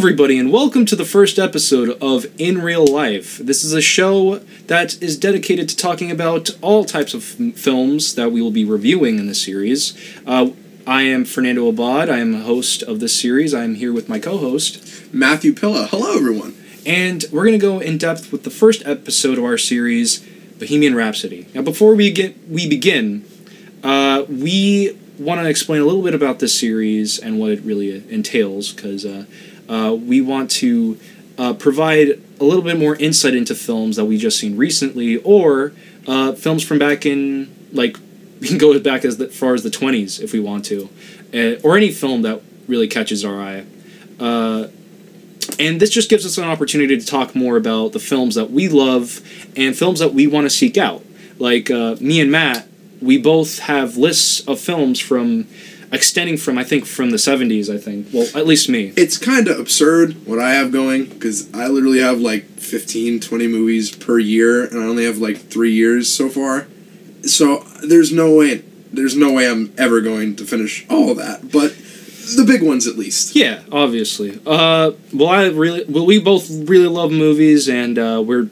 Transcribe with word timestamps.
everybody, 0.00 0.38
and 0.38 0.50
welcome 0.50 0.86
to 0.86 0.96
the 0.96 1.04
first 1.04 1.38
episode 1.38 1.90
of 2.00 2.24
In 2.40 2.62
Real 2.62 2.86
Life. 2.86 3.36
This 3.36 3.62
is 3.62 3.74
a 3.74 3.82
show 3.82 4.36
that 4.66 5.00
is 5.02 5.18
dedicated 5.18 5.68
to 5.68 5.76
talking 5.76 6.10
about 6.10 6.48
all 6.62 6.86
types 6.86 7.12
of 7.12 7.22
films 7.22 8.14
that 8.14 8.32
we 8.32 8.40
will 8.40 8.50
be 8.50 8.64
reviewing 8.64 9.18
in 9.18 9.26
the 9.26 9.34
series. 9.34 9.92
Uh, 10.26 10.52
I 10.86 11.02
am 11.02 11.26
Fernando 11.26 11.68
Abad. 11.68 12.08
I 12.08 12.16
am 12.16 12.32
the 12.32 12.38
host 12.38 12.82
of 12.82 12.98
this 12.98 13.14
series. 13.20 13.52
I 13.52 13.62
am 13.62 13.74
here 13.74 13.92
with 13.92 14.08
my 14.08 14.18
co 14.18 14.38
host, 14.38 15.12
Matthew 15.12 15.52
Pilla. 15.52 15.86
Hello, 15.90 16.16
everyone. 16.16 16.54
and 16.86 17.26
we're 17.30 17.44
going 17.44 17.58
to 17.60 17.66
go 17.66 17.78
in 17.78 17.98
depth 17.98 18.32
with 18.32 18.44
the 18.44 18.50
first 18.50 18.82
episode 18.86 19.36
of 19.36 19.44
our 19.44 19.58
series, 19.58 20.26
Bohemian 20.58 20.94
Rhapsody. 20.94 21.46
Now, 21.54 21.60
before 21.60 21.94
we 21.94 22.10
get 22.10 22.48
we 22.48 22.66
begin, 22.66 23.26
uh, 23.82 24.24
we 24.30 24.98
want 25.18 25.42
to 25.42 25.46
explain 25.46 25.82
a 25.82 25.84
little 25.84 26.02
bit 26.02 26.14
about 26.14 26.38
this 26.38 26.58
series 26.58 27.18
and 27.18 27.38
what 27.38 27.50
it 27.50 27.60
really 27.60 28.02
entails, 28.10 28.72
because 28.72 29.04
uh, 29.04 29.26
uh, 29.70 29.94
we 29.94 30.20
want 30.20 30.50
to 30.50 30.98
uh, 31.38 31.54
provide 31.54 32.20
a 32.40 32.44
little 32.44 32.62
bit 32.62 32.78
more 32.78 32.96
insight 32.96 33.34
into 33.34 33.54
films 33.54 33.96
that 33.96 34.04
we 34.04 34.18
just 34.18 34.38
seen 34.38 34.56
recently, 34.56 35.16
or 35.18 35.72
uh, 36.06 36.32
films 36.32 36.64
from 36.64 36.78
back 36.78 37.06
in 37.06 37.54
like 37.72 37.96
we 38.40 38.48
can 38.48 38.58
go 38.58 38.78
back 38.80 39.04
as 39.04 39.18
the, 39.18 39.28
far 39.28 39.54
as 39.54 39.62
the 39.62 39.70
twenties 39.70 40.18
if 40.18 40.32
we 40.32 40.40
want 40.40 40.64
to, 40.66 40.88
uh, 41.32 41.60
or 41.62 41.76
any 41.76 41.90
film 41.90 42.22
that 42.22 42.42
really 42.66 42.88
catches 42.88 43.24
our 43.24 43.40
eye. 43.40 43.64
Uh, 44.18 44.68
and 45.58 45.80
this 45.80 45.90
just 45.90 46.10
gives 46.10 46.26
us 46.26 46.38
an 46.38 46.44
opportunity 46.44 46.98
to 46.98 47.04
talk 47.04 47.34
more 47.34 47.56
about 47.56 47.92
the 47.92 47.98
films 47.98 48.34
that 48.34 48.50
we 48.50 48.68
love 48.68 49.20
and 49.56 49.76
films 49.76 49.98
that 50.00 50.14
we 50.14 50.26
want 50.26 50.44
to 50.44 50.50
seek 50.50 50.76
out. 50.76 51.04
Like 51.38 51.70
uh, 51.70 51.96
me 52.00 52.20
and 52.20 52.30
Matt, 52.30 52.66
we 53.00 53.18
both 53.18 53.60
have 53.60 53.96
lists 53.96 54.46
of 54.46 54.60
films 54.60 55.00
from 55.00 55.46
extending 55.92 56.36
from 56.36 56.58
I 56.58 56.64
think 56.64 56.86
from 56.86 57.10
the 57.10 57.16
70s, 57.16 57.72
I 57.72 57.78
think. 57.78 58.08
Well, 58.12 58.28
at 58.34 58.46
least 58.46 58.68
me. 58.68 58.92
It's 58.96 59.18
kind 59.18 59.48
of 59.48 59.58
absurd 59.58 60.26
what 60.26 60.38
I 60.38 60.52
have 60.52 60.72
going 60.72 61.06
because 61.06 61.52
I 61.54 61.66
literally 61.68 62.00
have 62.00 62.20
like 62.20 62.44
15, 62.44 63.20
20 63.20 63.46
movies 63.48 63.94
per 63.94 64.18
year, 64.18 64.64
and 64.64 64.78
I 64.78 64.86
only 64.86 65.04
have 65.04 65.18
like 65.18 65.38
three 65.38 65.72
years 65.72 66.10
so 66.10 66.28
far. 66.28 66.66
So 67.22 67.64
there's 67.86 68.12
no 68.12 68.34
way, 68.34 68.64
there's 68.92 69.16
no 69.16 69.32
way 69.32 69.48
I'm 69.48 69.72
ever 69.76 70.00
going 70.00 70.36
to 70.36 70.44
finish 70.44 70.86
all 70.88 71.10
of 71.10 71.16
that. 71.18 71.50
But 71.52 71.76
the 72.36 72.44
big 72.44 72.62
ones 72.62 72.86
at 72.86 72.96
least. 72.96 73.34
Yeah, 73.34 73.62
obviously. 73.72 74.40
Uh, 74.46 74.92
well, 75.12 75.28
I 75.28 75.48
really, 75.48 75.84
well, 75.88 76.06
we 76.06 76.20
both 76.20 76.48
really 76.50 76.86
love 76.86 77.10
movies, 77.10 77.68
and 77.68 77.98
uh, 77.98 78.22
we're 78.24 78.48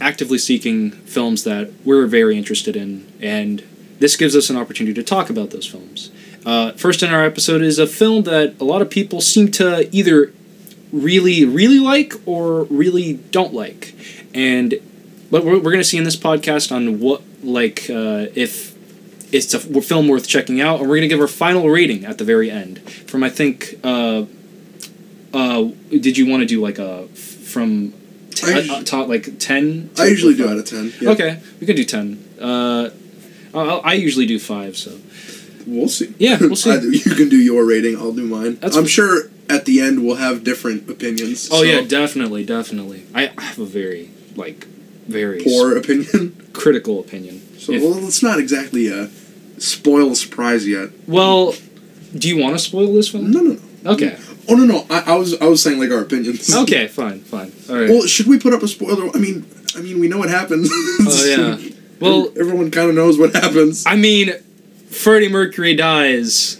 actively 0.00 0.38
seeking 0.38 0.90
films 0.92 1.44
that 1.44 1.72
we're 1.84 2.06
very 2.06 2.36
interested 2.38 2.76
in, 2.76 3.10
and 3.20 3.62
this 3.98 4.16
gives 4.16 4.34
us 4.34 4.48
an 4.48 4.56
opportunity 4.56 4.94
to 4.94 5.02
talk 5.02 5.28
about 5.28 5.50
those 5.50 5.66
films. 5.66 6.10
Uh, 6.44 6.72
first 6.72 7.02
in 7.02 7.10
our 7.10 7.24
episode 7.24 7.62
is 7.62 7.78
a 7.78 7.86
film 7.86 8.24
that 8.24 8.54
a 8.60 8.64
lot 8.64 8.80
of 8.82 8.90
people 8.90 9.20
seem 9.20 9.50
to 9.52 9.94
either 9.94 10.32
really, 10.92 11.44
really 11.44 11.78
like 11.78 12.14
or 12.26 12.64
really 12.64 13.14
don't 13.14 13.52
like, 13.52 13.94
and 14.34 14.74
but 15.30 15.44
we're, 15.44 15.56
we're 15.56 15.70
going 15.70 15.78
to 15.78 15.84
see 15.84 15.98
in 15.98 16.04
this 16.04 16.16
podcast 16.16 16.74
on 16.74 16.98
what 17.00 17.22
like 17.42 17.88
uh, 17.90 18.26
if 18.34 18.74
it's 19.32 19.54
a 19.54 19.60
film 19.60 20.08
worth 20.08 20.26
checking 20.26 20.60
out, 20.60 20.80
and 20.80 20.88
we're 20.88 20.96
going 20.96 21.08
to 21.08 21.14
give 21.14 21.20
our 21.20 21.28
final 21.28 21.68
rating 21.68 22.04
at 22.04 22.18
the 22.18 22.24
very 22.24 22.50
end. 22.50 22.80
From 22.80 23.22
I 23.22 23.30
think, 23.30 23.78
uh, 23.84 24.24
uh, 25.32 25.68
did 25.90 26.18
you 26.18 26.26
want 26.26 26.40
to 26.40 26.46
do 26.46 26.60
like 26.60 26.78
a 26.78 27.06
from 27.08 27.92
t- 28.30 28.50
I 28.50 28.54
uh, 28.54 28.60
usu- 28.60 28.84
top 28.84 29.08
like 29.08 29.38
ten? 29.38 29.90
I 29.98 30.06
usually 30.06 30.34
do 30.34 30.48
out 30.48 30.58
of 30.58 30.64
ten. 30.64 30.92
Yeah. 31.00 31.10
Okay, 31.10 31.40
we 31.60 31.66
can 31.66 31.76
do 31.76 31.84
ten. 31.84 32.24
Uh, 32.40 32.90
I, 33.54 33.58
I 33.60 33.92
usually 33.94 34.26
do 34.26 34.38
five. 34.38 34.76
So 34.76 34.98
We'll 35.66 35.88
see. 35.88 36.14
Yeah, 36.18 36.38
we'll 36.40 36.56
see. 36.64 36.70
Either 36.70 36.88
you 36.88 37.14
can 37.14 37.28
do 37.28 37.36
your 37.38 37.64
rating. 37.66 37.96
I'll 37.96 38.12
do 38.12 38.26
mine. 38.26 38.56
That's 38.60 38.76
I'm 38.76 38.86
sure 38.86 39.30
at 39.48 39.64
the 39.64 39.80
end 39.80 40.04
we'll 40.04 40.16
have 40.16 40.44
different 40.44 40.88
opinions. 40.88 41.48
oh 41.52 41.58
so 41.58 41.62
yeah, 41.62 41.80
definitely, 41.82 42.44
definitely. 42.44 43.04
I 43.14 43.30
I 43.36 43.42
have 43.42 43.58
a 43.58 43.64
very 43.64 44.10
like 44.36 44.64
very 45.08 45.42
poor 45.42 45.76
opinion. 45.76 46.48
critical 46.52 47.00
opinion. 47.00 47.40
So 47.58 47.72
If- 47.72 47.82
well, 47.82 48.06
it's 48.06 48.22
not 48.22 48.38
exactly 48.38 48.88
a 48.88 49.08
spoil 49.58 50.14
surprise 50.14 50.66
yet. 50.66 50.90
well, 51.06 51.54
do 52.16 52.28
you 52.28 52.36
want 52.42 52.54
to 52.56 52.58
spoil 52.58 52.92
this 52.92 53.12
one? 53.12 53.30
No, 53.30 53.40
no, 53.40 53.58
no. 53.82 53.90
Okay. 53.92 54.16
Oh 54.48 54.54
no, 54.54 54.64
no. 54.64 54.86
I, 54.90 55.12
I 55.12 55.16
was 55.16 55.34
I 55.40 55.46
was 55.46 55.62
saying 55.62 55.78
like 55.78 55.90
our 55.90 56.00
opinions. 56.02 56.52
Okay. 56.62 56.88
Fine. 56.88 57.20
Fine. 57.20 57.52
All 57.68 57.76
right. 57.76 57.88
Well, 57.90 58.06
should 58.06 58.26
we 58.26 58.38
put 58.38 58.52
up 58.52 58.62
a 58.62 58.68
spoiler? 58.68 59.10
I 59.14 59.18
mean, 59.18 59.46
I 59.76 59.80
mean, 59.80 60.00
we 60.00 60.08
know 60.08 60.18
what 60.18 60.28
happens. 60.30 60.68
Oh 60.72 61.24
yeah. 61.26 61.70
Well, 62.00 62.30
everyone 62.38 62.70
kind 62.70 62.88
of 62.88 62.94
knows 62.96 63.18
what 63.18 63.34
happens. 63.34 63.84
I 63.86 63.94
mean, 63.96 64.32
Freddie 64.90 65.28
Mercury 65.28 65.74
dies 65.74 66.56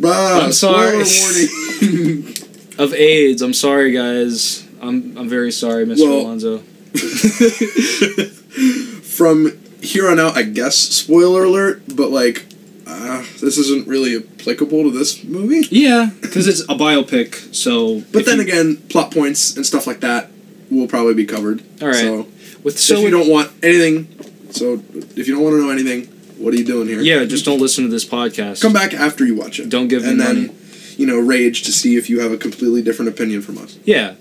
Bruh, 0.00 0.42
I'm 0.44 0.52
sorry. 0.52 1.00
of 2.78 2.92
AIDS. 2.92 3.40
I'm 3.40 3.54
sorry, 3.54 3.92
guys. 3.92 4.66
I'm 4.82 5.16
I'm 5.16 5.28
very 5.28 5.50
sorry, 5.50 5.86
Mr. 5.86 6.00
Well- 6.00 6.20
Alonso. 6.20 6.58
From 9.02 9.52
here 9.80 10.08
on 10.10 10.20
out, 10.20 10.36
I 10.36 10.42
guess 10.42 10.76
spoiler 10.76 11.44
alert, 11.44 11.82
but 11.94 12.10
like, 12.10 12.44
uh, 12.86 13.24
this 13.40 13.56
isn't 13.56 13.88
really 13.88 14.16
applicable 14.16 14.82
to 14.84 14.90
this 14.90 15.24
movie. 15.24 15.66
Yeah, 15.70 16.10
because 16.20 16.46
it's 16.46 16.60
a 16.62 16.74
biopic. 16.74 17.54
So, 17.54 18.02
But 18.12 18.26
then 18.26 18.36
you- 18.36 18.42
again, 18.42 18.76
plot 18.88 19.12
points 19.12 19.56
and 19.56 19.64
stuff 19.64 19.86
like 19.86 20.00
that 20.00 20.30
will 20.70 20.88
probably 20.88 21.14
be 21.14 21.24
covered. 21.24 21.62
All 21.80 21.88
right. 21.88 21.96
So, 21.96 22.28
with 22.62 22.78
so 22.78 22.96
if 22.96 23.00
you 23.00 23.10
don't 23.10 23.28
want 23.30 23.50
anything, 23.62 24.08
so 24.50 24.82
if 25.16 25.26
you 25.26 25.34
don't 25.34 25.42
want 25.44 25.54
to 25.54 25.62
know 25.62 25.70
anything, 25.70 26.08
what 26.46 26.54
are 26.54 26.58
you 26.58 26.64
doing 26.64 26.86
here? 26.86 27.00
yeah, 27.00 27.24
just 27.24 27.44
don't 27.44 27.60
listen 27.60 27.82
to 27.82 27.90
this 27.90 28.04
podcast. 28.04 28.62
Come 28.62 28.72
back 28.72 28.94
after 28.94 29.26
you 29.26 29.34
watch 29.34 29.58
it. 29.58 29.68
Don't 29.68 29.88
give 29.88 30.04
me 30.04 30.10
and 30.10 30.18
money. 30.18 30.46
then, 30.46 30.56
you 30.96 31.04
know, 31.04 31.18
rage 31.18 31.64
to 31.64 31.72
see 31.72 31.96
if 31.96 32.08
you 32.08 32.20
have 32.20 32.30
a 32.30 32.36
completely 32.36 32.82
different 32.82 33.08
opinion 33.08 33.42
from 33.42 33.58
us. 33.58 33.76
Yeah, 33.84 34.14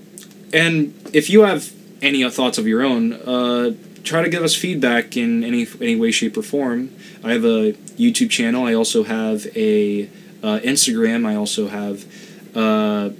and 0.52 0.96
if 1.14 1.30
you 1.30 1.44
have 1.44 1.72
any 2.02 2.28
thoughts 2.32 2.58
of 2.58 2.66
your 2.66 2.82
own, 2.82 3.14
uh, 3.14 3.76
try 4.04 4.24
to 4.24 4.30
give 4.30 4.42
us 4.42 4.56
feedback 4.56 5.16
in 5.16 5.44
any 5.44 5.68
any 5.80 5.96
way, 5.96 6.10
shape, 6.10 6.36
or 6.36 6.42
form. 6.42 6.90
I 7.24 7.34
have 7.34 7.46
a 7.46 7.74
YouTube 7.96 8.32
channel. 8.32 8.66
I 8.66 8.74
also 8.74 9.04
have 9.04 9.46
a 9.56 10.06
uh, 10.42 10.60
Instagram. 10.64 11.28
I 11.28 11.36
also 11.36 11.68
have 11.68 12.06
uh, 12.56 13.12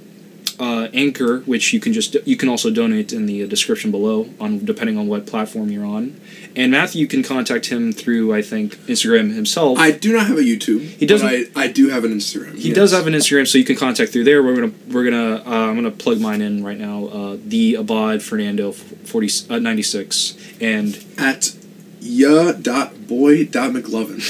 uh, 0.58 0.88
Anchor, 0.92 1.40
which 1.40 1.72
you 1.72 1.78
can 1.78 1.92
just 1.92 2.16
you 2.26 2.36
can 2.36 2.48
also 2.48 2.72
donate 2.72 3.12
in 3.12 3.26
the 3.26 3.46
description 3.46 3.92
below 3.92 4.28
on 4.40 4.64
depending 4.64 4.98
on 4.98 5.06
what 5.06 5.26
platform 5.26 5.70
you're 5.70 5.86
on. 5.86 6.20
And 6.56 6.72
Matthew, 6.72 7.02
you 7.02 7.06
can 7.06 7.22
contact 7.22 7.66
him 7.66 7.92
through 7.92 8.34
I 8.34 8.40
think 8.40 8.76
Instagram 8.86 9.34
himself. 9.34 9.78
I 9.78 9.90
do 9.90 10.10
not 10.12 10.26
have 10.26 10.38
a 10.38 10.42
YouTube. 10.42 10.80
He 10.80 11.04
doesn't- 11.04 11.28
I, 11.28 11.44
I 11.54 11.68
do 11.68 11.90
have 11.90 12.04
an 12.04 12.14
Instagram. 12.14 12.56
He 12.56 12.68
yes. 12.68 12.76
does 12.76 12.92
have 12.92 13.06
an 13.06 13.12
Instagram, 13.12 13.46
so 13.46 13.58
you 13.58 13.64
can 13.64 13.76
contact 13.76 14.12
through 14.12 14.24
there. 14.24 14.42
We're 14.42 14.54
gonna 14.54 14.72
we're 14.88 15.04
gonna 15.04 15.42
uh, 15.46 15.68
I'm 15.68 15.74
gonna 15.76 15.90
plug 15.90 16.18
mine 16.18 16.40
in 16.40 16.64
right 16.64 16.78
now. 16.78 17.04
Uh, 17.06 17.36
the 17.44 17.74
Abad 17.74 18.22
Fernando 18.22 18.72
forty 18.72 19.28
uh, 19.50 19.58
ninety 19.58 19.82
six, 19.82 20.34
and 20.60 20.96
at 21.18 21.54
ya.boy.mclovin. 22.00 24.22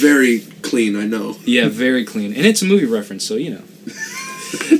Very 0.00 0.40
clean, 0.62 0.96
I 0.96 1.06
know. 1.06 1.36
yeah, 1.44 1.68
very 1.68 2.04
clean, 2.04 2.32
and 2.34 2.46
it's 2.46 2.62
a 2.62 2.64
movie 2.64 2.86
reference, 2.86 3.24
so 3.24 3.34
you 3.34 3.50
know. 3.50 3.62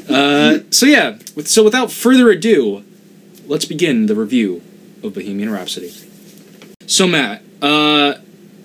uh, 0.15 0.61
so 0.71 0.87
yeah, 0.87 1.19
so 1.45 1.65
without 1.65 1.91
further 1.91 2.31
ado, 2.31 2.85
let's 3.47 3.65
begin 3.65 4.07
the 4.07 4.15
review 4.15 4.63
of 5.03 5.15
Bohemian 5.15 5.51
Rhapsody. 5.51 5.93
So 6.89 7.07
Matt, 7.07 7.43
uh, 7.63 8.15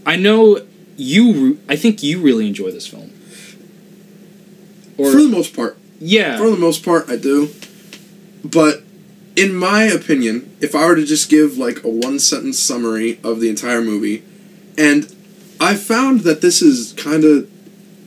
I 0.06 0.16
know 0.16 0.66
you. 0.95 1.34
re- 1.34 1.57
I 1.67 1.75
think 1.75 2.01
you 2.01 2.22
really 2.22 2.47
enjoy 2.47 2.72
this 2.72 2.88
film. 2.88 3.11
Or 4.97 5.11
For 5.11 5.22
the 5.22 5.28
most 5.28 5.56
part. 5.56 5.78
yeah, 6.00 6.38
For 6.38 6.50
the 6.50 6.57
most 6.57 6.85
part, 6.85 7.09
I 7.09 7.17
do. 7.17 7.50
But 8.45 8.84
in 9.35 9.53
my 9.53 9.84
opinion, 9.84 10.55
if 10.61 10.73
I 10.73 10.85
were 10.85 10.96
to 10.96 11.05
just 11.05 11.29
give 11.29 11.58
like 11.58 11.84
a 11.84 11.90
one 11.90 12.17
sentence 12.20 12.58
summary 12.59 13.20
of 13.23 13.40
the 13.41 13.49
entire 13.49 13.81
movie, 13.81 14.23
and 14.78 15.14
I 15.59 15.76
found 15.76 16.22
that 16.22 16.41
this 16.41 16.61
is 16.61 16.93
kind 16.93 17.23
of 17.26 17.49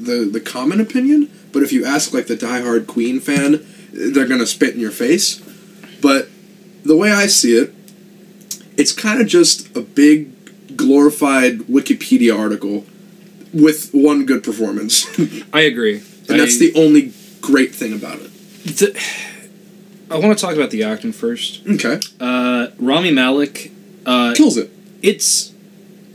the 0.01 0.25
the 0.31 0.41
common 0.41 0.81
opinion, 0.81 1.31
but 1.53 1.63
if 1.63 1.73
you 1.73 1.85
ask 1.85 2.15
like 2.15 2.27
the 2.27 2.37
diehard 2.37 2.87
Queen 2.87 3.21
fan, 3.21 3.67
they're 3.93 4.27
gonna 4.29 4.47
spit 4.47 4.75
in 4.75 4.81
your 4.81 4.91
face. 4.91 5.43
But 6.01 6.29
the 6.85 6.97
way 6.97 7.11
I 7.11 7.27
see 7.27 7.57
it, 7.57 7.75
it's 8.77 8.93
kind 8.93 9.21
of 9.21 9.27
just 9.27 9.75
a 9.77 9.81
big 9.81 10.77
glorified 10.77 11.59
Wikipedia 11.61 12.37
article 12.39 12.85
with 13.53 13.91
one 13.93 14.27
good 14.27 14.43
performance, 14.45 15.07
I 15.53 15.61
agree. 15.61 16.03
And 16.29 16.41
that's 16.41 16.59
the 16.59 16.73
only 16.75 17.13
great 17.41 17.75
thing 17.75 17.93
about 17.95 18.19
it. 18.19 18.31
The, 18.65 19.01
I 20.11 20.19
want 20.19 20.37
to 20.37 20.45
talk 20.45 20.55
about 20.57 20.71
the 20.71 20.83
acting 20.83 21.13
first. 21.13 21.63
Okay. 21.67 22.01
Uh, 22.21 22.69
Rami 22.79 23.11
Malek. 23.13 23.71
Uh, 24.05 24.35
Kills 24.35 24.57
it. 24.57 24.71
it's 25.03 25.53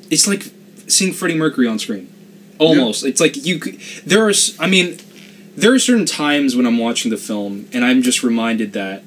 it's 0.10 0.28
like 0.28 0.44
seeing 0.88 1.14
Freddie 1.14 1.38
Mercury 1.38 1.68
on 1.68 1.80
screen. 1.80 2.14
Almost. 2.60 3.06
It's 3.06 3.20
like 3.20 3.46
you. 3.46 3.60
could- 3.60 3.80
There 4.06 4.28
are. 4.28 4.34
I 4.60 4.68
mean, 4.68 4.98
there 5.56 5.74
are 5.74 5.80
certain 5.80 6.06
times 6.06 6.56
when 6.56 6.66
I'm 6.66 6.78
watching 6.78 7.10
the 7.12 7.18
film 7.18 7.68
and 7.74 7.84
I'm 7.84 8.02
just 8.02 8.22
reminded 8.24 8.74
that 8.74 9.04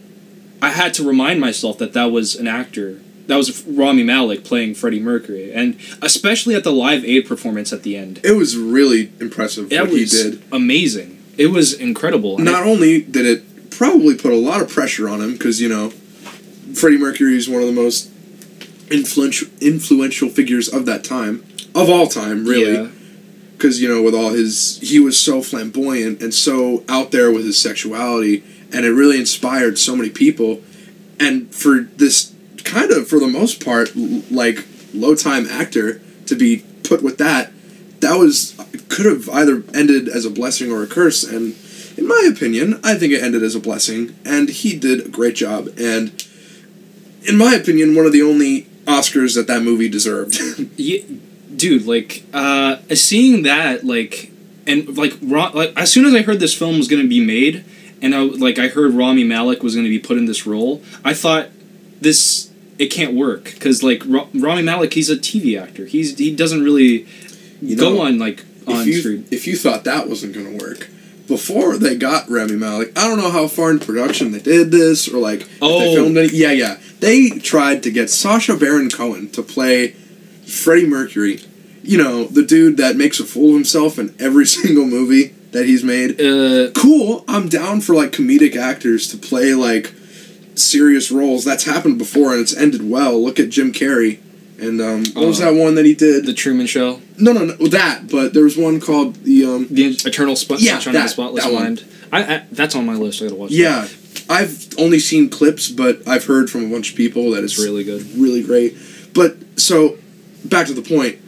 I 0.61 0.71
had 0.71 0.93
to 0.95 1.07
remind 1.07 1.41
myself 1.41 1.79
that 1.79 1.93
that 1.93 2.07
was 2.07 2.35
an 2.35 2.49
actor. 2.49 3.01
That 3.27 3.37
was 3.37 3.65
Rami 3.67 4.03
Malek 4.03 4.45
playing 4.45 4.75
Freddie 4.75 5.01
Mercury, 5.01 5.53
and 5.53 5.77
especially 6.03 6.55
at 6.55 6.63
the 6.65 6.73
Live 6.73 7.05
Aid 7.05 7.27
performance 7.27 7.73
at 7.73 7.83
the 7.83 7.97
end, 7.97 8.21
It 8.23 8.33
was 8.33 8.57
really 8.57 9.13
impressive 9.21 9.71
that 9.71 9.83
what 9.85 9.93
was 9.93 10.13
he 10.13 10.31
did. 10.31 10.43
amazing. 10.53 11.23
It 11.39 11.47
was 11.49 11.73
incredible. 11.73 12.39
Not 12.39 12.65
only 12.65 13.03
did 13.03 13.25
it 13.27 13.71
probably 13.71 14.15
put 14.15 14.33
a 14.33 14.37
lot 14.37 14.61
of 14.61 14.69
pressure 14.69 15.09
on 15.09 15.21
him 15.21 15.33
because 15.33 15.61
you 15.61 15.69
know, 15.69 15.91
Freddie 16.75 16.99
Mercury 16.99 17.37
is 17.37 17.49
one 17.49 17.61
of 17.63 17.67
the 17.67 17.73
most 17.73 18.11
influential 18.91 19.49
influential 19.61 20.29
figures 20.29 20.69
of 20.69 20.85
that 20.87 21.03
time, 21.05 21.45
of 21.75 21.89
all 21.89 22.07
time, 22.07 22.45
really. 22.45 22.75
Yeah. 22.75 22.89
Because 23.57 23.81
you 23.81 23.89
know, 23.89 24.03
with 24.03 24.15
all 24.15 24.31
his, 24.31 24.79
he 24.83 25.01
was 25.01 25.19
so 25.19 25.41
flamboyant 25.41 26.21
and 26.23 26.35
so 26.35 26.85
out 26.89 27.11
there 27.11 27.33
with 27.33 27.47
his 27.47 27.57
sexuality, 27.57 28.45
and 28.73 28.85
it 28.85 28.91
really 28.91 29.19
inspired 29.19 29.79
so 29.79 29.97
many 29.97 30.11
people. 30.11 30.61
And 31.19 31.55
for 31.55 31.81
this 31.81 32.34
kind 32.65 32.91
of, 32.91 33.09
for 33.09 33.19
the 33.19 33.29
most 33.29 33.65
part, 33.65 33.95
like 34.31 34.65
low 34.93 35.15
time 35.15 35.47
actor 35.47 36.01
to 36.27 36.35
be 36.35 36.65
put 36.83 37.03
with 37.03 37.19
that, 37.19 37.53
that 38.01 38.19
was 38.19 38.55
could 38.89 39.07
have 39.07 39.29
either 39.31 39.63
ended 39.75 40.09
as 40.09 40.25
a 40.25 40.31
blessing 40.31 40.71
or 40.71 40.83
a 40.83 40.87
curse. 40.87 41.25
And 41.25 41.57
in 41.97 42.07
my 42.07 42.29
opinion, 42.31 42.81
I 42.85 42.95
think 42.95 43.13
it 43.13 43.23
ended 43.23 43.43
as 43.43 43.55
a 43.55 43.61
blessing, 43.61 44.15
and 44.25 44.49
he 44.49 44.77
did 44.77 45.07
a 45.07 45.09
great 45.09 45.37
job. 45.37 45.69
And 45.79 46.25
in 47.27 47.37
my 47.37 47.55
opinion, 47.55 47.95
one 47.95 48.07
of 48.07 48.13
the 48.13 48.23
only 48.23 48.63
Oscars 48.87 49.35
that 49.35 49.47
that 49.47 49.63
movie 49.63 49.89
deserved. 49.89 50.39
Yeah, 50.77 51.03
dude, 51.55 51.87
like 51.87 52.25
uh, 52.33 52.77
seeing 52.95 53.43
that, 53.43 53.85
like, 53.85 54.33
and 54.67 54.97
like, 54.99 55.15
Ra- 55.23 55.53
like, 55.55 55.73
as 55.77 55.93
soon 55.93 56.05
as 56.05 56.15
I 56.15 56.23
heard 56.23 56.41
this 56.41 56.55
film 56.57 56.79
was 56.79 56.89
gonna 56.89 57.07
be 57.07 57.25
made, 57.25 57.65
and 58.03 58.15
I 58.15 58.21
like 58.21 58.59
I 58.59 58.69
heard 58.69 58.93
Rami 58.93 59.25
Malek 59.25 59.63
was 59.63 59.77
gonna 59.77 59.89
be 59.89 60.01
put 60.01 60.19
in 60.19 60.27
this 60.27 60.47
role, 60.47 60.83
I 61.05 61.15
thought 61.15 61.49
this 62.01 62.51
it 62.79 62.87
can't 62.87 63.15
work 63.15 63.45
because 63.45 63.83
like 63.83 64.03
Ra- 64.07 64.27
Rami 64.35 64.63
Malek, 64.63 64.95
he's 64.95 65.11
a 65.11 65.17
TV 65.17 65.61
actor. 65.61 65.87
He's 65.87 66.19
he 66.19 66.35
doesn't 66.35 66.63
really 66.63 67.07
You 67.61 67.77
go 67.77 68.03
on 68.03 68.19
like 68.19 68.45
on 68.67 68.81
if 68.81 68.87
you 68.87 69.01
screen. 69.01 69.27
if 69.31 69.47
you 69.47 69.57
thought 69.57 69.85
that 69.85 70.09
wasn't 70.09 70.35
gonna 70.35 70.57
work 70.57 70.89
before 71.27 71.79
they 71.79 71.97
got 71.97 72.29
Rami 72.29 72.57
Malek, 72.57 72.99
I 72.99 73.09
don't 73.09 73.19
know 73.19 73.31
how 73.31 73.47
far 73.49 73.71
in 73.71 73.79
production 73.79 74.33
they 74.33 74.41
did 74.41 74.71
this 74.71 75.09
or 75.09 75.19
like 75.19 75.49
Oh. 75.63 75.79
they 75.81 75.95
filmed 75.95 76.17
any. 76.19 76.29
Yeah, 76.29 76.53
yeah, 76.53 76.79
they 77.01 77.31
tried 77.31 77.83
to 77.85 77.91
get 77.91 78.11
Sacha 78.11 78.57
Baron 78.57 78.91
Cohen 78.91 79.31
to 79.31 79.43
play 79.43 79.95
Freddie 80.47 80.87
Mercury. 80.87 81.41
You 81.83 81.99
know, 81.99 82.25
the 82.25 82.43
dude 82.45 82.77
that 82.79 82.97
makes 82.97 83.21
a 83.21 83.25
fool 83.25 83.51
of 83.51 83.55
himself 83.57 83.99
in 83.99 84.15
every 84.19 84.47
single 84.57 84.87
movie 84.87 85.29
that 85.53 85.67
he's 85.67 85.85
made. 85.85 86.21
Uh, 86.21 86.71
Cool, 86.73 87.25
I'm 87.29 87.49
down 87.49 87.81
for 87.81 87.95
like 87.95 88.11
comedic 88.11 88.57
actors 88.57 89.07
to 89.09 89.17
play 89.17 89.55
like 89.55 89.93
serious 90.55 91.11
roles. 91.11 91.45
That's 91.45 91.65
happened 91.65 91.99
before 91.99 92.33
and 92.33 92.41
it's 92.41 92.57
ended 92.57 92.89
well. 92.89 93.23
Look 93.23 93.39
at 93.41 93.51
Jim 93.51 93.73
Carrey. 93.73 94.21
And 94.61 94.81
um, 94.81 95.05
what 95.15 95.27
was 95.27 95.41
Uh, 95.41 95.51
that 95.51 95.61
one 95.61 95.75
that 95.75 95.85
he 95.85 95.95
did? 95.95 96.27
the 96.27 96.33
Truman 96.33 96.67
Show, 96.67 97.01
No, 97.19 97.33
no, 97.33 97.45
no, 97.45 97.67
that. 97.69 98.09
But 98.09 98.35
there 98.35 98.45
was 98.45 98.57
one 98.57 98.81
called 98.81 99.17
the 99.25 99.45
um. 99.45 99.67
the 99.69 99.87
Eternal 100.05 100.37
Sp- 100.39 100.59
Yeah, 100.59 100.79
the 100.79 100.91
that- 100.93 101.11
Spotless 101.11 101.45
that 101.45 101.53
one. 101.53 101.63
Mind. 101.65 101.85
I, 102.13 102.23
I 102.37 102.45
that's 102.53 102.77
on 102.77 102.87
my 102.87 102.95
list. 102.95 103.21
I 103.21 103.25
gotta 103.25 103.35
watch. 103.35 103.51
that. 103.51 103.57
Yeah, 103.57 103.89
I've 104.31 104.69
only 104.79 105.01
seen 105.01 105.29
clips, 105.29 105.69
but 105.69 106.07
I've 106.07 106.25
heard 106.27 106.49
from 106.51 106.65
a 106.67 106.69
bunch 106.69 106.91
of 106.93 106.97
people 106.97 107.33
that 107.33 107.43
it's 107.43 107.55
it's 107.55 107.63
really 107.65 107.83
good. 107.83 108.07
really 108.17 108.43
great. 108.45 108.77
But 109.13 109.37
so, 109.59 109.99
back 110.45 110.69
to 110.69 110.73
the 110.73 110.83
point. 110.83 111.19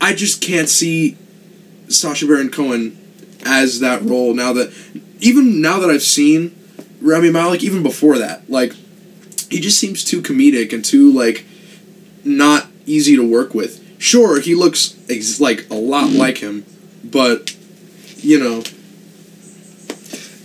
I 0.00 0.14
just 0.14 0.40
can't 0.40 0.68
see 0.68 1.16
Sacha 1.88 2.26
Baron 2.26 2.50
Cohen 2.50 2.96
as 3.46 3.78
that 3.80 4.02
role 4.02 4.34
now 4.34 4.52
that 4.52 4.72
even 5.20 5.60
now 5.60 5.78
that 5.78 5.90
I've 5.90 6.02
seen 6.02 6.56
Rami 7.00 7.30
Malek, 7.30 7.62
even 7.62 7.82
before 7.82 8.18
that, 8.18 8.48
like 8.50 8.72
he 9.50 9.60
just 9.60 9.78
seems 9.78 10.04
too 10.04 10.20
comedic 10.22 10.72
and 10.72 10.84
too 10.84 11.12
like 11.12 11.44
not 12.24 12.66
easy 12.86 13.16
to 13.16 13.26
work 13.28 13.54
with. 13.54 13.84
Sure, 14.00 14.40
he 14.40 14.54
looks 14.54 14.96
ex- 15.08 15.40
like 15.40 15.68
a 15.70 15.74
lot 15.74 16.08
mm-hmm. 16.08 16.18
like 16.18 16.38
him, 16.38 16.64
but 17.04 17.56
you 18.16 18.38
know, 18.38 18.62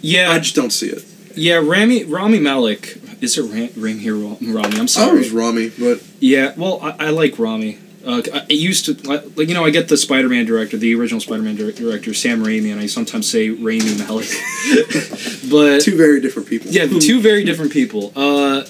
Yeah, 0.02 0.32
I 0.32 0.40
just 0.40 0.56
don't 0.56 0.72
see 0.72 0.88
it. 0.90 1.04
yeah. 1.36 1.56
Rami 1.56 2.04
Rami 2.04 2.40
Malek 2.40 2.98
is 3.22 3.38
it 3.38 3.44
Ram, 3.44 3.70
Rami 3.78 4.52
Rami? 4.52 4.76
I'm 4.76 4.84
I 4.84 4.86
sorry. 4.86 5.20
was 5.20 5.32
Rami, 5.32 5.70
but 5.70 6.04
Yeah, 6.20 6.54
well, 6.58 6.80
I, 6.82 7.08
I 7.08 7.10
like 7.10 7.40
Rami. 7.40 7.80
Uh, 8.06 8.22
I 8.34 8.46
used 8.50 8.86
to 8.86 8.94
like 9.10 9.24
you 9.38 9.54
know 9.54 9.64
I 9.64 9.70
get 9.70 9.88
the 9.88 9.98
Spider-Man 9.98 10.46
director, 10.46 10.78
the 10.78 10.94
original 10.96 11.22
Spider-Man 11.22 11.56
dir- 11.56 11.72
director 11.72 12.14
Sam 12.14 12.44
Raimi, 12.44 12.72
and 12.72 12.80
I 12.82 12.88
sometimes 12.88 13.30
say 13.30 13.50
Raimi 13.50 13.98
Malik, 13.98 14.30
but 15.50 15.82
two 15.82 15.96
very 15.96 16.20
different 16.20 16.48
people. 16.50 16.70
yeah, 16.72 16.88
two 17.00 17.22
very 17.22 17.44
different 17.46 17.72
people. 17.72 18.12
Uh, 18.16 18.66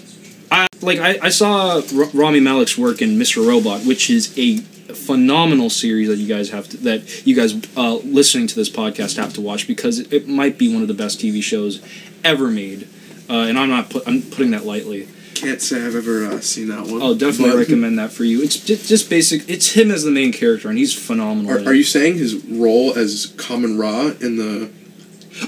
I 0.52 0.68
like 0.82 1.00
I, 1.00 1.18
I 1.22 1.30
saw 1.30 1.82
R- 1.96 2.10
Rami 2.14 2.42
Malek's 2.42 2.78
work 2.78 3.02
in 3.02 3.18
Mr. 3.18 3.46
Robot, 3.48 3.82
which 3.86 4.10
is 4.10 4.38
a 4.38 4.58
phenomenal 4.94 5.70
series 5.70 6.08
that 6.10 6.18
you 6.18 6.28
guys 6.28 6.50
have 6.52 6.70
to 6.70 6.78
that 6.78 7.26
you 7.26 7.36
guys 7.36 7.56
uh, 7.76 7.96
listening 7.96 8.46
to 8.48 8.56
this 8.56 8.70
podcast 8.70 9.18
have 9.18 9.34
to 9.34 9.42
watch 9.42 9.68
because 9.68 10.00
it, 10.00 10.14
it 10.14 10.28
might 10.28 10.58
be 10.60 10.72
one 10.72 10.84
of 10.84 10.88
the 10.88 10.94
best 10.94 11.20
TV 11.20 11.42
shows 11.42 11.82
ever 12.24 12.50
made. 12.50 12.88
Uh, 13.30 13.46
and 13.48 13.58
I'm 13.58 13.70
not 13.70 13.90
put, 13.90 14.04
I'm 14.08 14.22
putting 14.22 14.52
that 14.52 14.66
lightly. 14.66 15.08
Can't 15.44 15.62
say 15.62 15.86
I've 15.86 15.96
ever 15.96 16.26
uh, 16.26 16.40
seen 16.42 16.70
that 16.70 16.88
one. 16.88 17.02
I'll 17.02 17.16
definitely 17.16 17.52
But- 17.52 17.60
recommend 17.60 18.00
that 18.00 18.12
for 18.12 18.24
you. 18.24 18.42
It's 18.42 18.58
just, 18.58 18.88
just 18.88 19.10
basic. 19.10 19.50
It's 19.50 19.74
him 19.74 19.92
as 19.92 20.04
the 20.04 20.12
main 20.12 20.32
character, 20.32 20.70
and 20.70 20.78
he's 20.78 20.94
phenomenal. 20.94 21.52
Are, 21.52 21.70
are 21.70 21.74
you 21.74 21.84
saying 21.84 22.18
his 22.18 22.36
role 22.46 22.98
as 22.98 23.28
Kahmunrah 23.36 24.22
in 24.22 24.38
the? 24.38 24.72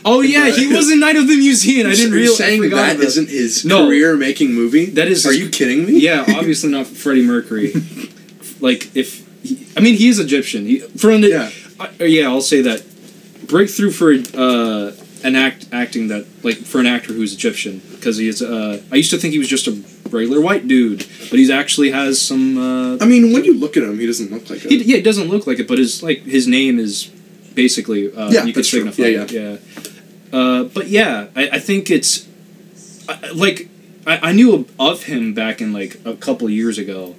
Oh 0.04 0.22
yeah, 0.22 0.50
he 0.50 0.68
was 0.76 0.92
in 0.92 1.00
Night 1.00 1.16
of 1.16 1.28
the 1.28 1.38
Museum. 1.38 1.88
I 1.88 1.92
didn't 1.94 2.14
Are 2.14 2.16
you 2.18 2.22
realize. 2.24 2.38
saying 2.38 2.70
that 2.72 3.00
isn't 3.00 3.30
his 3.30 3.64
No. 3.66 3.86
career-making 3.86 4.52
movie? 4.54 4.86
That 4.88 5.08
is 5.08 5.26
Are 5.26 5.32
his- 5.32 5.40
you 5.42 5.50
kidding 5.50 5.86
me? 5.86 6.00
Yeah, 6.00 6.26
obviously 6.28 6.70
not 6.72 6.88
Freddie 6.88 7.26
Mercury. 7.26 7.72
like 8.60 8.96
if, 8.96 9.24
he, 9.44 9.68
I 9.78 9.80
mean, 9.82 9.96
he's 9.96 10.20
Egyptian. 10.20 10.66
He, 10.66 10.80
for 10.80 11.12
an, 11.12 11.22
Yeah. 11.24 11.52
I- 11.80 12.04
yeah, 12.04 12.28
I'll 12.28 12.42
say 12.42 12.62
that. 12.62 12.84
Breakthrough 13.48 13.92
for 13.92 14.12
uh, 14.12 14.92
an 15.26 15.36
act 15.36 15.68
acting 15.72 16.08
that 16.10 16.24
like 16.44 16.58
for 16.58 16.80
an 16.80 16.86
actor 16.86 17.12
who's 17.14 17.34
Egyptian 17.34 17.82
because 17.92 18.18
he 18.18 18.28
is. 18.28 18.42
Uh, 18.42 18.82
I 18.92 18.96
used 18.96 19.12
to 19.12 19.18
think 19.18 19.32
he 19.34 19.40
was 19.40 19.48
just 19.50 19.68
a 19.68 19.74
regular 20.10 20.40
white 20.42 20.68
dude, 20.68 21.00
but 21.30 21.38
he's 21.40 21.50
actually 21.50 21.92
has 21.92 22.22
some. 22.22 22.58
Uh, 22.58 22.98
I 23.04 23.06
mean, 23.06 23.34
when 23.34 23.44
you 23.44 23.54
look 23.64 23.76
at 23.78 23.84
him, 23.84 23.98
he 24.00 24.06
doesn't 24.06 24.32
look 24.32 24.50
like 24.50 24.64
a. 24.66 24.70
He, 24.70 24.84
yeah, 24.84 24.98
it 24.98 25.04
doesn't 25.04 25.28
look 25.30 25.48
like 25.48 25.60
it, 25.60 25.68
but 25.68 25.78
his 25.80 26.02
like 26.04 26.20
his 26.38 26.48
name 26.48 26.80
is 26.80 27.06
basically 27.54 28.14
uh, 28.14 28.30
Yeah, 28.32 28.44
you 28.46 28.54
could 28.54 28.64
that's 28.64 28.70
true. 28.70 28.92
signify 28.92 29.34
Yeah. 29.34 29.42
Yeah. 29.52 29.58
Uh, 30.40 30.64
but 30.66 30.88
yeah, 30.88 31.28
I, 31.36 31.50
I 31.54 31.60
think 31.60 31.90
it's 31.90 32.28
I, 33.10 33.32
like 33.32 33.70
I, 34.06 34.30
I 34.30 34.32
knew 34.34 34.66
of 34.80 35.04
him 35.04 35.34
back 35.34 35.62
in 35.62 35.72
like 35.74 36.00
a 36.06 36.16
couple 36.16 36.50
years 36.50 36.78
ago, 36.78 37.16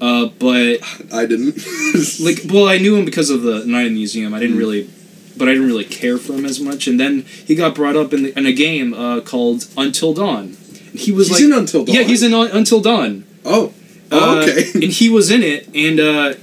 uh, 0.00 0.26
but 0.26 0.78
I 1.12 1.26
didn't. 1.26 1.56
like 2.20 2.40
well 2.52 2.68
I 2.68 2.78
knew 2.78 2.96
him 2.96 3.04
because 3.04 3.30
of 3.30 3.42
the 3.42 3.64
Night 3.64 3.86
in 3.86 3.94
the 3.94 4.00
Museum. 4.00 4.34
I 4.34 4.38
Mm. 4.38 4.40
didn't 4.40 4.58
really, 4.58 4.90
but 5.36 5.48
I 5.48 5.52
didn't 5.52 5.66
really 5.68 5.84
care 5.84 6.18
for 6.18 6.32
him 6.34 6.44
as 6.44 6.60
much. 6.60 6.86
And 6.86 6.98
then 6.98 7.22
he 7.22 7.54
got 7.54 7.74
brought 7.74 7.96
up 7.96 8.12
in, 8.12 8.22
the, 8.24 8.38
in 8.38 8.46
a 8.46 8.52
game 8.52 8.94
uh, 8.94 9.20
called 9.20 9.66
Until 9.76 10.14
Dawn. 10.14 10.56
And 10.90 11.00
he 11.00 11.12
was 11.12 11.28
He's 11.28 11.36
like 11.40 11.44
in 11.44 11.52
Until 11.52 11.84
Dawn? 11.84 11.94
Yeah, 11.94 12.02
he's 12.02 12.22
in 12.22 12.32
Un- 12.34 12.50
Until 12.52 12.80
Dawn. 12.80 13.24
oh. 13.44 13.72
Oh, 14.12 14.38
Uh, 14.38 14.42
okay. 14.44 14.70
and 14.74 14.84
he 14.84 15.08
was 15.08 15.32
in 15.32 15.42
it, 15.42 15.68
and 15.74 15.98
uh, 15.98 16.34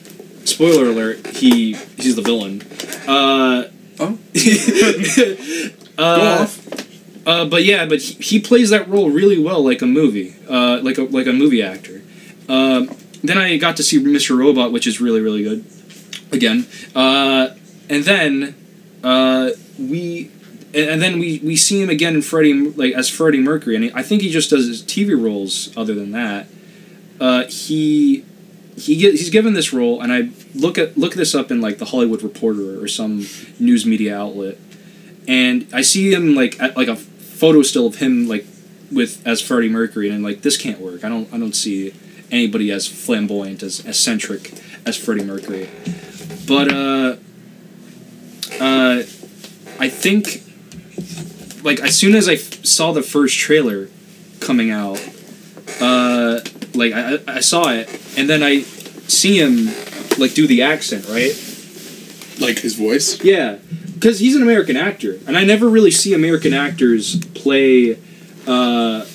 spoiler 0.45 0.87
alert, 0.89 1.25
he 1.37 1.73
he's 1.97 2.15
the 2.17 2.21
villain. 2.21 2.61
Uh, 3.07 3.69
Oh. 3.99 4.17
uh, 5.97 6.15
Go 6.17 6.41
off. 6.43 6.67
Uh, 7.25 7.45
but 7.45 7.63
yeah, 7.63 7.85
but 7.85 7.99
he, 8.01 8.15
he 8.15 8.39
plays 8.39 8.69
that 8.71 8.87
role 8.89 9.09
really 9.09 9.39
well, 9.41 9.63
like 9.63 9.81
a 9.81 9.85
movie, 9.85 10.35
uh, 10.49 10.79
like 10.83 10.97
a 10.97 11.03
like 11.03 11.25
a 11.27 11.31
movie 11.31 11.61
actor. 11.63 12.01
Um, 12.49 12.89
then 13.23 13.37
I 13.37 13.55
got 13.57 13.77
to 13.77 13.83
see 13.83 14.03
Mr. 14.03 14.37
Robot, 14.37 14.71
which 14.73 14.85
is 14.87 14.99
really 14.99 15.21
really 15.21 15.43
good. 15.43 15.63
Again, 16.33 16.65
uh, 16.95 17.49
and 17.89 18.03
then 18.03 18.55
uh, 19.03 19.51
we. 19.77 20.31
And 20.75 20.99
then 20.99 21.19
we, 21.19 21.39
we 21.43 21.55
see 21.55 21.83
him 21.83 21.91
again 21.91 22.15
in 22.15 22.23
Freddie 22.23 22.71
like 22.71 22.93
as 22.93 23.07
Freddie 23.07 23.39
Mercury, 23.39 23.75
and 23.75 23.91
I 23.93 24.01
think 24.01 24.23
he 24.23 24.31
just 24.31 24.49
does 24.49 24.65
his 24.65 24.81
TV 24.81 25.15
roles. 25.15 25.75
Other 25.77 25.93
than 25.93 26.13
that, 26.13 26.47
uh, 27.19 27.43
he 27.43 28.25
he 28.75 28.95
get, 28.97 29.11
he's 29.11 29.29
given 29.29 29.53
this 29.53 29.71
role, 29.71 30.01
and 30.01 30.11
I 30.11 30.29
look 30.55 30.77
at 30.77 30.97
look 30.97 31.13
this 31.13 31.35
up 31.35 31.51
in 31.51 31.61
like 31.61 31.77
the 31.77 31.85
Hollywood 31.85 32.23
Reporter 32.23 32.81
or 32.81 32.87
some 32.87 33.27
news 33.59 33.85
media 33.85 34.17
outlet, 34.17 34.57
and 35.27 35.67
I 35.71 35.81
see 35.81 36.11
him 36.11 36.35
like 36.35 36.59
at 36.59 36.75
like 36.75 36.87
a 36.87 36.95
photo 36.95 37.61
still 37.61 37.87
of 37.87 37.97
him 37.97 38.27
like 38.27 38.45
with 38.91 39.25
as 39.27 39.41
Freddie 39.41 39.69
Mercury, 39.69 40.07
and 40.07 40.17
I'm 40.17 40.23
like 40.23 40.41
this 40.41 40.57
can't 40.57 40.79
work. 40.79 41.03
I 41.03 41.09
don't 41.09 41.31
I 41.33 41.37
don't 41.37 41.55
see 41.55 41.93
anybody 42.31 42.71
as 42.71 42.87
flamboyant 42.87 43.61
as 43.61 43.85
eccentric 43.85 44.53
as 44.85 44.97
Freddie 44.97 45.23
Mercury, 45.23 45.69
but 46.47 46.71
uh, 46.71 47.17
uh, 48.59 49.03
I 49.79 49.89
think 49.89 50.43
like 51.63 51.79
as 51.79 51.97
soon 51.97 52.15
as 52.15 52.27
I 52.27 52.33
f- 52.33 52.65
saw 52.65 52.91
the 52.91 53.01
first 53.01 53.37
trailer 53.37 53.89
coming 54.39 54.71
out, 54.71 54.99
uh, 55.81 56.39
like 56.73 56.93
I, 56.93 57.19
I 57.27 57.39
saw 57.39 57.69
it, 57.69 57.89
and 58.17 58.29
then 58.29 58.43
I 58.43 58.61
see 58.61 59.39
him 59.39 59.67
like 60.17 60.33
do 60.33 60.47
the 60.47 60.63
accent, 60.63 61.07
right? 61.07 61.33
Like 62.39 62.59
his 62.59 62.75
voice. 62.75 63.23
Yeah, 63.23 63.57
because 63.93 64.19
he's 64.19 64.35
an 64.35 64.41
American 64.41 64.77
actor, 64.77 65.19
and 65.27 65.37
I 65.37 65.43
never 65.43 65.69
really 65.69 65.91
see 65.91 66.13
American 66.13 66.53
actors 66.53 67.23
play 67.27 67.97
uh, 68.47 69.05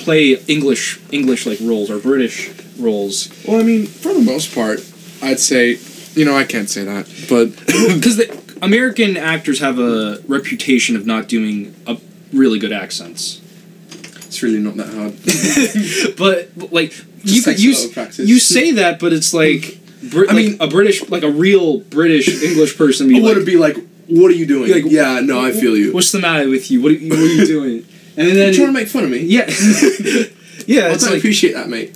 play 0.00 0.34
English 0.46 1.00
English 1.10 1.46
like 1.46 1.58
roles 1.60 1.90
or 1.90 1.98
British 1.98 2.50
roles 2.78 3.30
Well, 3.46 3.60
I 3.60 3.62
mean, 3.62 3.86
for 3.86 4.12
the 4.12 4.20
most 4.20 4.54
part, 4.54 4.80
I'd 5.22 5.40
say, 5.40 5.78
you 6.14 6.24
know, 6.24 6.36
I 6.36 6.44
can't 6.44 6.68
say 6.68 6.84
that, 6.84 7.06
but 7.28 7.50
because 7.94 8.16
the 8.18 8.45
American 8.62 9.16
actors 9.16 9.60
have 9.60 9.78
a 9.78 10.20
reputation 10.26 10.96
of 10.96 11.06
not 11.06 11.28
doing 11.28 11.74
a, 11.86 11.98
really 12.32 12.58
good 12.58 12.72
accents. 12.72 13.40
It's 14.26 14.42
really 14.42 14.58
not 14.58 14.76
that 14.76 14.88
hard. 14.88 16.16
but, 16.18 16.58
but, 16.58 16.72
like 16.72 16.92
you 17.22 17.42
could 17.42 17.58
you, 17.60 17.74
lot 17.74 17.84
of 17.84 17.92
practice. 17.92 18.28
you 18.28 18.38
say 18.38 18.72
that, 18.72 18.98
but 18.98 19.12
it's 19.12 19.32
like 19.32 19.78
Brit, 20.10 20.30
I 20.30 20.34
like 20.34 20.46
mean- 20.46 20.56
a 20.60 20.66
British 20.66 21.08
like 21.08 21.22
a 21.22 21.30
real 21.30 21.80
British 21.80 22.28
English 22.42 22.76
person. 22.76 23.12
Would 23.12 23.22
like, 23.22 23.36
it 23.36 23.46
be 23.46 23.56
like, 23.56 23.76
what 24.08 24.30
are 24.30 24.34
you 24.34 24.46
doing? 24.46 24.70
Like, 24.70 24.84
yeah, 24.86 25.20
no, 25.20 25.44
I 25.44 25.52
feel 25.52 25.76
you. 25.76 25.92
What's 25.92 26.12
the 26.12 26.20
matter 26.20 26.48
with 26.48 26.70
you? 26.70 26.82
What 26.82 26.92
are 26.92 26.94
you, 26.94 27.10
what 27.10 27.18
are 27.18 27.26
you 27.26 27.46
doing? 27.46 27.86
And 28.18 28.28
then 28.28 28.36
You're 28.36 28.54
trying 28.54 28.68
to 28.68 28.72
make 28.72 28.88
fun 28.88 29.04
of 29.04 29.10
me? 29.10 29.18
yeah, 29.18 29.40
yeah. 30.66 30.90
It's 30.90 31.04
like, 31.04 31.18
appreciate 31.18 31.52
that, 31.52 31.68
mate. 31.68 31.94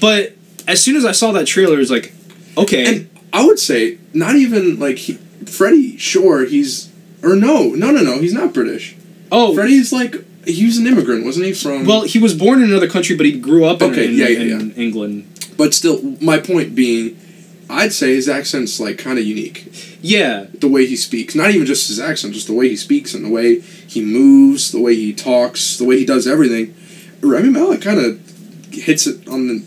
but 0.00 0.36
as 0.68 0.80
soon 0.80 0.94
as 0.94 1.04
I 1.04 1.10
saw 1.10 1.32
that 1.32 1.46
trailer, 1.46 1.80
it's 1.80 1.90
like, 1.90 2.14
okay, 2.56 2.86
And 2.86 3.10
I 3.32 3.44
would 3.44 3.58
say, 3.58 3.98
not 4.14 4.36
even 4.36 4.78
like 4.78 4.96
he, 4.96 5.18
Freddie. 5.46 5.96
Sure, 5.96 6.44
he's 6.44 6.92
or 7.22 7.34
no, 7.36 7.70
no, 7.70 7.90
no, 7.90 8.02
no. 8.02 8.20
He's 8.20 8.32
not 8.34 8.52
British. 8.52 8.96
oh, 9.32 9.54
Freddie's 9.54 9.92
like 9.92 10.16
he 10.46 10.64
was 10.64 10.78
an 10.78 10.86
immigrant, 10.86 11.24
wasn't 11.24 11.46
he? 11.46 11.52
From 11.52 11.84
well, 11.86 12.02
he 12.02 12.18
was 12.18 12.34
born 12.34 12.62
in 12.62 12.70
another 12.70 12.88
country, 12.88 13.16
but 13.16 13.26
he 13.26 13.38
grew 13.38 13.64
up 13.64 13.82
in, 13.82 13.90
Okay, 13.90 14.06
in, 14.08 14.14
yeah, 14.14 14.28
yeah, 14.28 14.60
in 14.60 14.72
England. 14.74 15.26
but 15.56 15.74
still, 15.74 16.00
my 16.20 16.38
point 16.38 16.74
being, 16.76 17.18
I'd 17.68 17.92
say 17.92 18.14
his 18.14 18.28
accent's 18.28 18.78
like 18.78 18.98
kind 18.98 19.18
of 19.18 19.24
unique. 19.24 19.98
Yeah, 20.00 20.46
The 20.54 20.68
way 20.68 20.86
he 20.86 20.94
speaks, 20.94 21.34
not 21.34 21.50
even 21.50 21.66
just 21.66 21.88
his 21.88 21.98
accent, 21.98 22.34
just 22.34 22.46
the 22.46 22.52
way 22.54 22.68
he 22.68 22.76
speaks 22.76 23.12
and 23.12 23.24
the 23.24 23.28
way 23.30 23.58
he 23.60 24.04
moves, 24.04 24.70
the 24.70 24.80
way 24.80 24.94
he 24.94 25.12
talks, 25.12 25.76
the 25.78 25.84
way 25.84 25.98
he 25.98 26.04
does 26.06 26.28
everything. 26.28 26.74
Remy 27.22 27.50
Malek 27.50 27.80
kind 27.82 27.98
of 27.98 28.20
hits 28.70 29.06
it 29.08 29.26
on 29.26 29.48
the. 29.48 29.64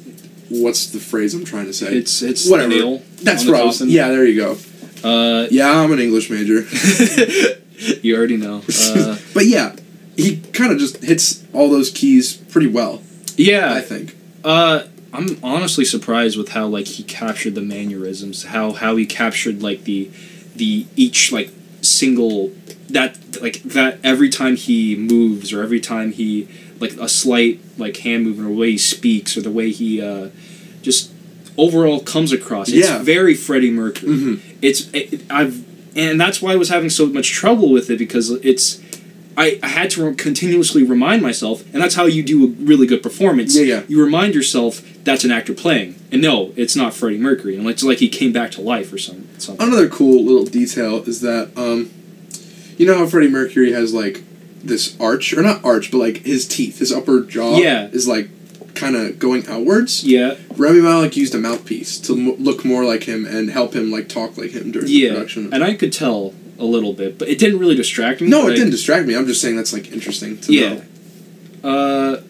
What's 0.50 0.88
the 0.88 1.00
phrase 1.00 1.34
I'm 1.34 1.44
trying 1.46 1.66
to 1.66 1.74
say? 1.74 1.94
it's 1.94 2.22
it's 2.22 2.50
Whatever. 2.50 3.00
That's 3.22 3.46
what 3.46 3.56
I 3.60 3.66
was. 3.66 3.82
Yeah, 3.82 4.08
there 4.10 4.26
you 4.26 4.40
go. 4.40 4.58
Uh, 5.04 5.48
Yeah, 5.52 5.72
I'm 5.82 5.92
an 5.92 6.00
English 6.00 6.30
major. 6.30 6.62
you 8.02 8.16
already 8.18 8.38
know. 8.38 8.62
Uh, 8.68 9.18
But 9.34 9.46
yeah, 9.46 9.76
he 10.18 10.38
kind 10.54 10.72
of 10.72 10.80
just 10.80 10.98
hits 11.04 11.44
all 11.54 11.70
those 11.70 11.90
keys 11.92 12.34
pretty 12.34 12.68
well. 12.68 13.02
Yeah, 13.38 13.74
I 13.74 13.82
think. 13.82 14.16
uh, 14.44 14.84
I'm 15.12 15.40
honestly 15.42 15.86
surprised 15.86 16.38
with 16.38 16.50
how 16.50 16.68
like 16.68 16.86
he 16.86 17.04
captured 17.04 17.56
the 17.56 17.62
mannerisms, 17.62 18.44
how 18.46 18.74
how 18.74 18.96
he 18.96 19.06
captured 19.08 19.64
like 19.64 19.86
the 19.86 20.12
the 20.56 20.86
each 20.96 21.32
like 21.32 21.50
single 21.82 22.52
that 22.92 23.18
like 23.42 23.64
that 23.64 23.98
every 24.04 24.30
time 24.30 24.56
he 24.56 24.96
moves 24.96 25.52
or 25.52 25.64
every 25.64 25.80
time 25.80 26.12
he 26.12 26.48
like 26.80 26.92
a 27.00 27.10
slight 27.10 27.60
like 27.80 27.98
hand 27.98 28.24
movement 28.26 28.50
or 28.50 28.54
the 28.54 28.60
way 28.60 28.72
he 28.72 28.78
speaks 28.78 29.36
or 29.36 29.42
the 29.42 29.50
way 29.50 29.72
he 29.72 30.00
uh, 30.00 30.30
just 30.84 31.12
overall 31.58 32.00
comes 32.02 32.32
across. 32.32 32.70
It's 32.70 32.88
Yeah. 32.88 33.02
very 33.02 33.34
Freddie 33.34 33.72
Mercury. 33.72 34.12
Mhm. 34.14 34.40
It's 34.62 34.90
it, 34.94 35.22
I've 35.30 35.66
and 35.98 36.20
that's 36.20 36.42
why 36.42 36.54
I 36.54 36.56
was 36.56 36.70
having 36.70 36.90
so 36.90 37.08
much 37.08 37.32
trouble 37.32 37.72
with 37.72 37.90
it 37.90 37.98
because 37.98 38.30
it's 38.32 38.82
I, 39.38 39.58
I 39.64 39.68
had 39.70 39.90
to 39.92 40.14
continuously 40.16 40.84
remind 40.84 41.22
myself, 41.22 41.64
and 41.74 41.82
that's 41.82 41.96
how 41.96 42.06
you 42.06 42.24
do 42.24 42.44
a 42.44 42.48
really 42.48 42.86
good 42.86 43.02
performance. 43.02 43.56
Yeah, 43.58 43.64
yeah. 43.64 43.84
You 43.88 44.04
remind 44.04 44.36
yourself 44.36 44.82
that's 45.06 45.24
an 45.24 45.32
actor 45.32 45.54
playing, 45.54 45.96
and 46.12 46.22
no, 46.22 46.52
it's 46.58 46.76
not 46.76 46.94
Freddie 46.94 47.18
Mercury, 47.18 47.56
and 47.58 47.66
it's 47.70 47.84
like 47.84 48.00
he 48.00 48.10
came 48.10 48.34
back 48.34 48.52
to 48.52 48.62
life 48.62 48.92
or 48.92 48.98
some, 48.98 49.28
something. 49.38 49.66
Another 49.66 49.88
cool 49.88 50.24
little 50.26 50.46
detail 50.46 51.04
is 51.04 51.22
that 51.22 51.52
um, 51.56 51.90
you 52.78 52.86
know 52.86 52.98
how 52.98 53.06
Freddie 53.08 53.30
Mercury 53.30 53.72
has 53.72 53.94
like 53.94 54.24
this 54.62 55.00
arch 55.00 55.32
or 55.34 55.42
not 55.42 55.64
arch, 55.64 55.90
but 55.90 56.00
like 56.00 56.18
his 56.26 56.46
teeth, 56.46 56.80
his 56.80 56.92
upper 56.92 57.22
jaw, 57.22 57.58
Yeah. 57.58 57.88
is 57.88 58.08
like 58.10 58.30
kind 58.80 58.96
of 58.96 59.20
going 59.20 59.48
outwards. 59.48 60.04
Yeah, 60.04 60.36
Rami 60.56 60.82
Malek 60.82 61.16
used 61.18 61.36
a 61.36 61.38
mouthpiece 61.38 61.98
to 62.02 62.14
m- 62.14 62.36
look 62.44 62.64
more 62.66 62.84
like 62.86 63.04
him 63.04 63.26
and 63.26 63.50
help 63.50 63.76
him 63.76 63.92
like 63.92 64.08
talk 64.10 64.38
like 64.38 64.52
him 64.52 64.72
during 64.72 64.88
the 64.88 65.10
production. 65.10 65.54
and 65.54 65.64
I 65.64 65.74
could 65.76 65.92
tell 65.94 66.34
a 66.58 66.66
little 66.66 66.94
bit, 66.94 67.18
but 67.20 67.28
it 67.30 67.38
didn't 67.40 67.60
really 67.60 67.76
distract 67.76 68.22
me. 68.22 68.28
no, 68.28 68.48
it 68.48 68.52
I- 68.52 68.56
didn't 68.56 68.72
distract 68.72 69.08
me. 69.08 69.16
I'm 69.16 69.28
just 69.28 69.42
saying 69.42 69.56
that's 69.56 69.74
like 69.74 69.92
interesting 69.92 70.38
to 70.40 70.54
Yeah. 70.54 70.74
know. 70.74 70.82
Uh, 71.72 72.22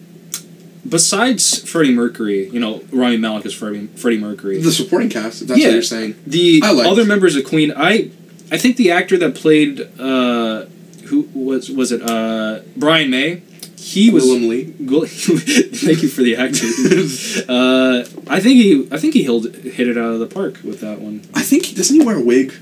besides 0.88 1.62
Freddie 1.68 1.92
Mercury, 1.94 2.48
you 2.48 2.60
know, 2.60 2.82
Rami 2.92 3.16
Malek 3.16 3.46
is 3.46 3.54
Freddie, 3.54 3.88
Freddie 3.96 4.18
Mercury. 4.18 4.60
The 4.60 4.72
supporting 4.72 5.08
cast, 5.08 5.42
if 5.42 5.48
that's 5.48 5.60
Yeah. 5.60 5.68
what 5.68 5.72
you're 5.74 5.82
saying. 5.82 6.14
The 6.26 6.60
other 6.64 7.04
members 7.04 7.36
of 7.36 7.44
Queen, 7.44 7.72
I, 7.76 8.10
I 8.50 8.56
think 8.58 8.76
the 8.76 8.90
actor 8.90 9.16
that 9.18 9.34
played, 9.34 9.86
uh, 9.98 10.64
who 11.04 11.28
was 11.34 11.70
was 11.70 11.92
it? 11.92 12.02
Uh, 12.02 12.60
Brian 12.76 13.10
May. 13.10 13.42
He 13.80 14.10
was. 14.10 14.24
Willem 14.24 14.50
Thank 15.06 16.02
you 16.02 16.08
for 16.08 16.22
the 16.22 16.36
acting. 16.36 16.68
uh, 17.48 18.04
I 18.28 18.38
think 18.38 18.56
he, 18.56 18.86
I 18.92 18.98
think 18.98 19.14
he 19.14 19.24
held, 19.24 19.54
hit 19.54 19.88
it 19.88 19.96
out 19.96 20.12
of 20.12 20.20
the 20.20 20.26
park 20.26 20.62
with 20.62 20.80
that 20.80 21.00
one. 21.00 21.22
I 21.34 21.40
think 21.40 21.74
doesn't 21.74 21.98
he 21.98 22.04
wear 22.04 22.18
a 22.18 22.22
wig? 22.22 22.52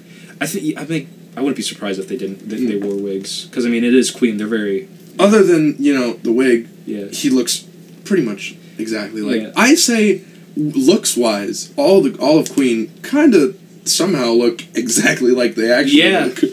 I 0.41 0.47
think, 0.47 0.79
I 0.79 0.85
think, 0.85 1.09
I 1.37 1.41
wouldn't 1.41 1.57
be 1.57 1.63
surprised 1.63 1.99
if 1.99 2.07
they 2.09 2.17
didn't, 2.17 2.49
they, 2.49 2.65
they 2.65 2.77
wore 2.77 2.97
wigs 2.97 3.47
because 3.47 3.67
I 3.67 3.69
mean 3.69 3.83
it 3.83 3.95
is 3.95 4.13
Queen. 4.13 4.37
They're 4.37 4.47
very, 4.47 4.89
Other 5.19 5.43
than 5.43 5.75
you 5.81 5.93
know 5.93 6.15
the 6.15 6.33
wig, 6.33 6.69
yeah. 6.87 7.07
he 7.07 7.31
looks 7.31 7.67
pretty 8.05 8.23
much 8.23 8.55
exactly 8.79 9.21
like 9.21 9.43
Yeah. 9.43 9.53
I 9.57 9.75
say 9.75 10.23
looks 10.57 11.17
wise 11.17 11.73
all 11.77 12.01
the 12.01 12.17
all 12.21 12.39
of 12.39 12.53
Queen 12.53 12.93
kind 13.03 13.35
of 13.35 13.59
somehow 13.85 14.31
look 14.31 14.63
exactly 14.77 15.33
like 15.33 15.57
they 15.57 15.71
actually 15.73 16.03
Yeah. 16.03 16.25
look. 16.27 16.45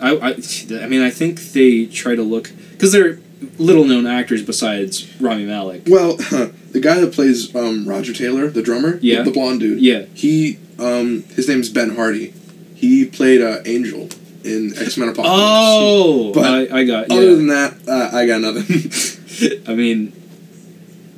I, 0.00 0.30
I, 0.30 0.84
I 0.84 0.86
mean, 0.86 1.02
I 1.02 1.10
think 1.10 1.40
they 1.52 1.84
try 1.86 2.14
to 2.14 2.22
look 2.22 2.50
because 2.72 2.92
they're 2.92 3.19
little 3.58 3.84
known 3.84 4.06
actors 4.06 4.42
besides 4.42 5.08
Rami 5.20 5.44
Malek. 5.46 5.82
Well, 5.86 6.16
the 6.16 6.80
guy 6.80 7.00
that 7.00 7.12
plays 7.12 7.54
um, 7.54 7.88
Roger 7.88 8.12
Taylor, 8.12 8.48
the 8.50 8.62
drummer, 8.62 8.96
the- 8.98 9.06
Yeah. 9.06 9.22
the, 9.22 9.30
blonde 9.30 9.60
dude, 9.60 9.80
Yeah. 9.80 10.04
he 10.14 10.58
um, 10.78 11.22
his 11.34 11.48
name's 11.48 11.68
Ben 11.68 11.94
Hardy. 11.96 12.32
He 12.74 13.04
played 13.04 13.42
uh, 13.42 13.58
Angel 13.66 14.08
in 14.44 14.72
X 14.78 14.96
Men 14.96 15.08
Apocalypse. 15.10 15.30
Oh, 15.30 16.32
But 16.32 16.72
I, 16.72 16.78
I 16.80 16.84
got. 16.84 17.10
Other 17.10 17.36
than 17.36 17.48
that, 17.48 17.74
uh, 17.86 18.10
I 18.16 18.26
got 18.26 18.40
nothing. 18.40 19.60
I 19.68 19.74
mean, 19.74 20.12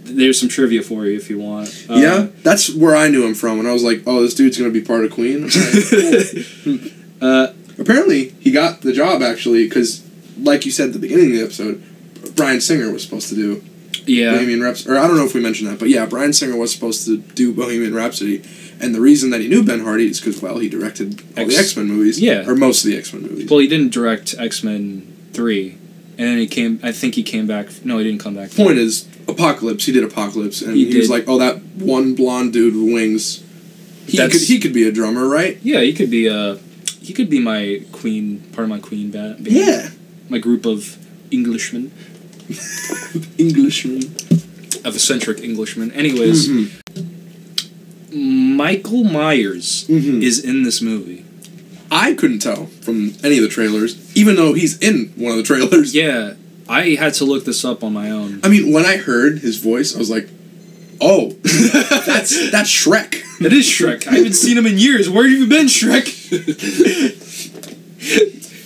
there's 0.05 0.39
some 0.41 0.49
trivia 0.49 0.83
for 0.83 1.07
you 1.07 1.17
if 1.17 1.31
you 1.31 1.39
want. 1.39 1.87
Uh, 1.89 1.95
yeah, 1.95 2.27
that's 2.43 2.75
where 2.75 2.97
I 2.97 3.09
knew 3.09 3.25
him 3.25 3.35
from, 3.35 3.59
and 3.61 3.69
I 3.69 3.73
was 3.73 3.85
like, 3.85 4.03
"Oh, 4.07 4.23
this 4.23 4.35
dude's 4.35 4.59
gonna 4.59 4.71
be 4.71 4.83
part 4.83 5.05
of 5.05 5.13
Queen." 5.13 5.45
Alright, 5.45 6.47
cool. 6.65 6.79
uh, 7.21 7.53
Apparently, 7.79 8.31
he 8.41 8.51
got 8.51 8.81
the 8.83 8.93
job 8.93 9.23
actually 9.23 9.65
because, 9.69 10.03
like 10.39 10.65
you 10.67 10.73
said 10.73 10.89
at 10.89 10.93
the 10.93 10.99
beginning 10.99 11.27
of 11.27 11.33
the 11.39 11.43
episode, 11.45 11.83
Bryan 12.43 12.61
Singer 12.61 12.93
was 12.93 13.03
supposed 13.03 13.29
to 13.29 13.35
do 13.35 13.63
yeah. 14.07 14.33
Bohemian 14.33 14.61
Rhapsody. 14.63 14.91
Or 14.95 14.99
I 14.99 15.07
don't 15.07 15.17
know 15.17 15.25
if 15.25 15.35
we 15.35 15.41
mentioned 15.41 15.71
that, 15.71 15.79
but 15.79 15.89
yeah, 15.89 16.07
Bryan 16.07 16.33
Singer 16.33 16.57
was 16.57 16.73
supposed 16.75 17.05
to 17.07 17.19
do 17.19 17.53
Bohemian 17.53 17.95
Rhapsody, 17.95 18.43
and 18.81 18.95
the 18.95 19.01
reason 19.01 19.31
that 19.31 19.41
he 19.41 19.49
knew 19.49 19.63
Ben 19.63 19.81
Hardy 19.81 20.07
is 20.09 20.19
because 20.21 20.43
well, 20.43 20.59
he 20.59 20.69
directed 20.69 21.21
all 21.39 21.47
the 21.47 21.55
X- 21.55 21.59
X 21.59 21.77
Men 21.77 21.87
movies, 21.87 22.21
Yeah. 22.21 22.49
or 22.49 22.55
most 22.57 22.85
of 22.85 22.91
the 22.91 22.97
X 22.99 23.13
Men 23.13 23.23
movies. 23.23 23.49
Well, 23.51 23.61
he 23.61 23.69
didn't 23.69 23.93
direct 23.93 24.35
X 24.39 24.65
Men 24.65 25.07
three, 25.33 25.79
and 26.19 26.27
then 26.29 26.39
he 26.39 26.47
came. 26.49 26.81
I 26.83 26.91
think 26.93 27.15
he 27.15 27.23
came 27.23 27.47
back. 27.47 27.69
No, 27.85 27.99
he 27.99 28.05
didn't 28.05 28.21
come 28.21 28.35
back. 28.35 28.51
Point 28.51 28.79
is, 28.79 29.07
Apocalypse. 29.29 29.87
He 29.87 29.93
did 29.93 30.03
Apocalypse, 30.03 30.63
and 30.63 30.75
He 30.77 30.91
he, 30.91 30.99
was 30.99 31.09
like, 31.11 31.25
"Oh, 31.29 31.39
that 31.39 31.63
one 31.77 32.15
blonde 32.15 32.53
dude 32.53 32.75
with 32.75 32.93
wings. 32.93 33.43
He 34.07 34.17
That's- 34.17 34.33
could 34.37 34.49
he 34.49 34.59
could 34.59 34.73
be 34.73 34.87
a 34.89 34.91
drummer, 34.93 35.29
right? 35.29 35.59
Yeah, 35.63 35.81
he 35.81 35.93
could 35.93 36.11
be. 36.11 36.27
a. 36.27 36.59
he 37.01 37.13
could 37.13 37.31
be 37.31 37.39
my 37.39 37.83
Queen. 37.93 38.41
Part 38.53 38.65
of 38.65 38.69
my 38.71 38.81
Queen 38.81 39.11
ba- 39.13 39.37
band. 39.39 39.93
My 40.29 40.39
group 40.39 40.67
of 40.67 40.97
Englishmen, 41.31 41.93
Englishman. 43.39 44.03
of 44.85 44.95
eccentric 44.97 45.41
Englishman. 45.41 45.93
Anyways, 45.93 46.49
Mhm. 46.49 46.69
Michael 48.13 49.05
Myers 49.05 49.85
Mhm. 49.89 50.23
is 50.23 50.39
in 50.41 50.65
this 50.65 50.83
movie. 50.83 51.25
I 51.91 52.15
couldn't 52.15 52.41
tell 52.41 52.69
from 52.81 53.15
any 53.23 53.37
of 53.37 53.43
the 53.43 53.49
trailers, 53.49 53.97
even 54.15 54.35
though 54.37 54.55
he's 54.55 54.77
in 54.79 55.13
one 55.17 55.33
of 55.33 55.37
the 55.39 55.45
trailers. 55.45 55.95
Yeah, 56.03 56.33
I 56.69 56.91
had 56.99 57.15
to 57.15 57.25
look 57.25 57.45
this 57.45 57.65
up 57.65 57.85
on 57.85 57.93
my 57.93 58.11
own. 58.11 58.41
I 58.43 58.49
mean, 58.49 58.73
when 58.73 58.85
I 58.85 58.97
heard 58.97 59.39
his 59.41 59.59
voice, 59.59 59.95
I 59.95 59.99
was 59.99 60.11
like, 60.11 60.29
"Oh, 61.01 61.37
that's 61.45 62.51
that's 62.51 62.71
Shrek." 62.71 63.21
It 63.41 63.53
is 63.53 63.67
Shrek. 63.67 64.07
I 64.09 64.17
haven't 64.17 64.35
seen 64.35 64.57
him 64.59 64.67
in 64.67 64.79
years. 64.79 65.09
Where 65.09 65.29
have 65.29 65.39
you 65.39 65.47
been, 65.47 65.67
Shrek? 65.67 66.07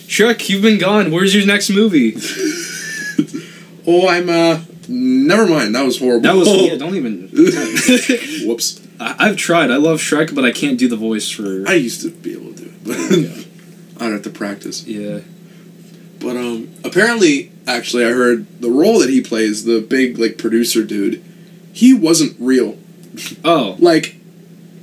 Shrek, 0.07 0.49
you've 0.49 0.61
been 0.61 0.77
gone. 0.79 1.11
Where's 1.11 1.35
your 1.35 1.45
next 1.45 1.69
movie? 1.69 2.15
Oh, 3.87 4.07
I'm 4.07 4.29
uh. 4.29 4.61
Never 4.89 5.45
mind. 5.47 5.75
That 5.75 5.83
was 5.85 5.99
horrible. 5.99 6.21
That 6.21 6.35
was 6.35 6.47
yeah. 6.61 6.75
Don't 6.77 6.95
even. 6.95 7.29
Whoops. 8.47 8.81
I, 8.99 9.15
I've 9.19 9.35
tried. 9.35 9.69
I 9.69 9.75
love 9.77 9.99
Shrek, 9.99 10.33
but 10.33 10.45
I 10.45 10.51
can't 10.51 10.77
do 10.79 10.87
the 10.87 10.95
voice 10.95 11.29
for. 11.29 11.65
I 11.67 11.73
used 11.73 12.01
to 12.03 12.09
be 12.11 12.31
able 12.33 12.53
to 12.53 12.63
do 12.63 12.73
it, 12.85 13.47
but 13.97 14.01
I'd 14.05 14.11
have 14.13 14.21
to 14.23 14.29
practice. 14.29 14.85
yeah. 14.87 15.19
But 16.19 16.35
um, 16.37 16.69
apparently, 16.83 17.51
actually, 17.67 18.05
I 18.05 18.09
heard 18.11 18.61
the 18.61 18.71
role 18.71 18.99
that 18.99 19.09
he 19.09 19.21
plays, 19.21 19.65
the 19.65 19.81
big 19.81 20.17
like 20.17 20.37
producer 20.37 20.83
dude, 20.83 21.23
he 21.73 21.93
wasn't 21.93 22.35
real. 22.39 22.77
Oh. 23.43 23.75
Like, 23.77 24.15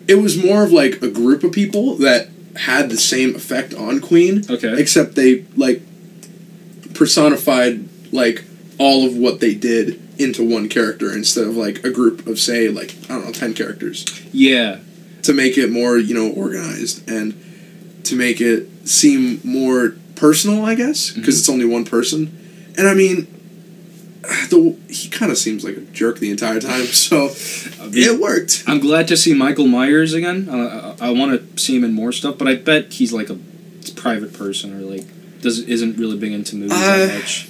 it 0.06 0.16
was 0.16 0.36
more 0.42 0.62
of 0.64 0.70
like 0.70 1.02
a 1.02 1.08
group 1.08 1.42
of 1.44 1.50
people 1.52 1.96
that 1.96 2.28
had 2.56 2.90
the 2.90 2.96
same 2.98 3.34
effect 3.34 3.74
on 3.74 4.00
Queen, 4.00 4.44
Okay. 4.48 4.78
except 4.80 5.14
they 5.16 5.44
like 5.56 5.82
personified 6.94 7.88
like 8.12 8.44
all 8.78 9.06
of 9.06 9.16
what 9.16 9.40
they 9.40 9.54
did 9.54 10.00
into 10.18 10.48
one 10.48 10.68
character 10.68 11.12
instead 11.12 11.44
of 11.46 11.56
like 11.56 11.84
a 11.84 11.90
group 11.90 12.26
of 12.26 12.38
say 12.38 12.68
like 12.68 12.94
I 13.04 13.14
don't 13.14 13.24
know 13.26 13.32
ten 13.32 13.54
characters 13.54 14.04
Yeah. 14.32 14.78
to 15.22 15.32
make 15.32 15.56
it 15.58 15.70
more 15.70 15.98
you 15.98 16.14
know 16.14 16.30
organized 16.30 17.08
and 17.10 17.34
to 18.04 18.16
make 18.16 18.40
it 18.40 18.68
seem 18.88 19.40
more 19.44 19.94
personal 20.16 20.64
I 20.64 20.74
guess 20.74 21.10
because 21.10 21.38
it's 21.38 21.48
only 21.48 21.64
one 21.64 21.84
person 21.84 22.72
And 22.78 22.86
I 22.88 22.94
mean, 22.94 23.26
the 24.50 24.76
he 24.88 25.08
kind 25.08 25.30
of 25.30 25.38
seems 25.38 25.64
like 25.64 25.76
a 25.76 25.80
jerk 25.80 26.18
the 26.18 26.30
entire 26.30 26.60
time, 26.60 26.86
so 27.06 27.30
it 27.32 28.20
worked. 28.20 28.64
I'm 28.66 28.80
glad 28.80 29.06
to 29.08 29.16
see 29.16 29.34
Michael 29.34 29.66
Myers 29.66 30.12
again. 30.14 30.48
Uh, 30.48 30.96
I, 31.00 31.08
I 31.08 31.10
want 31.10 31.54
to 31.56 31.62
see 31.62 31.76
him 31.76 31.84
in 31.84 31.92
more 31.92 32.10
stuff, 32.12 32.38
but 32.38 32.48
I 32.48 32.54
bet 32.56 32.92
he's 32.94 33.12
like 33.12 33.30
a 33.30 33.38
private 33.96 34.32
person 34.32 34.74
or 34.76 34.80
like 34.80 35.06
does 35.40 35.58
isn't 35.60 35.96
really 35.98 36.16
big 36.18 36.32
into 36.32 36.56
movies 36.56 36.72
Uh, 36.76 36.96
that 37.06 37.14
much. 37.18 37.48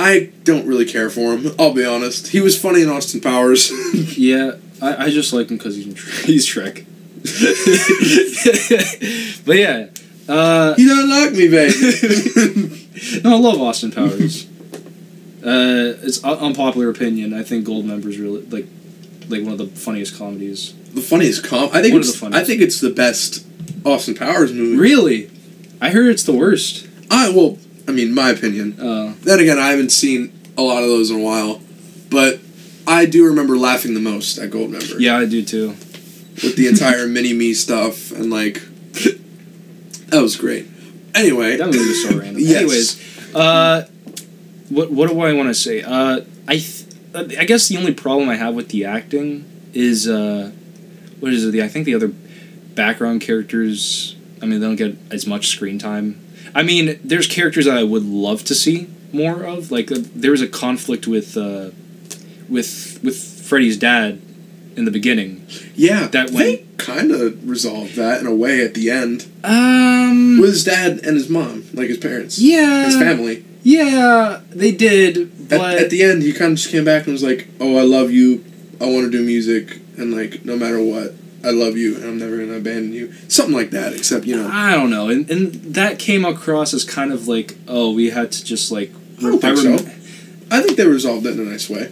I 0.00 0.30
don't 0.44 0.64
really 0.66 0.84
care 0.86 1.10
for 1.10 1.36
him. 1.36 1.52
I'll 1.58 1.74
be 1.74 1.84
honest. 1.84 2.28
He 2.28 2.40
was 2.40 2.56
funny 2.60 2.82
in 2.82 2.88
Austin 2.88 3.20
Powers. 3.20 3.70
Yeah, 4.16 4.52
I, 4.80 5.06
I 5.06 5.10
just 5.10 5.32
like 5.32 5.50
him 5.50 5.56
because 5.58 5.74
he's 5.76 6.24
he's 6.24 6.46
Shrek. 6.46 6.84
but 9.44 9.56
yeah, 9.56 9.86
uh, 10.28 10.74
you 10.78 10.88
don't 10.88 11.10
like 11.10 11.32
me, 11.32 11.48
baby. 11.48 13.20
no, 13.24 13.36
I 13.36 13.38
love 13.38 13.60
Austin 13.60 13.90
Powers. 13.92 14.46
uh, 15.44 15.98
it's 16.02 16.22
un- 16.24 16.38
unpopular 16.38 16.90
opinion. 16.90 17.32
I 17.34 17.42
think 17.42 17.66
Goldmember's 17.66 18.18
really 18.18 18.42
like 18.46 18.66
like 19.28 19.42
one 19.42 19.52
of 19.52 19.58
the 19.58 19.66
funniest 19.66 20.16
comedies. 20.18 20.74
the 20.94 21.00
funniest 21.02 21.44
com. 21.44 21.70
I 21.72 21.82
think 21.82 21.92
One 21.94 22.02
of 22.02 22.08
it's. 22.08 22.20
the. 22.20 22.30
I 22.32 22.44
think 22.44 22.60
it's 22.60 22.80
the 22.80 22.90
best 22.90 23.46
Austin 23.84 24.14
Powers 24.14 24.52
movie. 24.52 24.76
Really, 24.76 25.30
I 25.80 25.90
heard 25.90 26.08
it's 26.08 26.24
the 26.24 26.32
worst. 26.34 26.86
I 27.10 27.30
well, 27.30 27.58
I 27.88 27.92
mean, 27.92 28.14
my 28.14 28.30
opinion. 28.30 28.78
Uh, 28.78 29.14
Then 29.22 29.40
again, 29.40 29.58
I 29.58 29.68
haven't 29.70 29.90
seen 29.90 30.32
a 30.56 30.62
lot 30.62 30.82
of 30.82 30.88
those 30.88 31.10
in 31.10 31.16
a 31.20 31.22
while, 31.22 31.60
but 32.10 32.38
I 32.86 33.06
do 33.06 33.24
remember 33.26 33.56
laughing 33.56 33.94
the 33.94 34.00
most 34.00 34.38
at 34.38 34.50
Goldmember. 34.50 34.96
yeah, 35.00 35.16
I 35.18 35.24
do 35.24 35.42
too. 35.42 35.68
with 36.42 36.56
the 36.56 36.68
entire 36.68 37.06
mini 37.16 37.32
me 37.32 37.54
stuff 37.54 38.10
and 38.12 38.30
like 38.30 38.60
that 40.08 40.20
was 40.22 40.36
great. 40.36 40.66
Anyway, 41.14 41.56
That 41.56 41.66
movie 41.66 41.78
was 41.78 42.02
so 42.02 42.10
random. 42.18 42.36
Yes. 42.42 42.56
Anyways, 42.60 43.34
uh, 43.34 43.86
what 44.68 44.90
what 44.92 45.08
do 45.08 45.20
I 45.20 45.32
want 45.32 45.48
to 45.48 45.54
say? 45.54 45.82
Uh, 45.82 46.20
I 46.46 46.56
th- 46.58 46.84
I 47.38 47.44
guess 47.44 47.68
the 47.68 47.76
only 47.78 47.94
problem 47.94 48.28
I 48.28 48.36
have 48.36 48.54
with 48.54 48.68
the 48.68 48.84
acting 48.84 49.44
is 49.72 50.06
uh, 50.08 50.52
what 51.20 51.32
is 51.32 51.44
it? 51.44 51.50
The 51.52 51.62
I 51.62 51.68
think 51.68 51.86
the 51.86 51.94
other 51.94 52.08
background 52.74 53.20
characters. 53.22 54.14
I 54.40 54.46
mean, 54.46 54.60
they 54.60 54.66
don't 54.66 54.76
get 54.76 54.96
as 55.10 55.26
much 55.26 55.48
screen 55.48 55.78
time. 55.80 56.20
I 56.58 56.62
mean, 56.64 56.98
there's 57.04 57.28
characters 57.28 57.66
that 57.66 57.78
I 57.78 57.84
would 57.84 58.04
love 58.04 58.42
to 58.44 58.54
see 58.54 58.88
more 59.12 59.44
of. 59.44 59.70
Like 59.70 59.92
uh, 59.92 59.98
there 60.22 60.32
was 60.32 60.42
a 60.42 60.48
conflict 60.48 61.06
with 61.06 61.36
uh, 61.36 61.70
with 62.48 62.98
with 63.04 63.16
Freddie's 63.48 63.76
dad 63.76 64.20
in 64.76 64.84
the 64.84 64.90
beginning. 64.90 65.46
yeah, 65.76 66.08
that 66.08 66.30
they 66.30 66.64
kind 66.76 67.10
of 67.12 67.48
resolved 67.48 67.94
that 67.96 68.20
in 68.20 68.26
a 68.26 68.34
way 68.34 68.64
at 68.64 68.74
the 68.74 68.90
end 68.90 69.26
Um. 69.44 70.38
with 70.40 70.50
his 70.50 70.64
dad 70.64 70.90
and 71.06 71.16
his 71.16 71.28
mom, 71.28 71.64
like 71.74 71.88
his 71.88 71.98
parents, 71.98 72.38
yeah. 72.38 72.86
his 72.86 72.96
family. 72.96 73.44
Yeah, 73.62 74.40
they 74.50 74.72
did, 74.72 75.16
At, 75.52 75.58
but 75.58 75.78
at 75.78 75.90
the 75.90 76.02
end, 76.02 76.22
he 76.22 76.32
kind 76.32 76.52
of 76.52 76.58
just 76.58 76.70
came 76.70 76.84
back 76.84 77.04
and 77.04 77.12
was 77.12 77.22
like, 77.24 77.48
"Oh, 77.60 77.76
I 77.76 77.82
love 77.82 78.10
you. 78.10 78.44
I 78.80 78.86
want 78.86 79.04
to 79.10 79.10
do 79.10 79.22
music, 79.24 79.80
and 79.96 80.12
like 80.14 80.44
no 80.44 80.56
matter 80.56 80.80
what, 80.82 81.14
I 81.44 81.50
love 81.50 81.76
you, 81.76 81.96
and 81.96 82.04
I'm 82.04 82.18
never 82.18 82.36
gonna 82.36 82.58
abandon 82.58 82.92
you." 82.92 83.12
Something 83.28 83.54
like 83.54 83.70
that. 83.70 83.92
Except 83.94 84.24
you 84.26 84.36
know, 84.36 84.48
I 84.48 84.74
don't 84.74 84.90
know, 84.90 85.08
and 85.08 85.28
and 85.30 85.52
that 85.74 85.98
came 85.98 86.24
across 86.24 86.74
as 86.74 86.84
kind 86.84 87.12
of 87.12 87.28
like, 87.28 87.56
oh, 87.68 87.92
we 87.92 88.10
had 88.10 88.32
to 88.32 88.44
just 88.44 88.72
like. 88.72 88.92
I 89.18 89.22
don't 89.22 89.40
think 89.40 89.56
so. 89.58 89.74
I 90.50 90.62
think 90.62 90.76
they 90.76 90.86
resolved 90.86 91.26
it 91.26 91.38
in 91.38 91.46
a 91.46 91.50
nice 91.50 91.68
way. 91.68 91.90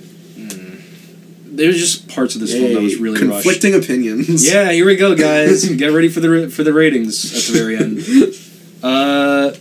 There's 1.56 1.78
just 1.78 2.08
parts 2.08 2.34
of 2.34 2.42
this 2.42 2.52
film 2.52 2.74
that 2.74 2.82
was 2.82 2.98
really 2.98 3.18
rushed. 3.26 3.44
conflicting 3.44 3.74
opinions. 3.74 4.46
Yeah, 4.52 4.70
here 4.72 4.84
we 4.84 4.94
go, 4.96 5.14
guys. 5.14 5.64
Get 5.76 5.88
ready 5.88 6.08
for 6.08 6.20
the 6.20 6.50
for 6.50 6.62
the 6.62 6.72
ratings 6.72 7.24
at 7.34 7.52
the 7.52 7.58
very 7.58 7.76
end. 7.76 8.34
Uh, 8.82 9.52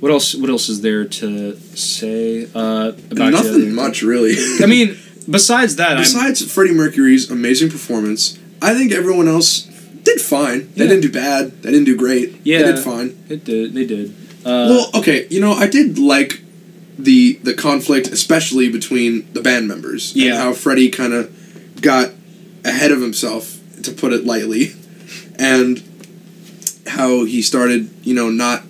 what 0.00 0.10
else? 0.10 0.34
What 0.34 0.50
else 0.50 0.68
is 0.68 0.82
there 0.82 1.04
to 1.04 1.56
say 1.76 2.44
uh, 2.54 2.88
about 2.88 3.08
the 3.10 3.30
Nothing 3.30 3.72
much 3.72 4.02
really. 4.02 4.34
I 4.60 4.66
mean, 4.66 4.98
besides 5.30 5.76
that, 5.76 5.92
I'm, 5.92 5.98
Besides 5.98 6.52
Freddie 6.52 6.74
Mercury's 6.74 7.30
amazing 7.30 7.70
performance, 7.70 8.36
I 8.60 8.74
think 8.74 8.92
everyone 8.92 9.28
else 9.28 9.62
did 10.02 10.20
fine. 10.20 10.68
They 10.74 10.84
Yeah. 10.84 10.90
didn't 10.90 11.02
do 11.02 11.12
bad. 11.12 11.62
They 11.62 11.70
didn't 11.70 11.84
do 11.86 11.96
great. 11.96 12.34
Yeah. 12.44 12.58
They 12.62 12.72
did 12.72 12.78
fine. 12.80 13.16
it 13.28 13.44
did. 13.44 13.74
They 13.74 13.84
did. 13.86 14.10
Uh, 14.44 14.66
well, 14.70 14.90
okay, 14.94 15.26
you 15.30 15.40
know, 15.40 15.52
I 15.52 15.66
did 15.66 15.98
like 15.98 16.40
the 16.98 17.38
the 17.44 17.54
conflict, 17.54 18.08
especially 18.08 18.68
between 18.68 19.26
the 19.32 19.40
band 19.40 19.68
members. 19.68 20.12
and 20.12 20.22
Yeah. 20.22 20.36
how 20.42 20.52
Freddie 20.52 20.88
kind 20.90 21.12
of 21.12 21.30
got 21.80 22.12
ahead 22.64 22.90
of 22.90 23.00
himself, 23.00 23.58
to 23.82 23.92
put 23.92 24.12
it 24.12 24.24
lightly, 24.24 24.72
and 25.38 25.82
how 26.86 27.24
he 27.24 27.42
started, 27.42 27.88
you 28.02 28.14
know, 28.14 28.30
not 28.30 28.64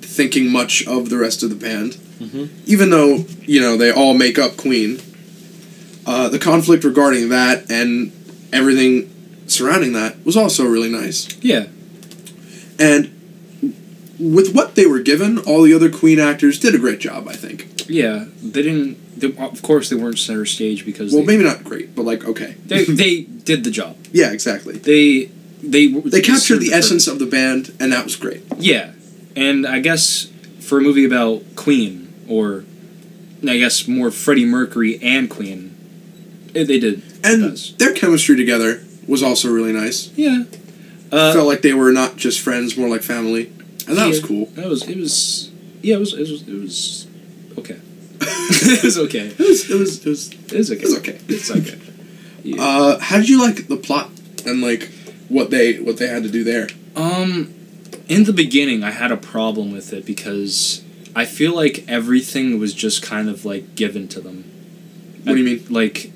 thinking 0.00 0.50
much 0.50 0.86
of 0.86 1.10
the 1.10 1.16
rest 1.18 1.42
of 1.42 1.50
the 1.50 1.56
band, 1.56 1.96
Mhm. 2.22 2.48
even 2.66 2.90
though 2.90 3.26
you 3.46 3.60
know 3.60 3.76
they 3.76 3.90
all 3.90 4.14
make 4.14 4.38
up 4.38 4.56
Queen. 4.56 4.98
Uh, 6.06 6.28
the 6.28 6.38
conflict 6.38 6.84
regarding 6.84 7.28
that 7.28 7.66
and 7.70 8.10
everything 8.52 9.10
surrounding 9.48 9.92
that 9.94 10.24
was 10.24 10.36
also 10.36 10.64
really 10.64 10.90
nice. 10.90 11.28
yeah, 11.42 11.66
And 12.78 13.12
with 14.18 14.54
what 14.54 14.74
they 14.74 14.86
were 14.86 14.98
given, 15.00 15.38
all 15.38 15.62
the 15.62 15.74
other 15.74 15.90
Queen 15.90 16.18
actors 16.18 16.58
did 16.58 16.74
a 16.74 16.78
great 16.78 16.98
job, 17.00 17.28
I 17.28 17.34
think. 17.34 17.88
yeah. 17.88 18.26
They 18.42 18.62
didn't. 18.62 18.96
They, 19.18 19.36
of 19.36 19.62
course, 19.62 19.88
they 19.90 19.96
weren't 19.96 20.18
center 20.18 20.44
stage 20.44 20.84
because 20.84 21.12
Well, 21.12 21.22
they, 21.24 21.36
maybe 21.36 21.42
not 21.44 21.64
great, 21.64 21.94
but 21.96 22.04
like 22.04 22.24
okay. 22.24 22.54
they 22.66 22.84
they 22.84 23.22
did 23.22 23.64
the 23.64 23.70
job. 23.70 23.96
yeah, 24.12 24.30
exactly. 24.32 24.74
They 24.78 25.24
they 25.60 25.88
They 25.88 26.20
captured 26.20 26.38
served 26.40 26.62
the 26.62 26.70
purpose. 26.70 26.84
essence 26.86 27.06
of 27.08 27.18
the 27.18 27.26
band, 27.26 27.74
and 27.80 27.92
that 27.92 28.04
was 28.04 28.14
great. 28.14 28.42
Yeah, 28.58 28.92
and 29.34 29.66
I 29.66 29.80
guess 29.80 30.30
for 30.60 30.78
a 30.78 30.80
movie 30.80 31.04
about 31.04 31.42
Queen, 31.56 32.12
or 32.28 32.64
I 33.42 33.58
guess 33.58 33.88
more 33.88 34.12
Freddie 34.12 34.44
Mercury 34.44 35.00
and 35.02 35.28
Queen, 35.28 35.74
eh, 36.54 36.62
they 36.62 36.78
did. 36.78 37.02
And 37.24 37.42
the 37.42 37.74
their 37.78 37.92
chemistry 37.94 38.36
together 38.36 38.84
was 39.08 39.22
also 39.22 39.50
really 39.50 39.72
nice. 39.72 40.10
yeah, 40.16 40.44
uh, 41.10 41.32
Felt 41.32 41.46
like 41.48 41.62
they 41.62 41.74
were 41.74 41.92
not 41.92 42.16
just 42.16 42.40
friends, 42.40 42.76
more 42.76 42.88
like 42.88 43.02
family, 43.02 43.46
and 43.86 43.96
that 43.96 44.06
was 44.08 44.22
cool. 44.22 44.46
That 44.54 44.66
was 44.68 44.86
it 44.88 44.96
was 44.96 45.50
yeah 45.82 45.96
it 45.96 46.00
was 46.00 46.12
it 46.14 46.20
was 46.20 46.42
it 46.46 46.60
was 46.60 47.06
okay. 47.58 47.80
it 48.20 48.84
was 48.84 48.98
okay. 48.98 49.28
It 49.28 49.38
was, 49.38 49.70
it 49.70 49.78
was, 49.78 50.06
it 50.06 50.08
was. 50.08 50.32
It 50.32 50.52
was 50.52 50.70
okay. 50.72 50.80
It 50.80 50.84
was 50.84 50.98
okay. 50.98 51.18
It's 51.28 51.50
okay. 51.50 51.78
Yeah. 52.42 52.62
Uh, 52.62 52.98
how 52.98 53.16
did 53.18 53.28
you 53.28 53.40
like 53.40 53.68
the 53.68 53.76
plot 53.76 54.10
and 54.46 54.60
like 54.60 54.90
what 55.28 55.50
they 55.50 55.78
what 55.78 55.98
they 55.98 56.06
had 56.08 56.22
to 56.24 56.30
do 56.30 56.44
there? 56.44 56.68
Um, 56.96 57.54
in 58.08 58.24
the 58.24 58.32
beginning, 58.32 58.82
I 58.82 58.90
had 58.90 59.12
a 59.12 59.16
problem 59.16 59.70
with 59.72 59.92
it 59.92 60.04
because 60.04 60.82
I 61.14 61.24
feel 61.24 61.54
like 61.54 61.84
everything 61.88 62.58
was 62.58 62.74
just 62.74 63.02
kind 63.02 63.28
of 63.28 63.44
like 63.44 63.74
given 63.74 64.08
to 64.08 64.20
them. 64.20 64.44
What 65.24 65.34
do 65.34 65.38
you 65.38 65.44
mean? 65.44 65.66
Like, 65.68 66.12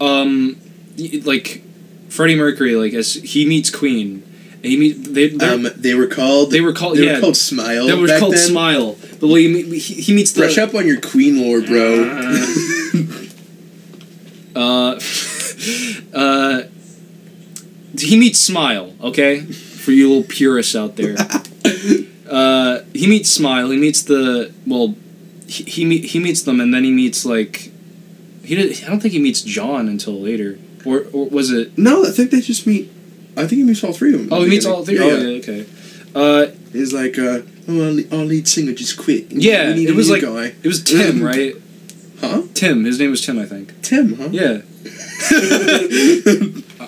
um, 0.00 0.56
y- 0.98 1.20
like 1.24 1.62
Freddie 2.14 2.36
Mercury, 2.36 2.76
like 2.76 2.94
as 2.94 3.14
he 3.14 3.44
meets 3.44 3.70
Queen, 3.70 4.22
and 4.54 4.64
he 4.64 4.76
meet 4.76 4.92
they 5.14 5.32
Um, 5.44 5.68
they 5.76 5.94
were 5.94 6.06
called. 6.06 6.52
they 6.52 6.60
were 6.60 6.72
called 6.72 6.96
They 6.96 7.06
yeah 7.06 7.14
were 7.16 7.20
called 7.20 7.36
Smile. 7.36 8.00
was 8.00 8.10
back 8.10 8.20
called 8.20 8.34
then. 8.34 8.48
Smile. 8.48 8.96
But 9.20 9.26
well, 9.26 9.34
he, 9.34 9.78
he, 9.78 9.94
he 9.94 10.14
meets 10.14 10.32
the 10.32 10.42
Brush 10.42 10.58
up 10.58 10.74
on 10.74 10.86
your 10.86 11.00
Queen 11.00 11.40
lore, 11.40 11.60
bro. 11.60 12.04
Uh, 14.54 15.00
uh, 16.14 16.62
he 17.98 18.18
meets 18.18 18.38
Smile, 18.38 18.94
okay? 19.02 19.40
For 19.40 19.90
you 19.90 20.08
little 20.08 20.24
purists 20.24 20.76
out 20.76 20.96
there. 20.96 21.16
Uh, 22.26 22.80
he 22.94 23.06
meets 23.06 23.28
Smile. 23.30 23.68
He 23.70 23.76
meets 23.76 24.02
the 24.02 24.50
well. 24.66 24.94
He 25.46 25.62
he, 25.64 25.84
meet, 25.84 26.06
he 26.06 26.18
meets 26.18 26.42
them, 26.42 26.58
and 26.58 26.72
then 26.72 26.82
he 26.82 26.90
meets 26.90 27.24
like. 27.26 27.70
He 28.42 28.54
did, 28.56 28.82
I 28.82 28.88
don't 28.88 28.98
think 28.98 29.12
he 29.12 29.20
meets 29.20 29.42
John 29.42 29.88
until 29.88 30.18
later, 30.18 30.58
or 30.84 31.06
or 31.12 31.26
was 31.28 31.50
it? 31.50 31.76
no, 31.78 32.04
I 32.06 32.10
think 32.10 32.30
they 32.30 32.40
just 32.40 32.66
meet. 32.66 32.90
I 33.36 33.40
think 33.46 33.52
he 33.52 33.64
meets 33.64 33.82
all 33.82 33.92
three 33.92 34.14
of 34.14 34.20
them. 34.20 34.28
Oh, 34.32 34.42
he 34.42 34.50
meets 34.50 34.64
all 34.66 34.84
three. 34.84 34.96
Yeah, 34.96 35.02
Oh, 35.04 35.16
yeah. 35.18 35.38
okay. 35.38 35.66
Uh, 36.14 36.46
He's 36.72 36.92
like, 36.92 37.16
uh, 37.18 37.40
oh, 37.68 37.84
our 38.12 38.24
lead, 38.24 38.48
singer 38.48 38.72
just 38.72 38.96
quit. 38.96 39.30
Yeah, 39.30 39.68
we 39.68 39.74
need 39.74 39.88
it 39.90 39.94
was 39.94 40.10
like- 40.10 40.22
guy. 40.22 40.46
it 40.62 40.66
was 40.66 40.82
Tim, 40.82 41.22
right? 41.22 41.54
Huh? 42.20 42.42
Tim. 42.54 42.84
His 42.84 42.98
name 42.98 43.10
was 43.10 43.24
Tim, 43.24 43.38
I 43.38 43.44
think. 43.46 43.80
Tim, 43.82 44.14
huh? 44.16 44.28
Yeah. 44.32 44.62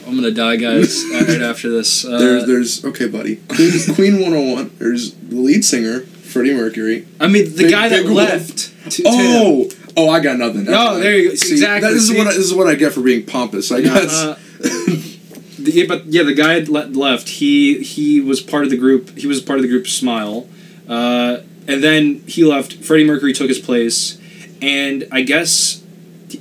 I'm 0.06 0.14
gonna 0.16 0.30
die, 0.30 0.56
guys. 0.56 1.04
right 1.12 1.40
after 1.42 1.70
this. 1.70 2.04
Uh, 2.04 2.18
there's, 2.18 2.46
there's, 2.46 2.84
okay, 2.84 3.06
buddy. 3.08 3.36
Queen, 3.48 3.70
Queen 3.94 4.14
101. 4.20 4.70
There's 4.78 5.12
the 5.14 5.36
lead 5.36 5.64
singer, 5.64 6.00
Freddie 6.36 6.54
Mercury. 6.54 7.06
I 7.20 7.26
mean, 7.28 7.44
the 7.56 7.64
Big- 7.64 7.70
guy 7.70 7.88
that 7.88 8.06
left. 8.06 8.72
To, 8.92 9.02
to 9.02 9.02
Oh, 9.06 9.70
oh, 9.96 10.08
I 10.10 10.20
got 10.20 10.38
nothing. 10.38 10.64
Never 10.64 10.76
Oh, 10.78 10.98
there 11.00 11.16
you 11.16 11.30
go. 11.30 11.34
See, 11.34 11.52
Exactly. 11.54 11.88
that- 11.88 11.94
this 11.94 12.08
is 12.08 12.16
what 12.16 12.26
I, 12.26 12.30
this 12.32 12.44
is 12.44 12.54
what 12.54 12.66
I 12.68 12.74
get 12.74 12.92
for 12.92 13.00
being 13.02 13.24
pompous. 13.24 13.72
I 13.72 13.80
guess. 13.80 14.12
Uh, 14.12 14.38
the- 14.60 15.72
yeah, 15.72 15.84
but 15.88 16.06
yeah, 16.06 16.22
the 16.22 16.34
guy 16.34 16.60
left. 16.60 17.28
He 17.28 17.78
he 17.82 18.20
was 18.20 18.40
part 18.40 18.64
of 18.64 18.70
the 18.70 18.76
group. 18.76 19.16
He 19.18 19.26
was 19.26 19.40
part 19.40 19.58
of 19.58 19.62
the 19.62 19.68
group 19.68 19.86
Smile, 19.88 20.46
uh, 20.88 21.38
and 21.66 21.82
then 21.82 22.22
he 22.26 22.44
left. 22.44 22.74
Freddie 22.84 23.04
Mercury 23.04 23.32
took 23.32 23.48
his 23.48 23.58
place, 23.58 24.18
and 24.62 25.08
I 25.10 25.22
guess 25.22 25.82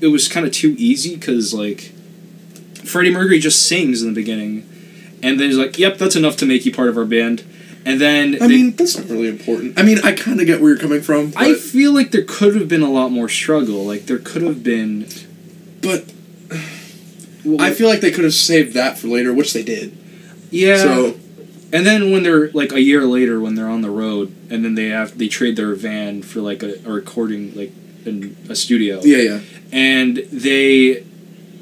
it 0.01 0.08
was 0.08 0.27
kind 0.27 0.45
of 0.45 0.51
too 0.51 0.75
easy 0.77 1.15
because 1.15 1.53
like 1.53 1.91
Freddie 2.84 3.12
Mercury 3.12 3.39
just 3.39 3.63
sings 3.67 4.01
in 4.03 4.10
the 4.10 4.13
beginning, 4.13 4.67
and 5.23 5.39
then 5.39 5.47
he's 5.47 5.58
like, 5.58 5.79
"Yep, 5.79 5.97
that's 5.97 6.15
enough 6.15 6.38
to 6.38 6.45
make 6.45 6.65
you 6.65 6.71
part 6.71 6.89
of 6.89 6.97
our 6.97 7.05
band." 7.05 7.43
And 7.85 8.01
then 8.01 8.35
I 8.35 8.39
they- 8.39 8.47
mean, 8.47 8.75
that's 8.75 8.97
not 8.97 9.07
really 9.09 9.27
important. 9.29 9.77
I 9.79 9.83
mean, 9.83 9.99
I 10.03 10.11
kind 10.13 10.39
of 10.41 10.47
get 10.47 10.59
where 10.61 10.71
you're 10.71 10.79
coming 10.79 11.01
from, 11.01 11.31
I 11.35 11.53
feel 11.53 11.93
like 11.93 12.11
there 12.11 12.23
could 12.27 12.55
have 12.55 12.67
been 12.67 12.81
a 12.81 12.91
lot 12.91 13.09
more 13.11 13.29
struggle. 13.29 13.85
Like 13.85 14.05
there 14.07 14.17
could 14.19 14.41
have 14.41 14.63
been. 14.63 15.07
but 15.81 16.11
I 17.59 17.71
feel 17.73 17.87
like 17.87 18.01
they 18.01 18.11
could 18.11 18.23
have 18.23 18.33
saved 18.33 18.73
that 18.73 18.97
for 18.97 19.07
later, 19.07 19.33
which 19.33 19.53
they 19.53 19.63
did. 19.63 19.95
yeah. 20.49 20.77
So 20.77 21.15
and 21.73 21.85
then 21.85 22.11
when 22.11 22.23
they're 22.23 22.49
like 22.51 22.71
a 22.71 22.81
year 22.81 23.03
later, 23.05 23.39
when 23.39 23.55
they're 23.55 23.69
on 23.69 23.81
the 23.81 23.89
road, 23.91 24.33
and 24.49 24.63
then 24.63 24.75
they 24.75 24.87
have 24.89 25.17
they 25.17 25.27
trade 25.27 25.55
their 25.55 25.73
van 25.75 26.21
for 26.21 26.39
like 26.41 26.63
a, 26.63 26.75
a 26.85 26.91
recording 26.91 27.53
like 27.55 27.71
in 28.05 28.35
a 28.49 28.55
studio. 28.55 29.01
yeah, 29.03 29.17
yeah, 29.17 29.39
and 29.71 30.17
they 30.31 31.03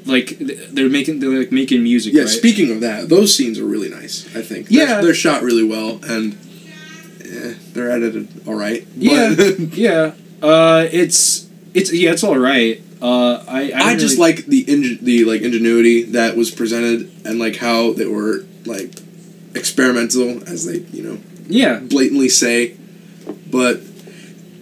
like 0.06 0.36
they're 0.38 0.88
making 0.88 1.20
they're 1.20 1.30
like 1.30 1.52
making 1.52 1.82
music. 1.82 2.12
yeah. 2.14 2.22
right? 2.22 2.28
Speaking 2.28 2.70
of 2.70 2.80
that, 2.80 3.08
those 3.08 3.34
scenes 3.36 3.58
are 3.58 3.64
really 3.64 3.88
nice. 3.88 4.26
I 4.36 4.42
think. 4.42 4.66
Yeah. 4.70 4.86
they're, 4.86 5.02
they're 5.02 5.14
shot 5.14 5.42
really 5.42 5.64
well, 5.64 6.00
and 6.04 6.34
eh, 7.20 7.54
they're 7.72 7.90
edited 7.90 8.46
all 8.46 8.54
right. 8.54 8.86
Yeah, 8.96 9.30
yeah. 9.58 10.12
Uh, 10.42 10.86
it's 10.92 11.48
it's 11.72 11.92
yeah, 11.92 12.12
it's 12.12 12.24
all 12.24 12.38
right. 12.38 12.82
Uh, 13.00 13.44
I 13.48 13.70
I, 13.72 13.80
I 13.90 13.96
just 13.96 14.18
really- 14.18 14.32
like 14.34 14.46
the 14.46 14.60
ingen- 14.62 14.98
the 15.02 15.24
like 15.24 15.42
ingenuity 15.42 16.02
that 16.04 16.36
was 16.36 16.50
presented, 16.50 17.10
and 17.24 17.38
like 17.38 17.56
how 17.56 17.92
they 17.92 18.06
were 18.06 18.44
like 18.66 18.92
experimental, 19.54 20.46
as 20.48 20.66
they 20.66 20.78
you 20.96 21.02
know 21.02 21.18
yeah 21.46 21.78
blatantly 21.78 22.28
say, 22.28 22.76
but 23.50 23.80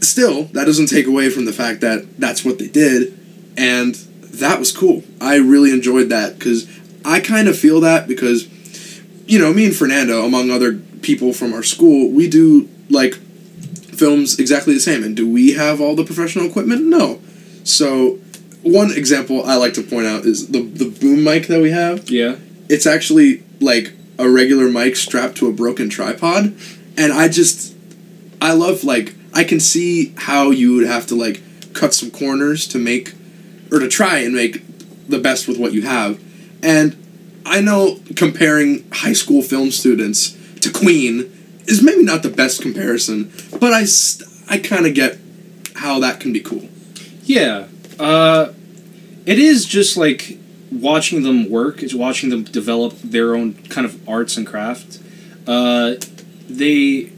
still, 0.01 0.45
that 0.45 0.65
doesn't 0.67 0.87
take 0.87 1.07
away 1.07 1.31
from 1.31 1.45
the 1.45 1.53
fact 1.53 1.81
that 1.81 2.19
that's 2.19 2.45
what 2.45 2.59
they 2.59 2.69
did, 2.69 3.19
and 3.57 3.97
that 4.33 4.59
was 4.59 4.77
cool. 4.77 5.05
I 5.21 5.37
really 5.37 5.73
enjoyed 5.73 6.09
that 6.09 6.39
because 6.39 6.69
I 7.05 7.21
kind 7.21 7.49
of 7.49 7.59
feel 7.59 7.81
that 7.81 8.09
because, 8.09 8.49
you 9.27 9.39
know, 9.39 9.53
me 9.53 9.67
and 9.67 9.77
Fernando, 9.77 10.25
among 10.25 10.51
other 10.51 10.79
people 11.03 11.33
from 11.33 11.53
our 11.53 11.63
school, 11.63 12.11
we 12.11 12.29
do 12.29 12.69
like 12.89 13.15
films 13.15 14.39
exactly 14.39 14.75
the 14.75 14.81
same. 14.81 15.05
And 15.05 15.17
do 15.17 15.29
we 15.29 15.53
have 15.53 15.81
all 15.81 15.95
the 15.95 16.05
professional 16.05 16.47
equipment? 16.47 16.85
No. 16.85 17.21
So, 17.65 18.19
one 18.63 18.93
example 18.93 19.45
I 19.45 19.57
like 19.57 19.75
to 19.75 19.83
point 19.83 20.07
out 20.07 20.25
is 20.25 20.49
the 20.49 20.63
the 20.63 20.89
boom 20.89 21.25
mic 21.25 21.49
that 21.49 21.61
we 21.61 21.71
have 21.71 22.09
yeah 22.11 22.37
it's 22.69 22.87
actually 22.87 23.43
like 23.61 23.93
a 24.19 24.29
regular 24.29 24.69
mic 24.69 24.97
strapped 24.97 25.37
to 25.39 25.49
a 25.49 25.53
broken 25.53 25.91
tripod 25.91 26.55
and 26.97 27.13
i 27.13 27.29
just 27.29 27.75
i 28.41 28.53
love 28.53 28.85
like 28.85 29.15
i 29.35 29.43
can 29.45 29.59
see 29.59 30.15
how 30.17 30.51
you 30.51 30.77
would 30.77 30.87
have 30.87 31.07
to 31.07 31.15
like 31.15 31.43
cut 31.75 31.93
some 31.93 32.11
corners 32.11 32.69
to 32.69 32.79
make 32.79 33.15
or 33.73 33.79
to 33.81 33.89
try 33.89 34.19
and 34.19 34.35
make 34.35 34.63
the 35.09 35.19
best 35.19 35.49
with 35.49 35.59
what 35.59 35.73
you 35.73 35.83
have 35.83 36.21
and 36.63 36.97
i 37.45 37.61
know 37.61 37.99
comparing 38.15 38.89
high 38.93 39.13
school 39.13 39.43
film 39.43 39.71
students 39.71 40.37
to 40.61 40.71
queen 40.71 41.31
is 41.67 41.83
maybe 41.83 42.03
not 42.05 42.23
the 42.23 42.31
best 42.31 42.63
comparison 42.63 43.33
but 43.59 43.73
i 43.73 43.85
i 44.49 44.59
kind 44.59 44.87
of 44.87 44.95
get 44.95 45.19
how 45.77 45.99
that 45.99 46.21
can 46.21 46.33
be 46.33 46.41
cool 46.41 46.69
yeah. 47.25 47.67
Uh, 48.01 48.53
it 49.25 49.39
is 49.39 49.65
just 49.65 49.97
like 49.97 50.39
watching 50.73 51.23
them 51.23 51.49
work. 51.49 51.81
It's 51.81 51.95
watching 51.95 52.31
them 52.31 52.43
develop 52.43 52.95
their 52.99 53.37
own 53.37 53.55
kind 53.69 53.85
of 53.85 54.09
arts 54.09 54.37
and 54.37 54.45
craft. 54.45 54.99
Uh, 55.47 55.95
they 56.49 57.11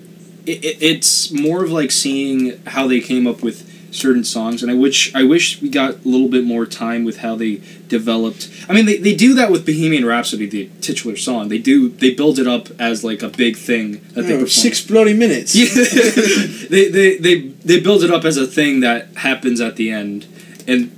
it- 0.47 0.77
it's 0.83 1.31
more 1.31 1.65
of 1.65 1.71
like 1.73 1.91
seeing 1.91 2.63
how 2.67 2.87
they 2.87 3.01
came 3.01 3.27
up 3.27 3.43
with 3.43 3.67
certain 3.95 4.25
songs 4.25 4.63
and 4.63 4.71
I 4.71 4.75
wish 4.75 5.15
I 5.15 5.23
wish 5.23 5.61
we 5.63 5.69
got 5.69 6.05
a 6.05 6.09
little 6.09 6.29
bit 6.29 6.45
more 6.45 6.67
time 6.67 7.05
with 7.05 7.19
how 7.19 7.37
they 7.37 7.63
developed 7.89 8.51
I 8.69 8.73
mean 8.73 8.87
they, 8.87 8.99
they 8.99 9.15
do 9.15 9.35
that 9.35 9.51
with 9.51 9.65
Bohemian 9.65 10.05
Rhapsody 10.05 10.47
the 10.47 10.71
titular 10.81 11.17
song 11.17 11.49
they 11.49 11.59
do 11.59 11.89
they 11.89 12.13
build 12.13 12.39
it 12.39 12.47
up 12.47 12.69
as 12.81 13.05
like 13.05 13.23
a 13.23 13.29
big 13.29 13.57
thing 13.57 14.01
that 14.15 14.23
they 14.23 14.33
perform. 14.33 14.49
six 14.49 14.85
bloody 14.85 15.15
minutes 15.15 15.55
yeah. 15.55 15.67
they, 16.69 16.89
they 16.89 17.19
they 17.19 17.41
they 17.65 17.81
build 17.81 18.03
it 18.03 18.11
up 18.11 18.25
as 18.25 18.37
a 18.37 18.47
thing 18.47 18.81
that 18.81 19.09
happens 19.17 19.61
at 19.61 19.77
the 19.77 19.91
end 19.91 20.27
and 20.67 20.91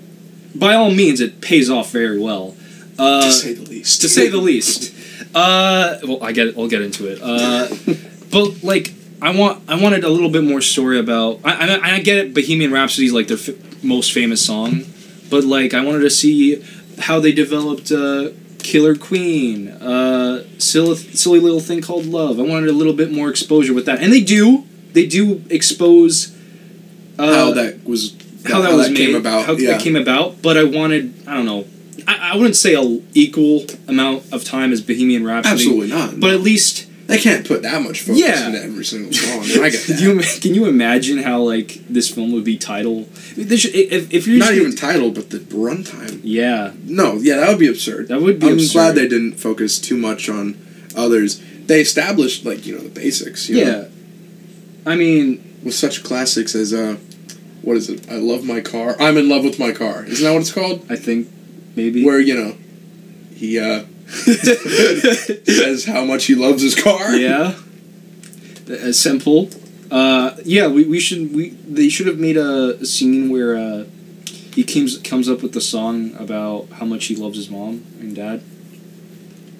by 0.54 0.74
all 0.74 0.90
means 0.90 1.20
it 1.20 1.40
pays 1.40 1.68
off 1.68 1.90
very 1.90 2.18
well 2.18 2.56
uh, 2.98 3.22
to 3.22 3.32
say 3.32 3.52
the 3.52 3.70
least 3.70 4.00
to 4.00 4.09
say 4.09 4.28
the 4.28 4.38
least. 4.38 4.94
Uh, 5.35 5.98
well, 6.04 6.22
I 6.22 6.32
get 6.32 6.48
it. 6.48 6.59
I'll 6.59 6.68
get 6.68 6.82
into 6.82 7.06
it. 7.06 7.20
Uh, 7.22 7.68
but 8.30 8.62
like, 8.64 8.94
I 9.22 9.37
want 9.37 9.62
I 9.68 9.81
wanted 9.81 10.05
a 10.05 10.09
little 10.11 10.31
bit 10.31 10.44
more 10.44 10.61
story 10.61 10.98
about. 10.98 11.40
I 11.44 11.76
I, 11.76 11.94
I 11.96 12.00
get 12.00 12.18
it. 12.18 12.35
Bohemian 12.35 12.72
Rhapsody 12.72 13.07
is 13.07 13.12
like 13.12 13.29
their 13.29 13.38
f- 13.38 13.83
most 13.83 14.12
famous 14.12 14.44
song, 14.44 14.83
but 15.31 15.44
like 15.44 15.74
I 15.74 15.85
wanted 15.85 16.00
to 16.00 16.11
see 16.11 16.62
how 16.98 17.20
they 17.20 17.33
developed 17.33 17.90
uh, 17.92 18.31
Killer 18.59 18.94
Queen, 18.94 19.68
uh, 19.68 20.44
silly, 20.59 20.96
silly 20.96 21.40
little 21.40 21.61
thing 21.61 21.81
called 21.83 22.07
Love. 22.07 22.38
I 22.38 22.42
wanted 22.42 22.68
a 22.68 22.72
little 22.72 22.92
bit 22.92 23.12
more 23.12 23.29
exposure 23.29 23.72
with 23.74 23.87
that, 23.87 24.00
and 24.02 24.12
they 24.12 24.22
do. 24.22 24.64
They 24.92 25.07
do 25.07 25.42
expose 25.50 26.35
uh, 27.18 27.35
how 27.35 27.50
that 27.52 27.85
was 27.85 28.16
how 28.46 28.61
that 28.62 28.72
was 28.72 28.87
came 28.88 29.12
made, 29.12 29.14
about 29.14 29.46
how 29.46 29.52
yeah 29.52 29.72
that 29.72 29.81
came 29.81 29.96
about. 29.96 30.40
But 30.42 30.57
I 30.57 30.64
wanted, 30.64 31.14
I 31.26 31.35
don't 31.35 31.46
know, 31.46 31.66
I, 32.09 32.33
I 32.33 32.37
wouldn't 32.37 32.57
say 32.57 32.74
a 32.74 33.00
equal 33.14 33.64
amount 33.88 34.33
of 34.33 34.44
time 34.44 34.72
as 34.72 34.81
Bohemian 34.81 35.24
Rhapsody, 35.24 35.55
Absolutely 35.55 35.88
not. 35.88 36.18
but 36.18 36.31
at 36.31 36.40
least 36.40 36.86
they 37.07 37.19
can't 37.19 37.47
put 37.47 37.62
that 37.62 37.83
much 37.83 38.01
focus 38.03 38.21
Yeah. 38.21 38.47
into 38.49 38.62
every 38.62 38.85
single 38.85 39.12
song. 39.12 39.42
I 39.62 39.71
get 39.71 39.85
can 39.87 39.97
that. 39.97 40.01
you 40.03 40.40
can 40.40 40.55
you 40.55 40.66
imagine 40.66 41.19
how 41.19 41.40
like 41.42 41.87
this 41.88 42.11
film 42.11 42.33
would 42.33 42.45
be 42.45 42.57
titled? 42.59 43.09
Should, 43.37 43.75
if, 43.75 44.12
if 44.12 44.27
you're 44.27 44.38
not 44.38 44.55
even 44.55 44.75
titled, 44.75 45.14
but 45.14 45.31
the 45.31 45.38
runtime. 45.38 46.21
yeah, 46.25 46.73
No, 46.85 47.14
yeah, 47.14 47.37
that 47.37 47.49
would 47.49 47.59
be 47.59 47.69
absurd. 47.69 48.09
that 48.09 48.21
would 48.21 48.38
be. 48.40 48.47
I'm 48.49 48.55
absurd. 48.55 48.73
glad 48.73 48.95
they 48.97 49.09
didn't 49.09 49.35
focus 49.35 49.79
too 49.79 49.97
much 49.97 50.29
on 50.29 50.57
others. 50.97 51.40
They 51.66 51.81
established 51.81 52.45
like 52.45 52.66
you 52.66 52.75
know 52.77 52.83
the 52.83 52.88
basics. 52.90 53.49
You 53.49 53.59
Yeah, 53.59 53.64
know, 53.71 53.88
I 54.87 54.97
mean, 54.97 55.42
with 55.64 55.75
such 55.75 56.03
classics 56.05 56.55
as 56.55 56.73
uh, 56.73 56.97
what 57.62 57.77
is 57.77 57.88
it? 57.90 58.11
I 58.11 58.16
love 58.16 58.45
my 58.45 58.61
car. 58.61 58.97
I'm 59.01 59.16
in 59.16 59.29
love 59.29 59.45
with 59.45 59.59
my 59.59 59.73
car. 59.73 60.05
Isn't 60.05 60.25
that 60.25 60.33
what 60.33 60.40
it's 60.42 60.53
called? 60.53 60.87
I 60.90 60.97
think 60.97 61.29
maybe. 61.77 62.05
Where 62.05 62.21
you 62.21 62.35
know, 62.37 62.57
he 63.35 63.59
uh 63.59 63.85
says 65.47 65.85
how 65.85 66.05
much 66.05 66.27
he 66.27 66.35
loves 66.35 66.62
his 66.62 66.75
car. 66.75 67.14
yeah, 67.16 67.55
As 68.69 68.99
simple. 68.99 69.51
Uh, 69.90 70.37
yeah, 70.45 70.66
we, 70.66 70.85
we 70.85 70.99
should 70.99 71.35
we 71.35 71.51
they 71.51 71.88
should 71.88 72.07
have 72.07 72.19
made 72.19 72.37
a, 72.37 72.77
a 72.81 72.87
scene 72.87 73.31
where 73.31 73.57
uh, 73.57 73.85
he 74.55 74.64
comes 74.64 74.99
comes 74.99 75.29
up 75.29 75.42
with 75.42 75.53
the 75.53 75.61
song 75.61 76.14
about 76.16 76.69
how 76.73 76.85
much 76.85 77.07
he 77.07 77.16
loves 77.16 77.37
his 77.37 77.51
mom 77.51 77.85
and 78.01 78.16
dad. 78.16 78.42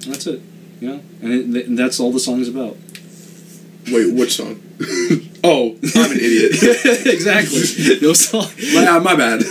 And 0.05 0.15
that's 0.15 0.27
it, 0.27 0.41
you 0.81 0.89
know, 0.89 1.01
and, 1.23 1.57
it, 1.57 1.67
and 1.67 1.79
that's 1.79 2.01
all 2.01 2.13
the 2.13 2.21
song 2.21 2.41
is 2.41 2.49
about. 2.49 2.77
Wait, 3.89 4.13
which 4.15 4.35
song? 4.37 4.61
oh, 5.45 5.77
I'm 5.95 6.11
an 6.11 6.19
idiot. 6.19 6.53
exactly. 7.07 7.61
No 8.03 8.13
song. 8.13 8.49
my, 8.75 8.87
uh, 8.87 9.01
my 9.01 9.15
bad. 9.15 9.43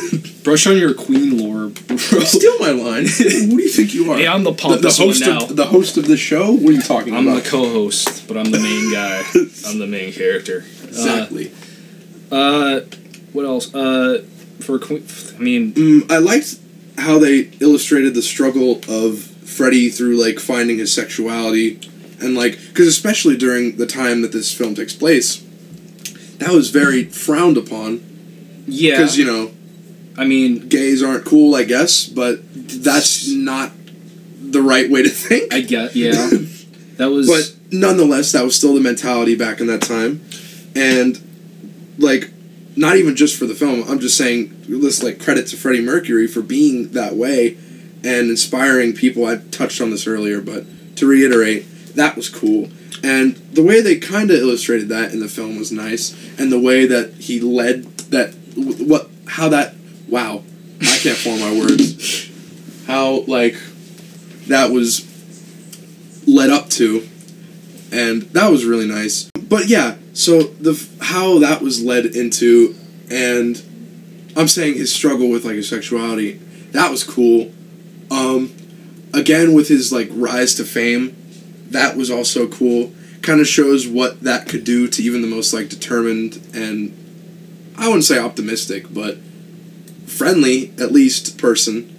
Brush 0.46 0.68
on 0.68 0.78
your 0.78 0.94
queen 0.94 1.38
lore, 1.40 1.70
bro. 1.70 1.98
Steal 1.98 2.60
my 2.60 2.70
line. 2.70 3.06
Who 3.18 3.58
do 3.58 3.62
you 3.64 3.68
think 3.68 3.94
you 3.96 4.12
are? 4.12 4.18
Hey, 4.18 4.28
I'm 4.28 4.44
the 4.44 4.52
the, 4.52 4.56
the 4.56 4.62
pompous 4.62 5.00
one 5.00 5.08
host 5.10 5.22
now. 5.22 5.44
of 5.44 5.56
the 5.56 5.66
host 5.66 5.98
of 5.98 6.08
the 6.08 6.16
show. 6.16 6.52
What 6.54 6.70
are 6.70 6.72
you 6.74 6.82
talking 6.82 7.10
about? 7.14 7.28
I'm 7.28 7.36
the 7.36 7.42
co-host, 7.42 8.28
but 8.28 8.38
I'm 8.38 8.52
the 8.52 8.60
main 8.60 8.94
guy. 8.94 9.24
I'm 9.68 9.80
the 9.80 9.88
main 9.88 10.14
character. 10.14 10.64
exactly. 10.84 11.52
Uh, 12.32 12.36
uh, 12.36 12.80
what 13.34 13.46
else? 13.46 13.74
Uh, 13.74 14.24
for 14.62 14.78
queen, 14.80 15.06
I 15.36 15.40
mean, 15.40 15.74
Mm, 15.74 16.12
I 16.12 16.20
liked 16.20 16.60
how 17.00 17.18
they 17.20 17.50
illustrated 17.60 18.14
the 18.14 18.22
struggle 18.22 18.82
of 18.88 19.20
Freddie 19.20 19.90
through 19.90 20.16
like 20.24 20.40
finding 20.40 20.78
his 20.78 20.94
sexuality, 20.94 21.80
and 22.22 22.36
like 22.36 22.60
because 22.68 22.88
especially 22.88 23.36
during 23.36 23.78
the 23.78 23.88
time 23.88 24.22
that 24.22 24.32
this 24.32 24.54
film 24.54 24.76
takes 24.76 24.94
place, 24.94 25.44
that 26.38 26.52
was 26.52 26.70
very 26.70 27.06
frowned 27.06 27.58
upon. 27.58 28.04
yeah. 28.68 28.92
Because 28.92 29.18
you 29.18 29.26
know 29.26 29.52
I 30.18 30.26
mean, 30.26 30.70
gays 30.70 31.04
aren't 31.04 31.26
cool, 31.26 31.56
I 31.56 31.64
guess, 31.64 32.06
but 32.06 32.40
that's 32.54 33.28
not 33.30 33.72
the 33.76 34.62
right 34.62 34.90
way 34.90 35.04
to 35.04 35.10
think. 35.10 35.54
I 35.54 35.62
guess, 35.62 35.96
yeah. 35.96 36.30
That 36.98 37.08
was. 37.08 37.28
But 37.28 37.74
nonetheless, 37.74 38.32
that 38.32 38.46
was 38.46 38.56
still 38.56 38.74
the 38.74 38.80
mentality 38.80 39.36
back 39.36 39.60
in 39.60 39.68
that 39.68 39.82
time, 39.82 40.24
and 40.74 41.20
like, 41.98 42.32
not 42.78 42.96
even 42.96 43.18
just 43.18 43.38
for 43.38 43.46
the 43.46 43.54
film. 43.54 43.84
I'm 43.90 44.00
just 44.00 44.18
saying, 44.18 44.56
this 44.70 45.04
like 45.04 45.20
credit 45.20 45.48
to 45.48 45.58
Freddie 45.58 45.82
Mercury 45.82 46.26
for 46.26 46.42
being 46.42 46.92
that 46.92 47.16
way 47.16 47.58
and 48.04 48.30
inspiring 48.30 48.94
people. 48.94 49.26
I 49.26 49.38
touched 49.38 49.82
on 49.82 49.90
this 49.90 50.08
earlier, 50.08 50.42
but 50.42 50.96
to 50.98 51.06
reiterate, 51.06 51.66
that 51.96 52.16
was 52.16 52.30
cool. 52.30 52.70
And 53.04 53.36
the 53.36 53.64
way 53.64 53.82
they 53.82 53.98
kind 53.98 54.32
of 54.32 54.40
illustrated 54.40 54.90
that 54.90 55.12
in 55.12 55.20
the 55.20 55.28
film 55.28 55.58
was 55.58 55.72
nice, 55.72 56.14
and 56.40 56.52
the 56.52 56.60
way 56.60 56.86
that 56.86 57.14
he 57.16 57.40
led 57.40 57.84
that, 58.10 58.34
what, 58.56 59.10
how 59.28 59.50
that, 59.50 59.76
wow, 60.08 60.44
I 60.82 60.98
can't 60.98 61.18
form 61.18 61.40
my 61.40 61.52
words. 61.52 62.32
How 62.88 63.22
like 63.28 63.56
that 64.48 64.72
was 64.72 65.04
led 66.28 66.50
up 66.50 66.70
to, 66.72 67.08
and 67.92 68.24
that 68.24 68.50
was 68.52 68.66
really 68.66 68.88
nice. 68.88 69.30
But 69.48 69.68
yeah, 69.68 69.96
so 70.14 70.44
the 70.44 70.88
how 71.02 71.40
that 71.40 71.62
was 71.62 71.84
led 71.84 72.06
into, 72.06 72.76
and 73.10 73.62
I'm 74.36 74.48
saying 74.48 74.76
his 74.76 74.94
struggle 74.94 75.30
with 75.30 75.46
like 75.46 75.56
his 75.56 75.70
sexuality, 75.70 76.34
that 76.72 76.92
was 76.92 77.04
cool. 77.04 77.52
Um, 78.12 78.54
again 79.14 79.54
with 79.54 79.68
his 79.68 79.92
like 79.92 80.10
rise 80.12 80.56
to 80.56 80.64
fame, 80.64 81.16
that 81.70 81.96
was 81.96 82.12
also 82.12 82.48
cool 82.48 82.92
kind 83.22 83.42
of 83.42 83.48
shows 83.48 83.88
what 83.88 84.22
that 84.22 84.48
could 84.48 84.64
do 84.64 84.88
to 84.88 85.02
even 85.02 85.22
the 85.22 85.28
most 85.28 85.52
like 85.52 85.68
determined 85.68 86.40
and 86.54 86.94
I 87.78 87.88
wouldn't 87.88 88.04
say 88.06 88.20
optimistic, 88.20 88.94
but 88.94 89.18
friendly 90.06 90.72
at 90.80 90.92
least 90.92 91.38
person, 91.38 91.90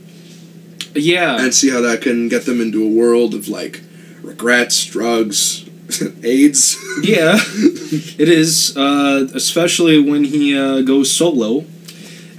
Yeah. 0.95 1.41
and 1.43 1.55
see 1.55 1.71
how 1.71 1.81
that 1.83 2.01
can 2.03 2.29
get 2.29 2.47
them 2.47 2.61
into 2.61 2.85
a 2.85 2.89
world 2.89 3.35
of 3.35 3.49
like 3.49 3.83
regrets, 4.23 4.85
drugs, 4.85 5.65
AIDS. 6.23 6.77
Yeah, 7.03 7.37
it 7.39 8.29
is, 8.29 8.75
uh, 8.77 9.29
especially 9.35 9.99
when 10.01 10.25
he 10.25 10.57
uh, 10.59 10.81
goes 10.81 11.11
solo. 11.13 11.65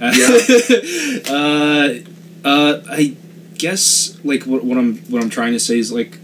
uh, 0.00 1.88
uh, 2.44 2.80
I 2.90 3.16
guess 3.56 4.18
like 4.24 4.44
what, 4.44 4.64
what 4.64 4.78
I'm 4.78 4.98
what 5.10 5.22
I'm 5.22 5.30
trying 5.30 5.52
to 5.52 5.60
say 5.60 5.78
is 5.78 5.92
like, 5.92 6.18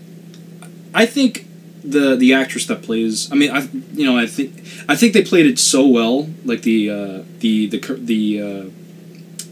I 0.92 1.06
think 1.06 1.46
the 1.84 2.16
the 2.16 2.32
actress 2.34 2.66
that 2.66 2.82
plays. 2.82 3.30
I 3.32 3.34
mean, 3.36 3.50
I 3.50 3.68
you 3.92 4.04
know 4.04 4.16
I 4.18 4.26
think 4.26 4.52
I 4.88 4.96
think 4.96 5.12
they 5.12 5.22
played 5.22 5.46
it 5.46 5.58
so 5.58 5.86
well. 5.86 6.28
Like 6.44 6.62
the 6.62 6.90
uh, 6.90 7.22
the 7.40 7.66
the 7.66 7.78
the 8.00 8.42
uh, 8.42 8.64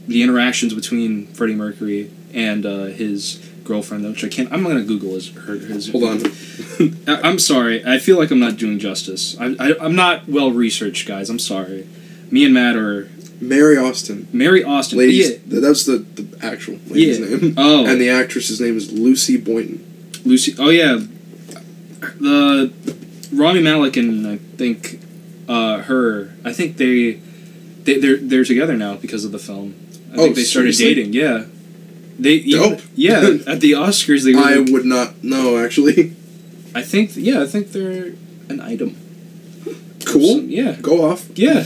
the 0.07 0.23
interactions 0.23 0.75
between 0.75 1.27
Freddie 1.29 1.55
Mercury 1.55 2.11
and 2.35 2.65
uh, 2.67 2.85
his 2.87 3.37
girlfriend, 3.65 4.05
which 4.05 4.25
I 4.25 4.29
can't. 4.29 4.53
I'm 4.53 4.63
gonna 4.65 4.83
Google 4.83 5.15
his 5.15 5.31
her 5.31 5.57
his. 5.57 5.91
Hold 5.91 6.05
on. 6.05 6.23
I- 7.09 7.21
I'm 7.29 7.39
sorry. 7.39 7.85
I 7.85 7.99
feel 7.99 8.17
like 8.19 8.31
I'm 8.31 8.41
not 8.41 8.57
doing 8.57 8.79
justice. 8.79 9.37
I, 9.41 9.55
I, 9.61 9.75
I'm 9.81 9.95
not 9.95 10.29
well 10.29 10.51
researched, 10.51 11.07
guys. 11.07 11.31
I'm 11.31 11.39
sorry. 11.39 11.87
Me 12.31 12.45
and 12.45 12.55
Matt 12.55 12.77
are 12.77 13.09
Mary 13.41 13.77
Austin. 13.77 14.27
Mary 14.33 14.65
Austin. 14.65 14.99
Ladies, 14.99 15.31
Yeah, 15.31 15.37
th- 15.51 15.63
that's 15.63 15.85
the, 15.85 15.99
the 15.99 16.45
actual 16.47 16.79
lady's 16.89 17.19
Yeah. 17.19 17.37
name. 17.37 17.55
Oh. 17.57 17.87
And 17.87 18.01
the 18.01 18.09
actress's 18.09 18.61
name 18.61 18.77
is 18.77 18.91
Lucy 18.93 19.37
Boynton. 19.37 19.85
Lucy. 20.25 20.55
Oh 20.59 20.71
yeah, 20.71 21.01
the 22.21 22.73
Rami 23.33 23.61
Malek 23.63 23.97
and 23.97 24.27
I 24.27 24.37
think 24.37 25.01
uh, 25.49 25.83
her. 25.83 26.33
I 26.45 26.53
think 26.53 26.77
they 26.77 27.15
they 27.85 27.99
they're 27.99 28.17
they're 28.17 28.45
together 28.45 28.77
now 28.77 28.97
because 28.97 29.25
of 29.25 29.33
the 29.33 29.39
film. 29.39 29.75
I 30.13 30.17
Oh, 30.17 30.19
think 30.25 30.37
they 30.37 30.45
started 30.45 30.75
seriously? 30.75 31.03
dating. 31.03 31.13
Yeah. 31.15 31.45
They 32.19 32.41
Dope. 32.43 32.81
yeah 32.95 33.19
at 33.47 33.61
the 33.61 33.73
Oscars 33.73 34.25
they 34.25 34.35
were. 34.35 34.41
I 34.43 34.59
would 34.59 34.85
not 34.85 35.25
know 35.25 35.59
actually. 35.59 36.15
I 36.75 36.83
think 36.83 37.13
yeah 37.17 37.43
I 37.43 37.47
think 37.47 37.73
they're 37.73 38.13
an 38.49 38.61
item. 38.61 38.97
Cool. 40.05 40.41
Yeah. 40.43 40.77
Go 40.81 41.11
off. 41.11 41.29
Yeah. 41.35 41.65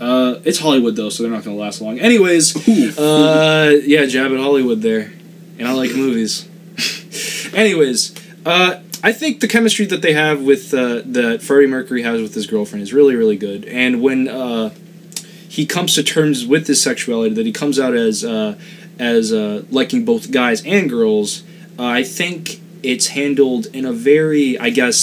Uh, 0.00 0.40
it's 0.44 0.58
Hollywood 0.58 0.96
though, 0.96 1.10
so 1.10 1.22
they're 1.22 1.30
not 1.32 1.44
gonna 1.44 1.56
last 1.56 1.80
long. 1.80 2.00
Anyways, 2.00 2.56
Ooh. 2.68 3.00
uh, 3.00 3.70
yeah, 3.84 4.04
jab 4.06 4.32
at 4.32 4.38
Hollywood 4.38 4.82
there, 4.82 5.12
and 5.58 5.68
I 5.68 5.72
like 5.74 5.94
movies. 5.94 6.48
Anyways, 7.54 8.12
uh, 8.44 8.80
I 9.04 9.12
think 9.12 9.40
the 9.40 9.46
chemistry 9.46 9.86
that 9.86 10.02
they 10.02 10.12
have 10.14 10.42
with 10.42 10.74
uh, 10.74 11.02
that 11.04 11.42
Freddie 11.42 11.68
Mercury 11.68 12.02
has 12.02 12.20
with 12.20 12.34
his 12.34 12.46
girlfriend 12.48 12.82
is 12.82 12.92
really, 12.92 13.14
really 13.14 13.36
good. 13.36 13.64
And 13.66 14.02
when 14.02 14.26
uh, 14.26 14.70
he 15.56 15.66
comes 15.66 15.94
to 15.96 16.02
terms 16.02 16.46
with 16.46 16.66
his 16.66 16.80
sexuality, 16.82 17.34
that 17.34 17.44
he 17.44 17.52
comes 17.52 17.78
out 17.78 17.94
as 17.94 18.24
uh, 18.24 18.54
as 18.98 19.32
uh, 19.32 19.62
liking 19.70 20.04
both 20.04 20.30
guys 20.30 20.64
and 20.64 20.88
girls, 20.88 21.42
uh, 21.78 21.84
I 22.00 22.02
think 22.04 22.60
it's 22.82 23.08
handled 23.08 23.66
in 23.78 23.84
a 23.84 23.92
very, 23.92 24.58
I 24.58 24.70
guess, 24.70 24.98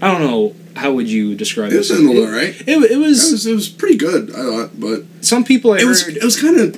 I 0.00 0.10
don't 0.10 0.22
know. 0.22 0.54
How 0.76 0.92
would 0.92 1.08
you 1.10 1.34
describe 1.34 1.72
It 1.72 1.76
was 1.78 1.88
this? 1.88 1.98
handled. 1.98 2.16
It, 2.28 2.68
it 2.68 2.90
It 2.92 2.98
was 2.98 3.18
was, 3.32 3.46
it 3.46 3.54
was 3.54 3.68
pretty 3.68 3.96
good, 3.96 4.30
I 4.30 4.42
thought, 4.50 4.70
but 4.80 4.98
some 5.20 5.42
people 5.44 5.72
I 5.72 5.78
it 5.78 5.84
was 5.86 6.06
it 6.08 6.22
was 6.24 6.36
kind 6.40 6.58
of 6.60 6.68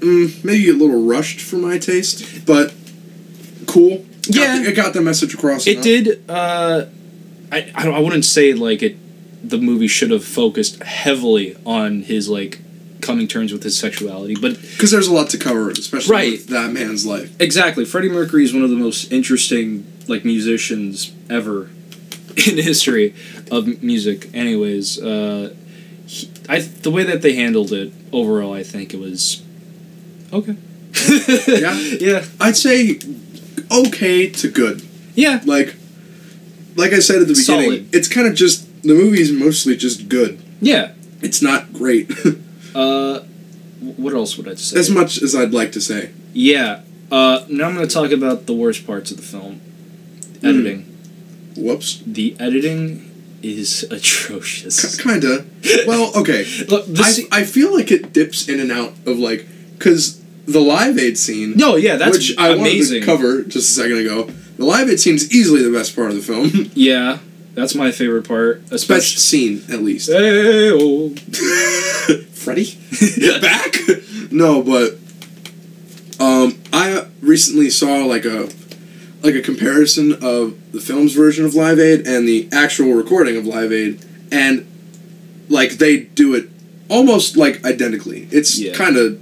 mm, 0.00 0.44
maybe 0.44 0.68
a 0.70 0.72
little 0.82 1.02
rushed 1.14 1.40
for 1.40 1.56
my 1.56 1.78
taste, 1.78 2.46
but 2.46 2.74
cool. 3.66 4.04
Got 4.32 4.34
Yeah. 4.36 4.58
the- 4.62 4.68
it 4.70 4.74
got 4.76 4.92
the 4.92 5.00
message 5.00 5.34
across. 5.34 5.66
It 5.66 5.72
enough. 5.72 5.84
did. 5.84 6.04
Uh, 6.28 6.86
I 7.52 7.58
I, 7.74 7.88
I 7.88 7.98
wouldn't 8.00 8.24
say 8.24 8.54
like 8.54 8.82
it. 8.82 8.96
The 9.42 9.58
movie 9.58 9.86
should 9.88 10.10
have 10.10 10.24
focused 10.24 10.82
heavily 10.82 11.56
on 11.64 12.02
his 12.02 12.28
like 12.28 12.60
coming 13.00 13.26
terms 13.26 13.52
with 13.52 13.62
his 13.62 13.78
sexuality, 13.78 14.34
but 14.40 14.60
because 14.60 14.90
there's 14.90 15.06
a 15.06 15.12
lot 15.14 15.30
to 15.30 15.38
cover, 15.38 15.70
especially 15.70 16.12
Right. 16.12 16.32
with 16.32 16.48
that 16.48 16.70
man's 16.72 17.06
life. 17.06 17.34
exactly, 17.40 17.84
Freddie 17.86 18.10
Mercury 18.10 18.44
is 18.44 18.52
one 18.52 18.62
of 18.62 18.68
the 18.70 18.76
most 18.76 19.10
interesting 19.10 19.86
like 20.06 20.24
musicians 20.24 21.12
ever 21.30 21.70
in 22.36 22.58
history 22.58 23.14
of 23.50 23.82
music. 23.82 24.28
Anyways, 24.34 25.00
uh, 25.02 25.54
he, 26.06 26.28
I 26.48 26.60
the 26.60 26.90
way 26.90 27.04
that 27.04 27.22
they 27.22 27.34
handled 27.34 27.72
it 27.72 27.92
overall, 28.12 28.52
I 28.52 28.62
think 28.62 28.92
it 28.92 29.00
was 29.00 29.42
okay. 30.32 30.56
Yeah? 31.48 31.78
yeah, 32.00 32.24
I'd 32.38 32.56
say 32.56 32.98
okay 33.70 34.28
to 34.28 34.48
good. 34.50 34.82
yeah. 35.14 35.40
Like, 35.46 35.76
like 36.76 36.92
I 36.92 36.98
said 36.98 37.22
at 37.22 37.28
the 37.28 37.34
beginning, 37.34 37.70
Solid. 37.70 37.94
it's 37.94 38.08
kind 38.08 38.26
of 38.26 38.34
just 38.34 38.66
the 38.82 38.94
movie's 38.94 39.32
mostly 39.32 39.76
just 39.76 40.08
good. 40.08 40.42
Yeah. 40.60 40.92
It's 41.22 41.42
not 41.42 41.72
great 41.72 42.10
Uh, 42.74 43.20
what 43.80 44.12
else 44.14 44.36
would 44.36 44.46
I 44.46 44.54
say? 44.54 44.78
as 44.78 44.90
much 44.90 45.20
as 45.20 45.34
I'd 45.34 45.52
like 45.52 45.72
to 45.72 45.80
say. 45.80 46.12
Yeah. 46.32 46.82
Uh, 47.10 47.44
now 47.48 47.66
I'm 47.66 47.74
going 47.74 47.88
to 47.88 47.92
talk 47.92 48.12
about 48.12 48.46
the 48.46 48.52
worst 48.52 48.86
parts 48.86 49.10
of 49.10 49.16
the 49.16 49.24
film. 49.24 49.60
Editing. 50.42 50.82
Whoops. 51.56 52.00
The 52.06 52.36
editing 52.38 53.10
is 53.42 53.82
atrocious. 53.90 55.00
Kinda. 55.00 55.44
Well, 55.86 56.12
okay. 56.16 56.44
Look, 56.68 56.86
I, 56.96 57.12
I 57.32 57.44
feel 57.44 57.74
like 57.74 57.90
it 57.90 58.12
dips 58.12 58.48
in 58.48 58.60
and 58.60 58.70
out 58.70 58.92
of 59.04 59.18
like 59.18 59.46
because 59.76 60.22
the 60.46 60.60
Live 60.60 60.96
Aid 60.98 61.18
scene, 61.18 61.54
no, 61.56 61.74
yeah, 61.76 61.96
that's 61.96 62.16
which 62.18 62.38
I 62.38 62.50
amazing. 62.50 63.00
wanted 63.00 63.00
to 63.00 63.06
cover 63.06 63.42
just 63.42 63.76
a 63.76 63.80
second 63.82 63.98
ago. 63.98 64.24
The 64.58 64.64
Live 64.64 64.88
Aid 64.88 65.00
scene 65.00 65.16
is 65.16 65.34
easily 65.34 65.62
the 65.62 65.72
best 65.76 65.96
part 65.96 66.10
of 66.10 66.16
the 66.16 66.22
film. 66.22 66.70
Yeah, 66.74 67.18
that's 67.60 67.74
my 67.74 67.90
favorite 67.92 68.26
part. 68.26 68.60
best 68.62 68.72
Especially. 68.72 69.18
scene, 69.18 69.62
at 69.72 69.82
least. 69.82 70.08
Hey, 70.10 70.70
oh. 70.72 71.10
Freddie 72.32 72.78
back? 73.40 73.76
no, 74.32 74.62
but 74.62 74.96
um, 76.18 76.58
I 76.72 77.06
recently 77.20 77.70
saw 77.70 78.04
like 78.04 78.24
a 78.24 78.48
like 79.22 79.34
a 79.34 79.42
comparison 79.42 80.12
of 80.22 80.72
the 80.72 80.80
film's 80.80 81.12
version 81.14 81.44
of 81.44 81.54
Live 81.54 81.78
Aid 81.78 82.06
and 82.06 82.26
the 82.26 82.48
actual 82.52 82.94
recording 82.94 83.36
of 83.36 83.44
Live 83.46 83.72
Aid, 83.72 84.04
and 84.32 84.66
like 85.48 85.72
they 85.72 85.98
do 86.00 86.34
it 86.34 86.48
almost 86.88 87.36
like 87.36 87.64
identically. 87.64 88.26
It's 88.30 88.58
Yeah. 88.58 88.72
kind 88.74 88.96
of 88.96 89.20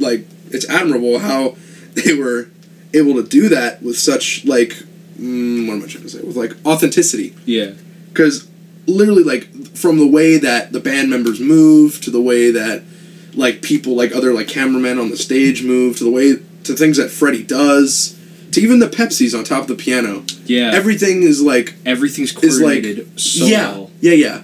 like 0.00 0.26
it's 0.50 0.68
admirable 0.68 1.18
how 1.18 1.56
they 1.94 2.14
were 2.14 2.48
able 2.94 3.14
to 3.14 3.22
do 3.28 3.48
that 3.48 3.82
with 3.82 3.98
such 3.98 4.44
like 4.44 4.76
mm, 5.16 5.66
what 5.66 5.74
am 5.74 5.82
I 5.84 5.86
trying 5.86 6.04
to 6.04 6.08
say 6.10 6.20
with 6.22 6.36
like 6.36 6.52
authenticity 6.64 7.34
Yeah. 7.44 7.72
because 8.08 8.48
literally 8.86 9.24
like 9.24 9.48
from 9.76 9.98
the 9.98 10.06
way 10.06 10.38
that 10.38 10.72
the 10.72 10.80
band 10.80 11.10
members 11.10 11.40
move 11.40 12.00
to 12.02 12.10
the 12.10 12.20
way 12.20 12.50
that 12.52 12.82
like 13.34 13.60
people 13.62 13.94
like 13.96 14.14
other 14.14 14.32
like 14.32 14.48
cameramen 14.48 14.98
on 14.98 15.10
the 15.10 15.16
stage 15.16 15.62
move 15.64 15.96
to 15.98 16.04
the 16.04 16.10
way 16.10 16.36
to 16.64 16.74
things 16.74 16.96
that 16.96 17.10
Freddie 17.10 17.42
does 17.42 18.12
to 18.52 18.60
even 18.60 18.78
the 18.78 18.86
Pepsis 18.88 19.36
on 19.36 19.44
top 19.44 19.62
of 19.62 19.68
the 19.68 19.74
piano 19.74 20.24
Yeah. 20.46 20.70
everything 20.72 21.22
is 21.22 21.42
like 21.42 21.74
Everything's 21.84 22.30
is 22.36 22.60
like 22.60 22.82
coordinated 22.82 23.20
so 23.20 23.44
yeah 23.44 23.72
well. 23.72 23.90
yeah 24.00 24.12
yeah 24.12 24.42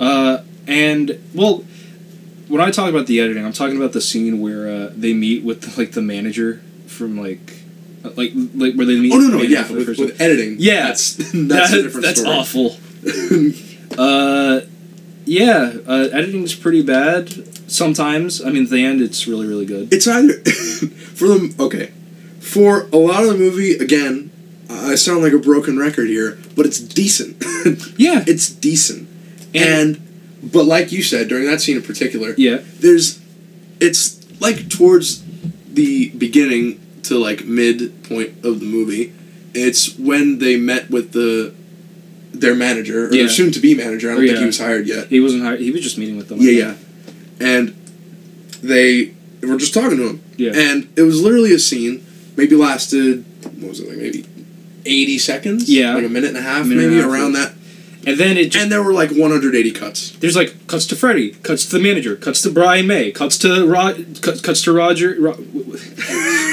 Uh, 0.00 0.42
and 0.66 1.18
well, 1.34 1.64
when 2.48 2.60
I 2.60 2.70
talk 2.70 2.88
about 2.88 3.06
the 3.06 3.20
editing, 3.20 3.44
I'm 3.44 3.52
talking 3.52 3.76
about 3.76 3.92
the 3.92 4.00
scene 4.00 4.40
where 4.40 4.68
uh, 4.68 4.92
they 4.94 5.12
meet 5.12 5.42
with 5.44 5.62
the, 5.62 5.80
like 5.80 5.92
the 5.92 6.02
manager 6.02 6.62
from 6.86 7.18
like, 7.20 7.57
like 8.16 8.32
like 8.54 8.74
where 8.74 8.86
they 8.86 8.98
meet. 8.98 9.12
oh 9.12 9.18
no 9.18 9.30
the 9.30 9.36
no 9.38 9.42
yeah 9.42 9.70
with, 9.70 9.98
with 9.98 10.20
editing 10.20 10.56
Yeah. 10.58 10.88
that's 10.88 11.14
that's 11.16 11.32
That- 11.32 11.78
a 11.78 11.82
different 11.82 12.06
that's 12.06 12.20
story 12.20 12.36
awful. 12.36 12.76
Uh, 13.98 14.60
yeah, 15.24 15.72
uh, 15.86 16.08
editing's 16.12 16.54
pretty 16.54 16.82
bad 16.82 17.32
sometimes. 17.70 18.42
I 18.44 18.50
mean, 18.50 18.64
at 18.64 18.70
the 18.70 18.84
end, 18.84 19.00
it's 19.00 19.26
really, 19.26 19.46
really 19.46 19.64
good. 19.66 19.92
it's 19.92 20.06
either 20.06 20.34
for 21.14 21.26
them 21.28 21.54
okay 21.58 21.90
for 22.38 22.82
a 22.92 22.96
lot 22.96 23.22
of 23.24 23.30
the 23.30 23.36
movie 23.36 23.72
again 23.76 24.30
I 24.70 24.94
sound 24.94 25.22
like 25.22 25.32
a 25.32 25.38
broken 25.38 25.78
record 25.78 26.08
here 26.08 26.38
but 26.56 26.64
it's 26.66 26.78
decent 26.80 27.42
Yeah, 27.98 28.24
it's 28.26 28.48
decent 28.48 29.08
and, 29.54 30.00
but 30.42 30.64
like 30.64 30.92
you 30.92 31.02
said 31.02 31.28
during 31.28 31.46
that 31.46 31.60
scene 31.60 31.76
in 31.76 31.82
particular 31.82 32.34
yeah, 32.38 32.58
there's 32.78 33.20
it's 33.80 34.18
like 34.40 34.68
towards 34.70 35.24
the 35.74 36.10
beginning 36.10 36.80
to 37.04 37.18
like 37.18 37.44
mid 37.44 38.04
point 38.04 38.30
of 38.44 38.60
the 38.60 38.66
movie 38.66 39.12
it's 39.54 39.96
when 39.98 40.38
they 40.38 40.56
met 40.56 40.90
with 40.90 41.12
the 41.12 41.54
their 42.32 42.54
manager 42.54 43.06
or 43.06 43.12
Yeah. 43.12 43.22
their 43.22 43.28
soon 43.28 43.50
to 43.52 43.60
be 43.60 43.74
manager 43.74 44.10
i 44.10 44.14
don't 44.14 44.26
think 44.26 44.38
he 44.38 44.44
was 44.46 44.58
hired 44.58 44.86
yet 44.86 45.08
he 45.08 45.20
wasn't 45.20 45.42
hired. 45.42 45.60
He 45.60 45.70
was 45.70 45.80
just 45.82 45.98
meeting 45.98 46.16
with 46.16 46.28
them. 46.28 46.38
Yeah 46.40 46.50
yeah 46.52 46.74
and 47.40 47.68
they 48.62 49.14
were 49.42 49.56
just 49.56 49.72
talking 49.74 49.96
to 49.98 50.08
him 50.08 50.22
yeah. 50.36 50.52
and 50.54 50.88
it 50.96 51.02
was 51.02 51.22
literally 51.22 51.52
a 51.54 51.58
scene 51.58 52.04
maybe 52.36 52.56
lasted 52.56 53.24
what 53.60 53.68
was 53.70 53.80
it 53.80 53.88
like 53.88 53.98
maybe 53.98 54.24
80 54.84 55.18
seconds 55.18 55.68
Yeah. 55.70 55.94
like 55.94 56.04
a 56.04 56.08
minute 56.08 56.28
and 56.28 56.38
a 56.38 56.42
half 56.42 56.62
a 56.64 56.68
maybe 56.68 56.96
half, 56.96 57.06
around 57.10 57.32
that 57.32 57.52
And 58.06 58.16
then 58.18 58.36
it 58.38 58.50
just 58.52 58.62
and 58.62 58.72
there 58.72 58.82
were 58.82 58.92
like 58.92 59.10
180 59.10 59.70
cuts 59.72 60.12
there's 60.20 60.36
like 60.36 60.66
cuts 60.66 60.86
to 60.86 60.96
Freddie, 60.96 61.30
cuts 61.42 61.66
to 61.66 61.72
the 61.76 61.82
manager, 61.82 62.16
cuts 62.16 62.40
to 62.42 62.50
Brian 62.50 62.86
May, 62.86 63.10
cuts 63.12 63.36
to 63.38 63.66
Rod, 63.66 64.18
cuts, 64.22 64.40
cuts 64.40 64.62
to 64.62 64.72
Roger. 64.72 65.16
Ro- 65.18 65.38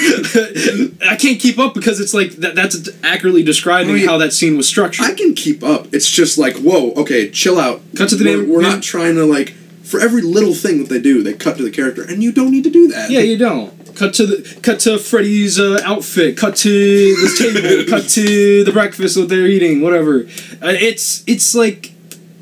I 1.09 1.15
can't 1.15 1.39
keep 1.39 1.57
up 1.59 1.73
because 1.73 1.99
it's 1.99 2.13
like 2.13 2.31
that, 2.37 2.55
that's 2.55 2.89
accurately 3.03 3.43
describing 3.43 3.91
Oh, 3.93 3.95
yeah. 3.95 4.07
how 4.07 4.17
that 4.17 4.33
scene 4.33 4.57
was 4.57 4.67
structured. 4.67 5.05
I 5.05 5.13
can 5.13 5.33
keep 5.33 5.63
up. 5.63 5.93
It's 5.93 6.09
just 6.09 6.37
like, 6.37 6.55
whoa, 6.57 6.91
okay, 6.93 7.29
chill 7.29 7.59
out. 7.59 7.81
Cut 7.97 8.09
to 8.09 8.15
the 8.15 8.25
we're, 8.25 8.37
name- 8.41 8.49
we're 8.49 8.61
not 8.61 8.83
trying 8.83 9.15
to 9.15 9.25
like 9.25 9.49
for 9.83 9.99
every 9.99 10.21
little 10.21 10.53
thing 10.55 10.79
that 10.79 10.89
they 10.89 10.99
do, 10.99 11.21
they 11.21 11.33
cut 11.33 11.57
to 11.57 11.63
the 11.63 11.71
character, 11.71 12.03
and 12.03 12.23
you 12.23 12.31
don't 12.31 12.51
need 12.51 12.63
to 12.63 12.71
do 12.71 12.87
that. 12.89 13.09
yeah, 13.11 13.19
you 13.19 13.37
don't. 13.37 13.71
Cut 13.95 14.13
to 14.15 14.25
the 14.25 14.59
cut 14.61 14.79
to 14.81 14.97
Freddie's 14.97 15.57
uh, 15.59 15.79
outfit. 15.85 16.35
Cut 16.37 16.55
to 16.57 16.69
this 16.69 17.37
table. 17.39 17.89
cut 17.89 18.09
to 18.09 18.63
the 18.63 18.71
breakfast 18.73 19.15
that 19.15 19.29
they're 19.29 19.45
eating. 19.47 19.81
Whatever. 19.81 20.21
Uh, 20.61 20.73
it's 20.75 21.23
it's 21.27 21.55
like 21.55 21.91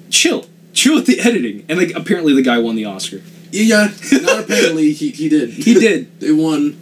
chill, 0.09 0.45
chill 0.73 0.95
with 0.95 1.05
the 1.05 1.19
editing. 1.19 1.63
And 1.69 1.77
like 1.77 1.91
apparently 1.95 2.33
the 2.33 2.41
guy 2.41 2.57
won 2.57 2.75
the 2.75 2.85
Oscar. 2.85 3.21
yeah. 3.51 3.89
Not 4.11 4.39
apparently 4.45 4.93
he 4.93 5.09
he 5.11 5.29
did. 5.29 5.49
He 5.51 5.75
did. 5.75 6.19
they 6.21 6.31
won. 6.31 6.79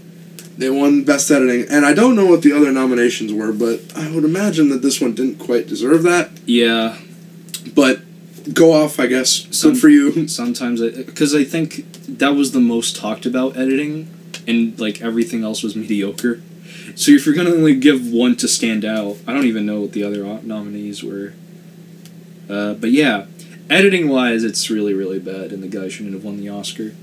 They 0.58 0.70
won 0.70 1.04
best 1.04 1.32
editing, 1.32 1.66
and 1.70 1.86
I 1.86 1.94
don't 1.94 2.16
know 2.16 2.26
what 2.26 2.42
the 2.42 2.52
other 2.54 2.72
nominations 2.72 3.34
were, 3.34 3.52
but 3.52 3.82
I 3.96 4.12
would 4.12 4.24
imagine 4.26 4.70
that 4.70 4.82
this 4.82 5.00
one 5.02 5.14
didn't 5.16 5.40
quite 5.40 5.66
deserve 5.68 6.04
that. 6.04 6.30
Yeah. 6.46 6.98
But 7.74 8.02
go 8.54 8.74
off, 8.74 9.00
I 9.00 9.08
guess. 9.08 9.48
Some- 9.52 9.74
Good 9.74 9.80
for 9.82 9.90
you. 9.90 10.28
Sometimes 10.28 10.82
because 10.82 11.34
I 11.34 11.44
think 11.44 11.86
that 12.08 12.36
was 12.36 12.52
the 12.52 12.60
most 12.60 12.96
talked 12.96 13.26
about 13.26 13.58
editing, 13.58 14.08
and 14.48 14.80
like 14.80 15.02
everything 15.02 15.44
else 15.44 15.64
was 15.64 15.76
mediocre. 15.76 16.42
So 16.96 17.12
if 17.12 17.26
you're 17.26 17.36
gonna 17.36 17.52
only 17.52 17.76
give 17.76 18.12
one 18.12 18.36
to 18.38 18.48
stand 18.48 18.84
out, 18.84 19.18
I 19.26 19.34
don't 19.34 19.46
even 19.46 19.66
know 19.66 19.82
what 19.82 19.94
the 19.94 20.04
other 20.04 20.24
nominees 20.44 21.04
were. 21.04 21.34
Uh, 22.50 22.74
but 22.74 22.92
yeah, 22.92 23.28
editing 23.70 24.10
wise, 24.10 24.44
it's 24.44 24.70
really 24.70 24.94
really 24.94 25.20
bad, 25.20 25.52
and 25.54 25.64
the 25.64 25.68
guy 25.68 25.88
shouldn't 25.88 26.14
have 26.14 26.24
won 26.24 26.38
the 26.38 26.50
Oscar. 26.50 26.94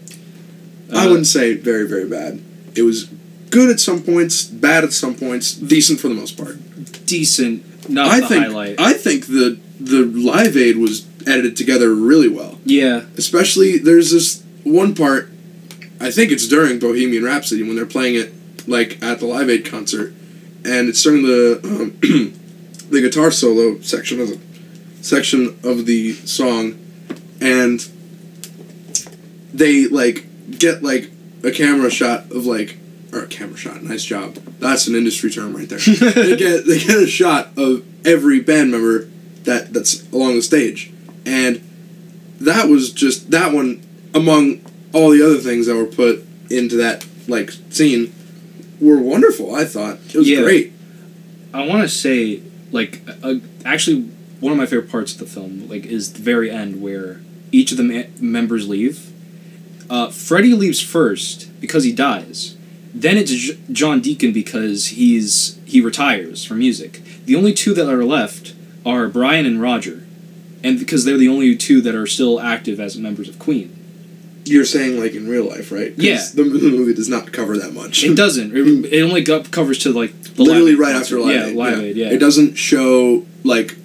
I 0.92 1.06
Uh, 1.06 1.08
wouldn't 1.08 1.26
say 1.26 1.54
very 1.54 1.86
very 1.88 2.06
bad. 2.08 2.40
It 2.74 2.82
was 2.82 3.08
good 3.50 3.70
at 3.70 3.80
some 3.80 4.02
points, 4.02 4.44
bad 4.44 4.84
at 4.84 4.92
some 4.92 5.14
points, 5.14 5.54
decent 5.54 6.00
for 6.00 6.08
the 6.08 6.14
most 6.14 6.36
part. 6.36 6.56
decent, 7.06 7.88
not 7.88 8.08
I 8.08 8.20
the 8.20 8.26
think 8.26 8.44
highlight. 8.44 8.80
I 8.80 8.92
think 8.92 9.26
the 9.26 9.58
the 9.80 10.04
Live 10.04 10.56
Aid 10.56 10.76
was 10.76 11.06
edited 11.26 11.56
together 11.56 11.94
really 11.94 12.28
well. 12.28 12.58
yeah, 12.64 13.02
Especially 13.16 13.78
there's 13.78 14.10
this 14.10 14.42
one 14.64 14.94
part, 14.94 15.30
I 16.00 16.10
think 16.10 16.32
it's 16.32 16.48
during 16.48 16.78
Bohemian 16.78 17.24
Rhapsody 17.24 17.62
when 17.62 17.76
they're 17.76 17.86
playing 17.86 18.14
it 18.16 18.32
like 18.68 19.02
at 19.02 19.20
the 19.20 19.26
Live 19.26 19.48
Aid 19.48 19.64
concert, 19.64 20.12
and 20.64 20.88
it's 20.88 21.02
during 21.02 21.22
the 21.22 21.60
um, 21.64 21.98
the 22.90 23.00
guitar 23.00 23.30
solo 23.30 23.80
section 23.80 24.20
of 24.20 24.28
the 24.28 24.38
section 25.02 25.58
of 25.62 25.86
the 25.86 26.12
song, 26.12 26.78
and 27.40 27.88
they 29.54 29.86
like 29.86 30.26
get 30.58 30.82
like 30.82 31.10
a 31.44 31.50
camera 31.50 31.90
shot 31.90 32.30
of 32.32 32.46
like 32.46 32.78
or 33.12 33.20
a 33.20 33.26
camera 33.26 33.56
shot. 33.56 33.82
Nice 33.82 34.04
job. 34.04 34.34
That's 34.60 34.86
an 34.86 34.94
industry 34.94 35.30
term 35.30 35.56
right 35.56 35.68
there. 35.68 35.78
they 35.78 36.36
get 36.36 36.66
they 36.66 36.78
get 36.78 36.98
a 37.02 37.06
shot 37.06 37.50
of 37.56 37.84
every 38.06 38.40
band 38.40 38.70
member 38.70 39.08
that 39.44 39.72
that's 39.72 40.06
along 40.12 40.34
the 40.34 40.42
stage, 40.42 40.92
and 41.24 41.62
that 42.40 42.68
was 42.68 42.92
just 42.92 43.30
that 43.30 43.52
one 43.52 43.84
among 44.14 44.60
all 44.92 45.10
the 45.10 45.22
other 45.24 45.38
things 45.38 45.66
that 45.66 45.76
were 45.76 45.86
put 45.86 46.24
into 46.50 46.76
that 46.76 47.06
like 47.26 47.50
scene 47.70 48.12
were 48.80 48.98
wonderful. 48.98 49.54
I 49.54 49.64
thought 49.64 49.98
it 50.08 50.14
was 50.16 50.28
Yeah. 50.28 50.42
great. 50.42 50.72
I 51.52 51.66
want 51.66 51.82
to 51.82 51.88
say 51.88 52.42
like 52.70 53.00
uh, 53.22 53.36
actually 53.64 54.02
one 54.40 54.52
of 54.52 54.58
my 54.58 54.66
favorite 54.66 54.90
parts 54.90 55.12
of 55.12 55.18
the 55.18 55.26
film 55.26 55.66
like 55.68 55.84
is 55.86 56.12
the 56.12 56.22
very 56.22 56.50
end 56.50 56.80
where 56.82 57.20
each 57.50 57.70
of 57.72 57.78
the 57.78 57.82
ma- 57.84 58.02
members 58.20 58.68
leave. 58.68 59.10
Uh, 59.90 60.10
Freddie 60.10 60.52
leaves 60.54 60.80
first 60.80 61.50
because 61.60 61.84
he 61.84 61.92
dies. 61.92 62.56
Then 63.00 63.16
it's 63.16 63.30
J- 63.30 63.58
John 63.70 64.00
Deacon 64.00 64.32
because 64.32 64.86
he's 64.88 65.58
he 65.64 65.80
retires 65.80 66.44
from 66.44 66.58
music. 66.58 67.02
The 67.26 67.36
only 67.36 67.52
two 67.52 67.74
that 67.74 67.88
are 67.88 68.04
left 68.04 68.54
are 68.84 69.08
Brian 69.08 69.46
and 69.46 69.60
Roger, 69.62 70.06
and 70.64 70.78
because 70.78 71.04
they're 71.04 71.18
the 71.18 71.28
only 71.28 71.56
two 71.56 71.80
that 71.82 71.94
are 71.94 72.06
still 72.06 72.40
active 72.40 72.80
as 72.80 72.96
members 72.96 73.28
of 73.28 73.38
Queen. 73.38 73.74
You're 74.44 74.64
saying 74.64 74.98
like 74.98 75.12
in 75.14 75.28
real 75.28 75.44
life, 75.44 75.70
right? 75.70 75.92
Yeah. 75.96 76.22
The 76.34 76.42
movie 76.44 76.94
does 76.94 77.08
not 77.08 77.32
cover 77.32 77.56
that 77.58 77.72
much. 77.74 78.02
It 78.02 78.16
doesn't. 78.16 78.56
It, 78.56 78.92
it 78.92 79.02
only 79.02 79.22
go- 79.22 79.42
covers 79.44 79.78
to 79.80 79.92
like 79.92 80.12
the 80.22 80.42
Literally 80.42 80.74
right 80.74 80.92
concert. 80.94 81.16
after 81.18 81.26
Live 81.26 81.34
yeah, 81.36 81.46
Aid. 81.48 81.56
Live 81.56 81.78
Aid. 81.80 81.96
Yeah, 81.96 82.10
It 82.10 82.18
doesn't 82.18 82.54
show 82.54 83.26
like. 83.44 83.76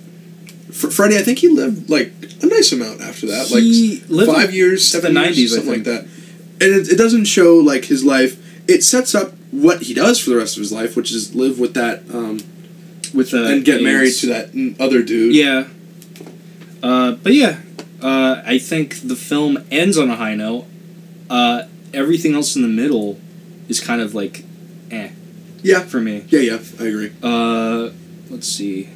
For 0.71 0.89
Freddie, 0.89 1.17
I 1.17 1.21
think 1.21 1.39
he 1.39 1.49
lived 1.49 1.89
like 1.89 2.13
a 2.41 2.47
nice 2.47 2.71
amount 2.71 3.01
after 3.01 3.27
that, 3.27 3.45
He 3.47 3.99
like 4.01 4.09
lived 4.09 4.31
five 4.31 4.53
years, 4.55 4.87
seven 4.87 5.13
the 5.13 5.21
years, 5.21 5.37
90s, 5.37 5.43
I 5.43 5.47
something 5.55 5.73
like 5.73 5.83
that. 5.83 6.01
And 6.61 6.61
it, 6.61 6.89
it 6.93 6.97
doesn't 6.97 7.25
show 7.25 7.57
like 7.57 7.85
his 7.85 8.03
life. 8.03 8.39
It 8.67 8.83
sets 8.83 9.13
up 9.13 9.33
what 9.51 9.83
he 9.83 9.93
does 9.93 10.19
for 10.19 10.29
the 10.29 10.37
rest 10.37 10.55
of 10.57 10.61
his 10.61 10.71
life, 10.71 10.95
which 10.95 11.11
is 11.11 11.35
live 11.35 11.59
with 11.59 11.73
that 11.73 12.03
um, 12.13 12.39
with 13.13 13.33
uh, 13.33 13.43
and 13.43 13.65
get 13.65 13.81
married 13.83 14.13
to 14.15 14.27
that 14.27 14.75
other 14.79 15.03
dude. 15.03 15.35
Yeah. 15.35 15.65
Uh, 16.81 17.13
but 17.13 17.33
yeah, 17.33 17.59
uh, 18.01 18.41
I 18.45 18.57
think 18.59 19.01
the 19.07 19.15
film 19.15 19.63
ends 19.71 19.97
on 19.97 20.09
a 20.09 20.15
high 20.15 20.35
note. 20.35 20.65
Uh, 21.29 21.63
everything 21.93 22.35
else 22.35 22.55
in 22.55 22.61
the 22.61 22.67
middle 22.67 23.19
is 23.69 23.79
kind 23.79 24.01
of 24.01 24.13
like, 24.13 24.43
eh, 24.91 25.09
yeah, 25.61 25.79
for 25.79 26.01
me. 26.01 26.25
yeah, 26.27 26.39
yeah. 26.41 26.59
I 26.79 26.83
agree. 26.85 27.11
Uh, 27.23 27.89
let's 28.29 28.47
see, 28.47 28.89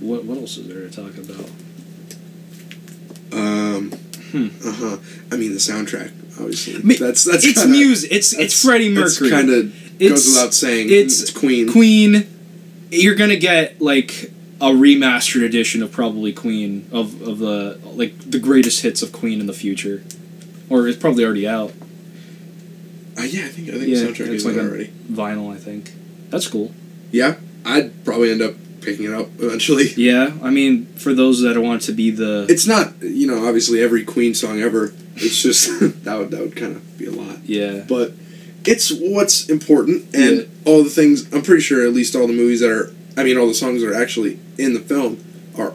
what 0.00 0.24
what 0.24 0.38
else 0.38 0.56
is 0.56 0.66
there 0.68 0.88
to 0.88 0.90
talk 0.90 1.16
about? 1.16 1.50
Um, 3.32 3.90
Hmm. 4.32 4.48
Uh 4.66 4.72
huh. 4.72 4.96
I 5.30 5.36
mean 5.36 5.52
the 5.52 5.58
soundtrack, 5.58 6.10
obviously. 6.38 6.82
Me- 6.82 6.96
that's 6.96 7.24
that's 7.24 7.44
it's 7.46 7.62
kinda, 7.62 7.76
music. 7.76 8.10
It's 8.12 8.32
it's 8.32 8.62
Freddie 8.64 8.88
Mercury. 8.90 9.30
Kind 9.30 9.50
of 9.50 9.74
It's- 10.00 10.10
goes 10.10 10.26
without 10.34 10.54
saying. 10.54 10.88
it's 10.90 11.22
It's, 11.22 11.30
Queen. 11.30 11.70
Queen. 11.70 12.26
You're 12.90 13.14
gonna 13.14 13.36
get 13.36 13.80
like 13.80 14.30
a 14.60 14.66
remastered 14.70 15.44
edition 15.44 15.82
of 15.82 15.90
probably 15.92 16.32
Queen 16.32 16.86
of 16.92 17.20
of 17.22 17.38
the 17.38 17.78
like 17.94 18.18
the 18.30 18.38
greatest 18.38 18.82
hits 18.82 19.02
of 19.02 19.12
Queen 19.12 19.40
in 19.40 19.46
the 19.46 19.52
future, 19.54 20.02
or 20.68 20.86
it's 20.88 20.98
probably 20.98 21.24
already 21.24 21.48
out. 21.48 21.72
Uh, 23.18 23.22
yeah, 23.22 23.44
I 23.44 23.48
think 23.48 23.68
I 23.68 23.72
think 23.72 23.88
Yeah, 23.88 23.98
the 24.00 24.06
soundtrack 24.06 24.20
it's 24.20 24.28
is 24.30 24.46
like 24.46 24.56
out 24.56 24.64
already. 24.64 24.90
Vinyl, 25.10 25.54
I 25.54 25.58
think. 25.58 25.92
That's 26.30 26.46
cool. 26.48 26.72
Yeah, 27.10 27.36
I'd 27.64 28.04
probably 28.04 28.30
end 28.30 28.40
up 28.40 28.54
picking 28.80 29.04
it 29.06 29.12
up 29.12 29.28
eventually. 29.38 29.92
Yeah, 29.96 30.32
I 30.42 30.50
mean, 30.50 30.86
for 30.96 31.12
those 31.14 31.40
that 31.42 31.58
want 31.60 31.82
to 31.82 31.92
be 31.92 32.10
the 32.10 32.46
It's 32.48 32.66
not, 32.66 32.94
you 33.02 33.26
know, 33.26 33.46
obviously 33.46 33.80
every 33.82 34.02
Queen 34.04 34.34
song 34.34 34.60
ever. 34.60 34.92
It's 35.16 35.42
just 35.42 35.68
that 36.04 36.18
would 36.18 36.30
that 36.30 36.40
would 36.40 36.56
kind 36.56 36.76
of 36.76 36.98
be 36.98 37.06
a 37.06 37.10
lot. 37.12 37.38
yeah 37.44 37.84
But 37.88 38.12
it's 38.64 38.92
what's 38.92 39.48
important, 39.50 40.04
and 40.14 40.36
Yeah. 40.38 40.44
all 40.64 40.84
the 40.84 40.90
things. 40.90 41.26
I'm 41.32 41.42
pretty 41.42 41.62
sure 41.62 41.84
at 41.86 41.92
least 41.92 42.14
all 42.14 42.26
the 42.28 42.32
movies 42.32 42.60
that 42.60 42.70
are, 42.70 42.92
I 43.16 43.24
mean, 43.24 43.36
all 43.36 43.48
the 43.48 43.54
songs 43.54 43.82
that 43.82 43.90
are 43.90 43.94
actually 44.00 44.38
in 44.56 44.72
the 44.74 44.80
film 44.80 45.18
are 45.58 45.74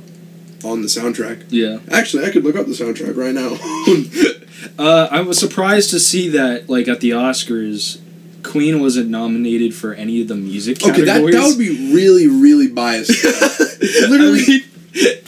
on 0.64 0.82
the 0.82 0.88
soundtrack. 0.88 1.44
yeah. 1.50 1.80
Actually, 1.92 2.26
I 2.26 2.30
could 2.32 2.44
look 2.46 2.56
up 2.56 2.66
the 2.66 2.72
soundtrack 2.74 3.16
right 3.18 3.34
now. 3.34 3.58
Uh, 4.80 5.08
I 5.12 5.22
was 5.22 5.38
surprised 5.40 5.92
to 5.92 6.00
see 6.00 6.30
that 6.30 6.68
like 6.70 6.88
at 6.88 7.00
the 7.00 7.12
Oscars, 7.12 8.00
Queen 8.44 8.80
wasn't 8.82 9.10
nominated 9.10 9.74
for 9.76 9.94
any 9.94 10.22
of 10.22 10.28
the 10.28 10.36
music 10.36 10.82
okay, 10.84 11.02
that 11.02 11.06
categories. 11.06 11.36
that 11.36 11.48
would 11.48 11.58
be 11.60 11.94
really 11.94 12.28
really 12.28 12.68
biased. 12.68 13.24
literally, 14.10 14.42
I 14.42 14.48
mean, 14.48 14.62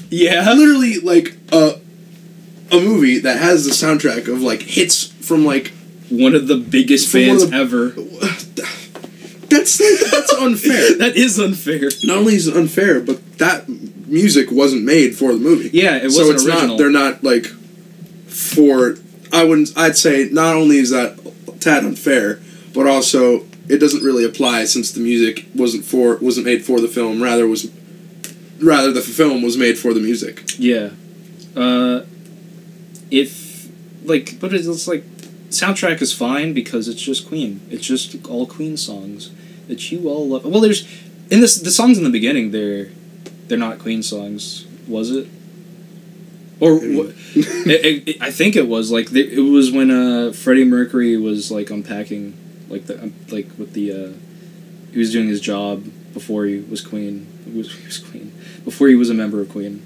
yeah. 0.10 0.52
literally 0.54 1.00
like 1.00 1.36
a 1.52 1.79
a 2.72 2.80
movie 2.80 3.20
that 3.20 3.38
has 3.40 3.66
the 3.66 3.72
soundtrack 3.72 4.28
of 4.32 4.42
like 4.42 4.62
hits 4.62 5.06
from 5.06 5.46
like 5.46 5.72
One 6.10 6.36
of 6.36 6.48
the 6.48 6.58
biggest 6.58 7.12
fans 7.12 7.50
the- 7.50 7.56
ever. 7.56 7.90
that's 9.50 9.78
that's 10.12 10.34
unfair. 10.34 10.94
that 10.98 11.14
is 11.16 11.40
unfair. 11.40 11.90
Not 12.04 12.18
only 12.18 12.36
is 12.36 12.48
it 12.48 12.56
unfair, 12.56 13.00
but 13.00 13.38
that 13.40 13.68
music 14.08 14.52
wasn't 14.52 14.84
made 14.84 15.16
for 15.16 15.34
the 15.34 15.40
movie. 15.40 15.70
Yeah, 15.74 15.98
it 15.98 16.12
so 16.12 16.20
wasn't 16.20 16.36
it's 16.36 16.46
original. 16.46 16.68
not. 16.70 16.78
They're 16.78 16.92
not 16.92 17.24
like 17.24 17.46
for. 18.28 18.96
I 19.32 19.44
wouldn't. 19.44 19.76
I'd 19.78 19.98
say 19.98 20.30
not 20.32 20.56
only 20.56 20.78
is 20.78 20.90
that 20.92 21.18
tad 21.60 21.84
unfair, 21.84 22.40
but 22.74 22.88
also 22.88 23.46
it 23.68 23.78
doesn't 23.80 24.04
really 24.04 24.24
apply 24.26 24.66
since 24.66 24.92
the 24.92 25.00
music 25.00 25.46
wasn't 25.56 25.86
for 25.86 26.18
wasn't 26.18 26.46
made 26.46 26.64
for 26.66 26.80
the 26.80 26.88
film. 26.88 27.22
Rather 27.22 27.48
was 27.48 27.72
rather 28.60 28.92
the 28.92 29.02
film 29.02 29.42
was 29.42 29.58
made 29.58 29.78
for 29.78 29.94
the 29.94 30.00
music. 30.00 30.44
Yeah. 30.58 30.90
Uh, 31.56 32.02
if 33.12 33.70
like, 34.04 34.40
but 34.40 34.54
it's 34.54 34.88
like 34.88 35.04
soundtrack 35.50 36.02
is 36.02 36.14
fine 36.14 36.54
because 36.54 36.88
it's 36.88 37.02
just 37.02 37.28
Queen. 37.28 37.62
It's 37.70 37.86
just 37.86 38.16
all 38.28 38.46
Queen 38.46 38.78
songs 38.78 39.32
that 39.68 39.92
you 39.92 40.10
all 40.10 40.28
love. 40.28 40.46
Well, 40.46 40.62
there's 40.62 40.88
in 41.30 41.42
this 41.42 41.60
the 41.60 41.72
songs 41.72 41.98
in 41.98 42.04
the 42.04 42.10
beginning. 42.10 42.52
They're 42.52 42.90
they're 43.48 43.58
not 43.58 43.80
Queen 43.80 44.04
songs, 44.04 44.66
was 44.88 45.12
it? 45.12 45.28
Or 46.60 46.74
I 46.74 46.80
it, 47.36 48.08
it, 48.08 48.22
I 48.22 48.32
think 48.32 48.56
it 48.56 48.68
was 48.68 48.92
like 48.92 49.12
the, 49.12 49.22
it 49.22 49.40
was 49.40 49.72
when 49.72 49.92
uh, 49.92 50.34
Freddie 50.34 50.66
Mercury 50.66 51.16
was 51.18 51.52
like 51.52 51.70
unpacking 51.70 52.38
like 52.70 52.86
the 52.86 53.02
um, 53.02 53.14
like 53.30 53.48
with 53.58 53.74
the 53.74 53.92
uh, 53.92 54.14
he 54.92 55.00
was 55.00 55.12
doing 55.12 55.28
his 55.28 55.40
job 55.40 55.86
before 56.14 56.46
he 56.46 56.60
was 56.60 56.82
Queen. 56.82 57.28
Was, 57.56 57.74
he 57.78 57.86
was 57.86 57.98
Queen 57.98 58.34
before 58.66 58.88
he 58.88 58.96
was 58.96 59.10
a 59.10 59.14
member 59.14 59.42
of 59.42 59.50
Queen. 59.50 59.84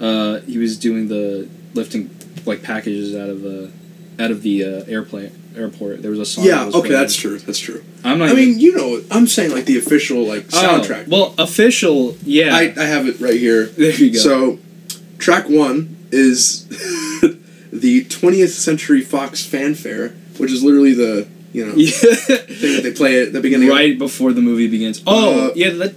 Uh, 0.00 0.40
he 0.40 0.58
was 0.58 0.78
doing 0.78 1.08
the 1.08 1.48
lifting 1.74 2.08
like 2.46 2.62
packages 2.62 3.14
out 3.14 3.28
of 3.28 3.44
uh, 3.44 4.22
out 4.22 4.30
of 4.30 4.42
the 4.42 4.64
uh, 4.64 4.84
airplane 4.86 5.32
Airport. 5.56 6.02
There 6.02 6.10
was 6.10 6.18
a 6.20 6.26
song. 6.26 6.44
that 6.44 6.50
Yeah, 6.50 6.64
was 6.66 6.74
okay, 6.74 6.88
playing. 6.88 7.00
that's 7.02 7.14
true. 7.16 7.38
That's 7.38 7.58
true. 7.60 7.84
I'm 8.02 8.18
not. 8.18 8.28
I 8.28 8.32
even- 8.32 8.44
mean, 8.50 8.58
you 8.60 8.76
know, 8.76 9.00
I'm 9.10 9.26
saying 9.28 9.52
like 9.52 9.66
the 9.66 9.78
official 9.78 10.24
like 10.24 10.46
Oh, 10.52 10.56
soundtrack. 10.82 11.06
well, 11.08 11.32
official. 11.38 12.16
Yeah. 12.24 12.54
I, 12.56 12.74
I 12.76 12.84
have 12.86 13.06
it 13.06 13.20
right 13.20 13.38
here. 13.38 13.66
there 13.66 13.92
you 13.92 14.12
go. 14.12 14.18
So, 14.18 14.58
track 15.18 15.48
one 15.48 15.96
is 16.10 16.66
the 17.72 18.04
20th 18.04 18.48
Century 18.48 19.00
Fox 19.00 19.44
fanfare, 19.46 20.08
which 20.38 20.50
is 20.50 20.62
literally 20.64 20.92
the 20.94 21.28
you 21.52 21.64
know 21.66 21.74
yeah. 21.76 21.90
thing 21.92 22.74
that 22.74 22.80
they 22.82 22.92
play 22.92 23.22
at 23.22 23.32
the 23.32 23.40
beginning. 23.40 23.68
of 23.68 23.74
right 23.76 23.96
before 23.96 24.32
the 24.32 24.40
movie 24.42 24.66
begins. 24.66 25.02
Oh, 25.06 25.50
Uh, 25.50 25.52
yeah. 25.54 25.70
The, 25.70 25.94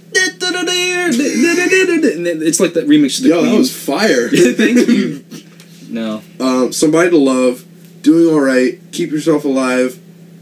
it's 2.46 2.60
like 2.60 2.74
that 2.74 2.86
remix 2.86 3.16
to 3.16 3.22
the 3.22 3.28
Yo, 3.30 3.38
Queen. 3.40 3.52
that 3.52 3.58
was 3.58 3.74
fire. 3.84 4.28
Thank 4.28 4.88
you. 4.88 5.24
No. 5.88 6.22
um, 6.40 6.72
Somebody 6.72 7.10
to 7.10 7.16
Love, 7.16 7.64
Doing 8.02 8.34
Alright, 8.34 8.80
Keep 8.92 9.10
Yourself 9.10 9.44
Alive, 9.44 9.98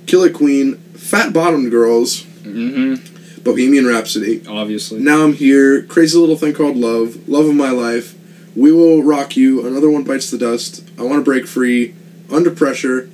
Killer 0.07 0.31
Queen, 0.31 0.77
Fat 0.95 1.33
Bottomed 1.33 1.71
Girls, 1.71 2.23
Mm-hmm. 2.47 3.43
Bohemian 3.43 3.87
Rhapsody. 3.87 4.43
Obviously. 4.49 5.01
Now 5.01 5.25
I'm 5.25 5.33
here, 5.33 5.83
Crazy 5.83 6.17
Little 6.19 6.37
Thing 6.37 6.53
Called 6.55 6.77
Love, 6.77 7.29
Love 7.29 7.47
of 7.47 7.55
My 7.55 7.71
Life, 7.71 8.15
We 8.57 8.71
Will 8.73 9.03
Rock 9.03 9.37
You, 9.37 9.67
Another 9.67 9.91
One 9.91 10.05
Bites 10.05 10.31
the 10.31 10.39
Dust, 10.39 10.89
I 10.99 11.03
Want 11.03 11.19
to 11.21 11.23
Break 11.25 11.47
Free, 11.47 11.95
Under 12.33 12.51
Pressure. 12.53 13.09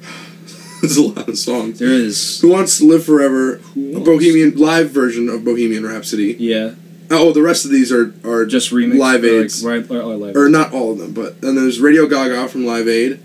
There's 0.82 0.96
a 0.96 1.02
lot 1.02 1.28
of 1.28 1.38
songs. 1.38 1.78
There 1.78 1.88
is. 1.88 2.40
Who 2.40 2.48
Wants 2.50 2.78
to 2.78 2.86
Live 2.86 3.04
Forever, 3.04 3.56
Who 3.74 3.96
a 3.96 4.00
Bohemian 4.04 4.56
live 4.56 4.90
version 4.90 5.28
of 5.28 5.44
Bohemian 5.44 5.84
Rhapsody. 5.86 6.34
Yeah. 6.38 6.72
Oh, 7.10 7.32
the 7.32 7.42
rest 7.42 7.64
of 7.64 7.70
these 7.70 7.92
are, 7.92 8.12
are 8.24 8.44
Just 8.46 8.70
remix. 8.72 8.98
Live 8.98 9.22
or 9.24 9.26
Aids. 9.42 9.64
Like, 9.64 9.88
right, 9.88 9.98
or, 9.98 10.02
or 10.02 10.16
live 10.16 10.36
or 10.36 10.48
not 10.48 10.72
all 10.72 10.92
of 10.92 10.98
them, 10.98 11.12
but 11.12 11.40
then 11.40 11.54
there's 11.54 11.80
Radio 11.80 12.06
Gaga 12.06 12.48
from 12.48 12.66
Live 12.66 12.88
Aid. 12.88 13.20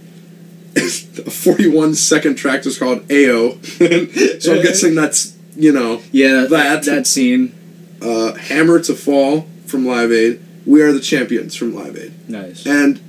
a 0.75 0.81
41 1.29 1.95
second 1.95 2.35
track 2.35 2.63
just 2.63 2.79
called 2.79 2.99
Ay-Oh. 3.11 3.59
so 4.39 4.55
I'm 4.55 4.61
guessing 4.63 4.95
that's, 4.95 5.35
you 5.55 5.71
know, 5.73 6.01
Yeah, 6.11 6.41
That. 6.41 6.49
that 6.49 6.83
that 6.85 7.07
scene. 7.07 7.53
uh, 8.01 8.33
Hammer 8.35 8.79
to 8.81 8.93
Fall 8.95 9.47
from 9.65 9.85
Live 9.85 10.11
Aid. 10.11 10.41
We 10.65 10.81
Are 10.81 10.91
the 10.93 10.99
Champions 11.01 11.55
from 11.55 11.73
Live 11.75 11.97
Aid. 11.97 12.29
Nice. 12.29 12.65
And 12.65 13.01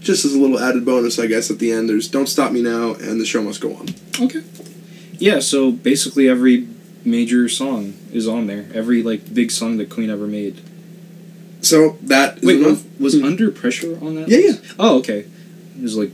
just 0.00 0.24
as 0.24 0.34
a 0.34 0.38
little 0.38 0.58
added 0.60 0.84
bonus, 0.84 1.18
I 1.18 1.26
guess, 1.26 1.50
at 1.50 1.58
the 1.58 1.72
end, 1.72 1.88
there's 1.88 2.08
Don't 2.08 2.28
Stop 2.28 2.52
Me 2.52 2.60
Now 2.62 2.92
and 2.94 3.20
The 3.20 3.24
Show 3.24 3.42
Must 3.42 3.60
Go 3.60 3.74
On. 3.74 3.86
Okay. 4.20 4.42
Yeah, 5.18 5.40
so 5.40 5.72
basically 5.72 6.28
every 6.28 6.68
major 7.04 7.48
song 7.48 7.94
is 8.12 8.26
on 8.28 8.46
there. 8.46 8.66
Every 8.74 9.02
like 9.02 9.32
big 9.34 9.50
song 9.50 9.76
that 9.78 9.90
Queen 9.90 10.10
ever 10.10 10.26
made. 10.26 10.60
So 11.60 11.96
that 12.02 12.38
is 12.38 12.44
Wait, 12.44 12.62
was, 12.64 12.84
was 13.00 13.14
Hmm. 13.14 13.24
Under 13.24 13.50
Pressure 13.50 13.98
on 14.02 14.16
that? 14.16 14.28
Yeah, 14.28 14.38
list? 14.38 14.74
Oh, 14.78 14.98
okay. 14.98 15.20
It 15.76 15.82
was 15.82 15.96
like 15.96 16.10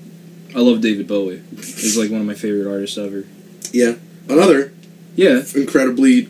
I 0.54 0.58
love 0.60 0.80
David 0.80 1.06
Bowie. 1.06 1.42
He's 1.56 1.96
like 1.96 2.10
one 2.10 2.20
of 2.20 2.26
my 2.26 2.34
favorite 2.34 2.70
artists 2.70 2.98
ever. 2.98 3.24
Yeah. 3.72 3.94
Another 4.28 4.72
Yeah. 5.16 5.42
incredibly 5.54 6.28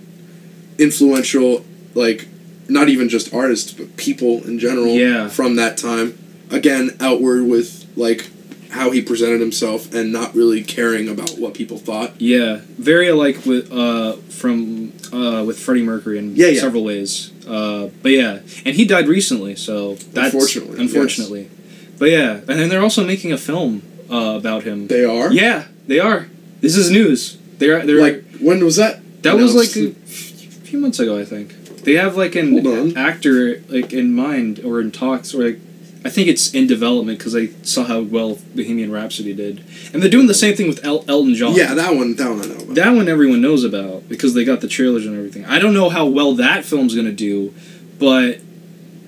influential, 0.78 1.64
like, 1.94 2.26
not 2.68 2.88
even 2.88 3.08
just 3.08 3.32
artists, 3.34 3.72
but 3.72 3.96
people 3.96 4.42
in 4.44 4.58
general 4.58 4.94
Yeah. 4.94 5.28
from 5.28 5.56
that 5.56 5.76
time. 5.76 6.14
Again, 6.50 6.92
outward 7.00 7.44
with, 7.46 7.86
like, 7.96 8.29
how 8.70 8.90
he 8.90 9.02
presented 9.02 9.40
himself 9.40 9.92
and 9.92 10.12
not 10.12 10.34
really 10.34 10.62
caring 10.62 11.08
about 11.08 11.30
what 11.38 11.54
people 11.54 11.76
thought. 11.78 12.20
Yeah. 12.20 12.60
Very 12.78 13.08
alike 13.08 13.44
with 13.44 13.70
uh 13.72 14.14
from 14.28 14.92
uh 15.12 15.44
with 15.46 15.58
Freddie 15.58 15.82
Mercury 15.82 16.18
in 16.18 16.36
Yeah, 16.36 16.48
yeah. 16.48 16.60
several 16.60 16.84
ways. 16.84 17.32
Uh 17.46 17.88
but 18.02 18.12
yeah. 18.12 18.40
And 18.64 18.74
he 18.76 18.84
died 18.84 19.08
recently, 19.08 19.56
so 19.56 19.94
that's 19.94 20.32
Unfortunately, 20.34 20.78
yes. 20.78 20.80
unfortunately. 20.80 21.50
But 21.98 22.10
yeah, 22.10 22.32
and 22.34 22.46
then 22.58 22.68
they're 22.68 22.82
also 22.82 23.04
making 23.04 23.32
a 23.32 23.36
film 23.38 23.82
uh, 24.10 24.34
about 24.38 24.62
him. 24.62 24.86
They 24.88 25.04
are? 25.04 25.30
Yeah, 25.32 25.66
they 25.86 26.00
are. 26.00 26.28
This 26.60 26.74
is 26.76 26.90
news. 26.90 27.36
They're 27.58 27.84
they're 27.84 28.00
Like, 28.00 28.24
when 28.40 28.64
was 28.64 28.76
that? 28.76 29.00
that 29.22 29.36
was 29.36 29.54
like 29.54 29.76
a 29.76 29.92
few 29.92 30.78
months 30.78 30.98
ago, 30.98 31.18
I 31.18 31.24
think. 31.26 31.54
They 31.84 31.94
have 31.94 32.16
like 32.16 32.36
an 32.36 32.96
actor 32.96 33.60
like 33.68 33.92
in 33.92 34.14
mind 34.14 34.60
or 34.64 34.80
in 34.80 34.90
talks 34.92 35.34
or 35.34 35.44
like 35.44 35.58
I 36.02 36.08
think 36.08 36.28
it's 36.28 36.54
in 36.54 36.66
development 36.66 37.18
because 37.18 37.36
I 37.36 37.48
saw 37.62 37.84
how 37.84 38.00
well 38.00 38.38
Bohemian 38.54 38.90
Rhapsody 38.90 39.34
did, 39.34 39.62
and 39.92 40.02
they're 40.02 40.08
doing 40.10 40.28
the 40.28 40.34
same 40.34 40.56
thing 40.56 40.66
with 40.68 40.82
El- 40.84 41.04
Elton 41.08 41.34
John. 41.34 41.54
Yeah, 41.54 41.74
that 41.74 41.94
one, 41.94 42.16
that 42.16 42.30
one 42.30 42.40
I 42.42 42.46
know 42.46 42.54
about. 42.54 42.74
that 42.74 42.90
one 42.94 43.08
everyone 43.08 43.40
knows 43.42 43.64
about 43.64 44.08
because 44.08 44.32
they 44.32 44.44
got 44.44 44.62
the 44.62 44.68
trailers 44.68 45.04
and 45.04 45.14
everything. 45.16 45.44
I 45.44 45.58
don't 45.58 45.74
know 45.74 45.90
how 45.90 46.06
well 46.06 46.32
that 46.36 46.64
film's 46.64 46.94
gonna 46.94 47.12
do, 47.12 47.52
but 47.98 48.40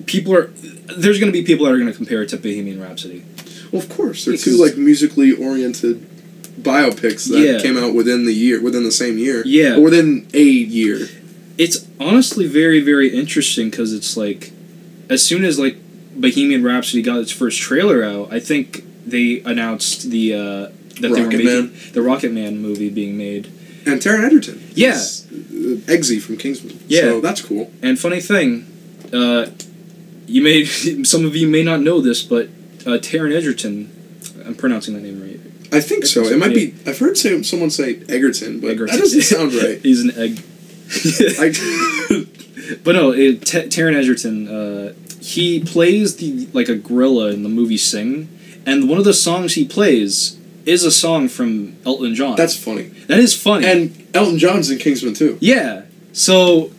people 0.05 0.35
are 0.35 0.51
there's 0.97 1.19
gonna 1.19 1.31
be 1.31 1.41
people 1.43 1.65
that 1.65 1.73
are 1.73 1.79
gonna 1.79 1.93
compare 1.93 2.21
it 2.21 2.29
to 2.29 2.37
Bohemian 2.37 2.79
Rhapsody. 2.79 3.23
well, 3.71 3.81
of 3.81 3.89
course. 3.89 4.25
They're 4.25 4.37
two, 4.37 4.57
like, 4.57 4.77
musically 4.77 5.31
oriented 5.33 6.05
biopics 6.61 7.27
that 7.31 7.39
Yeah. 7.39 7.59
came 7.59 7.77
out 7.77 7.95
within 7.95 8.25
the 8.25 8.33
year, 8.33 8.61
within 8.61 8.83
the 8.83 8.91
same 8.91 9.17
year. 9.17 9.41
Yeah. 9.45 9.77
Or 9.77 9.81
within 9.81 10.27
a 10.33 10.43
year. 10.43 11.09
it's 11.57 11.85
honestly 11.99 12.45
very 12.47 12.79
very 12.81 13.09
interesting 13.09 13.69
because 13.69 13.93
it's 13.93 14.15
like 14.17 14.51
as 15.09 15.21
soon 15.23 15.43
as 15.45 15.57
like 15.59 15.77
bohemian 16.15 16.63
rhapsody 16.63 17.01
got 17.01 17.19
its 17.19 17.31
first 17.31 17.59
trailer 17.61 18.03
out 18.03 18.31
i 18.31 18.39
think 18.39 18.83
they 19.05 19.41
announced 19.41 20.09
the 20.11 20.33
uh 20.33 20.39
that 20.39 21.01
they 21.01 21.09
were 21.09 21.15
Rocket 21.25 21.37
making 21.37 21.45
Man. 21.45 21.73
the 21.93 22.01
rocket 22.01 22.31
man 22.31 22.59
movie 22.59 22.89
being 22.89 23.17
made 23.17 23.47
And 23.85 23.99
Taron 23.99 24.23
Egerton. 24.25 24.63
Yeah. 24.75 24.93
Eggsy 24.93 26.21
from 26.21 26.37
Kingsman. 26.37 26.79
Yeah. 26.87 27.01
So 27.01 27.19
that's 27.21 27.41
cool. 27.41 27.71
and 27.81 27.99
funny 27.99 28.21
thing 28.21 28.65
uh 29.11 29.47
you 30.27 30.41
may 30.43 30.63
some 31.03 31.25
of 31.25 31.35
you 31.35 31.47
may 31.47 31.63
not 31.63 31.81
know 31.81 31.99
this 31.99 32.21
but 32.23 32.45
uh 32.85 32.99
Taron 32.99 33.33
egerton 33.35 33.89
i'm 34.45 34.55
pronouncing 34.55 34.93
that 34.93 35.01
name 35.01 35.21
right 35.21 35.39
I 35.73 35.81
think 35.81 36.05
so. 36.05 36.21
It 36.23 36.37
might 36.37 36.53
be. 36.53 36.75
I've 36.85 36.99
heard 36.99 37.17
say, 37.17 37.41
someone 37.41 37.71
say 37.71 37.95
Egerton, 38.07 38.59
but 38.59 38.69
Egerton. 38.69 38.95
that 38.95 39.01
doesn't 39.01 39.23
sound 39.23 39.55
right. 39.55 39.81
he's 39.87 40.03
an 40.03 40.11
egg 40.11 40.39
I, 41.39 42.75
but 42.83 42.93
no, 42.93 43.11
it, 43.11 43.43
T- 43.45 43.67
Taron 43.69 43.95
Egerton, 43.95 44.47
uh, 44.47 44.93
he 45.23 45.59
plays 45.63 46.17
the 46.17 46.47
like 46.53 46.67
a 46.69 46.75
gorilla 46.75 47.31
in 47.31 47.43
the 47.43 47.49
movie 47.49 47.77
Sing, 47.77 48.27
and 48.65 48.89
one 48.89 48.97
of 48.99 49.05
the 49.05 49.13
songs 49.13 49.53
he 49.55 49.65
plays 49.65 50.37
is 50.65 50.83
a 50.83 50.91
song 50.91 51.27
from 51.29 51.75
Elton 51.85 52.13
John. 52.15 52.35
that's 52.35 52.55
funny. 52.57 52.83
that 53.07 53.19
is 53.19 53.33
funny. 53.35 53.65
And 53.65 54.07
Elton 54.13 54.37
John's 54.37 54.69
in 54.69 54.77
Kingsman 54.79 55.13
too. 55.13 55.37
yeah, 55.41 55.83
so 56.13 56.71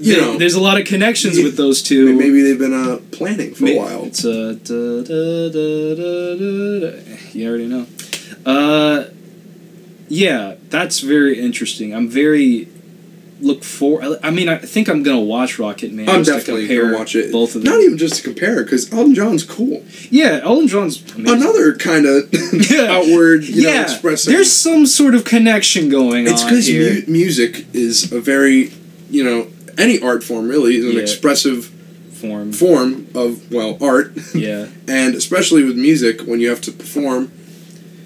You 0.00 0.16
know. 0.20 0.38
there's 0.38 0.54
a 0.54 0.60
lot 0.60 0.80
of 0.80 0.86
connections 0.86 1.36
with 1.38 1.56
those 1.56 1.82
two. 1.82 2.14
Maybe 2.16 2.42
they've 2.42 2.58
been 2.58 2.72
uh, 2.74 2.98
planning 3.12 3.54
for 3.54 3.64
May- 3.64 3.76
a 3.76 3.80
while. 3.80 4.04
It's 4.04 4.24
uh, 4.24 4.56
da, 4.62 5.02
da, 5.02 5.48
da, 5.50 5.94
da, 5.96 6.34
da, 6.36 6.90
da. 6.90 7.16
you 7.32 7.48
already 7.48 7.66
know. 7.68 7.86
Uh, 8.46 9.04
yeah, 10.08 10.54
that's 10.68 11.00
very 11.00 11.40
interesting. 11.40 11.94
I'm 11.94 12.08
very 12.08 12.68
look 13.42 13.64
for. 13.64 14.02
I 14.22 14.30
mean, 14.30 14.48
I 14.48 14.56
think 14.58 14.88
I'm 14.88 15.02
gonna 15.02 15.20
watch 15.20 15.58
Rocket 15.58 15.92
Man. 15.92 16.08
I'm 16.08 16.22
definitely 16.22 16.68
gonna 16.68 16.94
watch 16.96 17.14
it. 17.16 17.32
Both 17.32 17.54
of 17.56 17.62
them. 17.64 17.72
Not 17.72 17.80
even 17.82 17.98
just 17.98 18.16
to 18.16 18.22
compare, 18.22 18.62
because 18.62 18.92
Elton 18.92 19.14
John's 19.14 19.42
cool. 19.44 19.84
Yeah, 20.10 20.40
Elton 20.42 20.68
John's 20.68 21.02
amazing. 21.14 21.42
Another 21.42 21.74
kind 21.74 22.06
of 22.06 22.28
Yeah. 22.70 22.82
outward, 22.92 23.44
you 23.44 23.62
yeah, 23.62 23.74
know, 23.78 23.82
expressing. 23.82 24.32
there's 24.32 24.52
some 24.52 24.86
sort 24.86 25.14
of 25.14 25.24
connection 25.24 25.88
going 25.88 26.26
it's 26.26 26.42
on 26.42 26.48
because 26.48 26.66
here. 26.66 26.94
mu- 27.06 27.12
music 27.12 27.66
is 27.74 28.12
a 28.12 28.20
very, 28.20 28.72
you 29.10 29.24
know, 29.24 29.48
any 29.78 30.00
art 30.00 30.22
form 30.22 30.48
really 30.48 30.76
is 30.76 30.84
an 30.86 30.92
Yeah. 30.92 31.00
expressive 31.00 31.66
form. 32.12 32.52
form 32.52 33.08
of 33.14 33.50
well 33.50 33.76
art, 33.80 34.12
Yeah, 34.34 34.66
and 34.88 35.14
especially 35.16 35.64
with 35.64 35.76
music 35.76 36.20
when 36.22 36.38
you 36.40 36.48
have 36.50 36.60
to 36.62 36.72
perform 36.72 37.32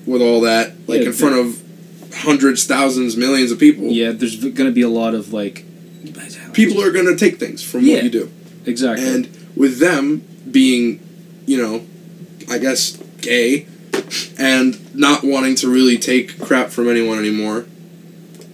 with 0.07 0.23
all 0.23 0.41
that 0.43 0.73
like 0.87 1.03
in 1.03 1.13
front 1.13 1.35
of 1.37 1.61
hundreds, 2.17 2.65
thousands, 2.65 3.17
millions 3.17 3.51
of 3.53 3.59
people. 3.59 3.85
yeah. 3.85 4.13
There's 4.13 4.37
gonna 4.45 4.71
be 4.71 4.83
a 4.83 4.89
lot 4.89 5.15
of 5.15 5.33
like. 5.33 5.65
People 6.53 6.81
are 6.83 6.91
gonna 6.93 7.17
take 7.17 7.39
things 7.39 7.63
from 7.63 7.83
Yeah. 7.85 7.97
what 7.97 8.05
you 8.05 8.11
do, 8.11 8.31
exactly. 8.65 9.07
and 9.07 9.29
with 9.57 9.79
them 9.79 10.23
being, 10.51 11.01
you 11.47 11.57
know, 11.59 11.83
I 12.51 12.59
guess 12.59 12.99
gay, 13.21 13.67
and 14.39 14.79
not 14.95 15.25
wanting 15.25 15.55
to 15.57 15.69
really 15.69 15.99
take 15.99 16.39
crap 16.39 16.71
from 16.71 16.89
anyone 16.89 17.19
anymore. 17.19 17.67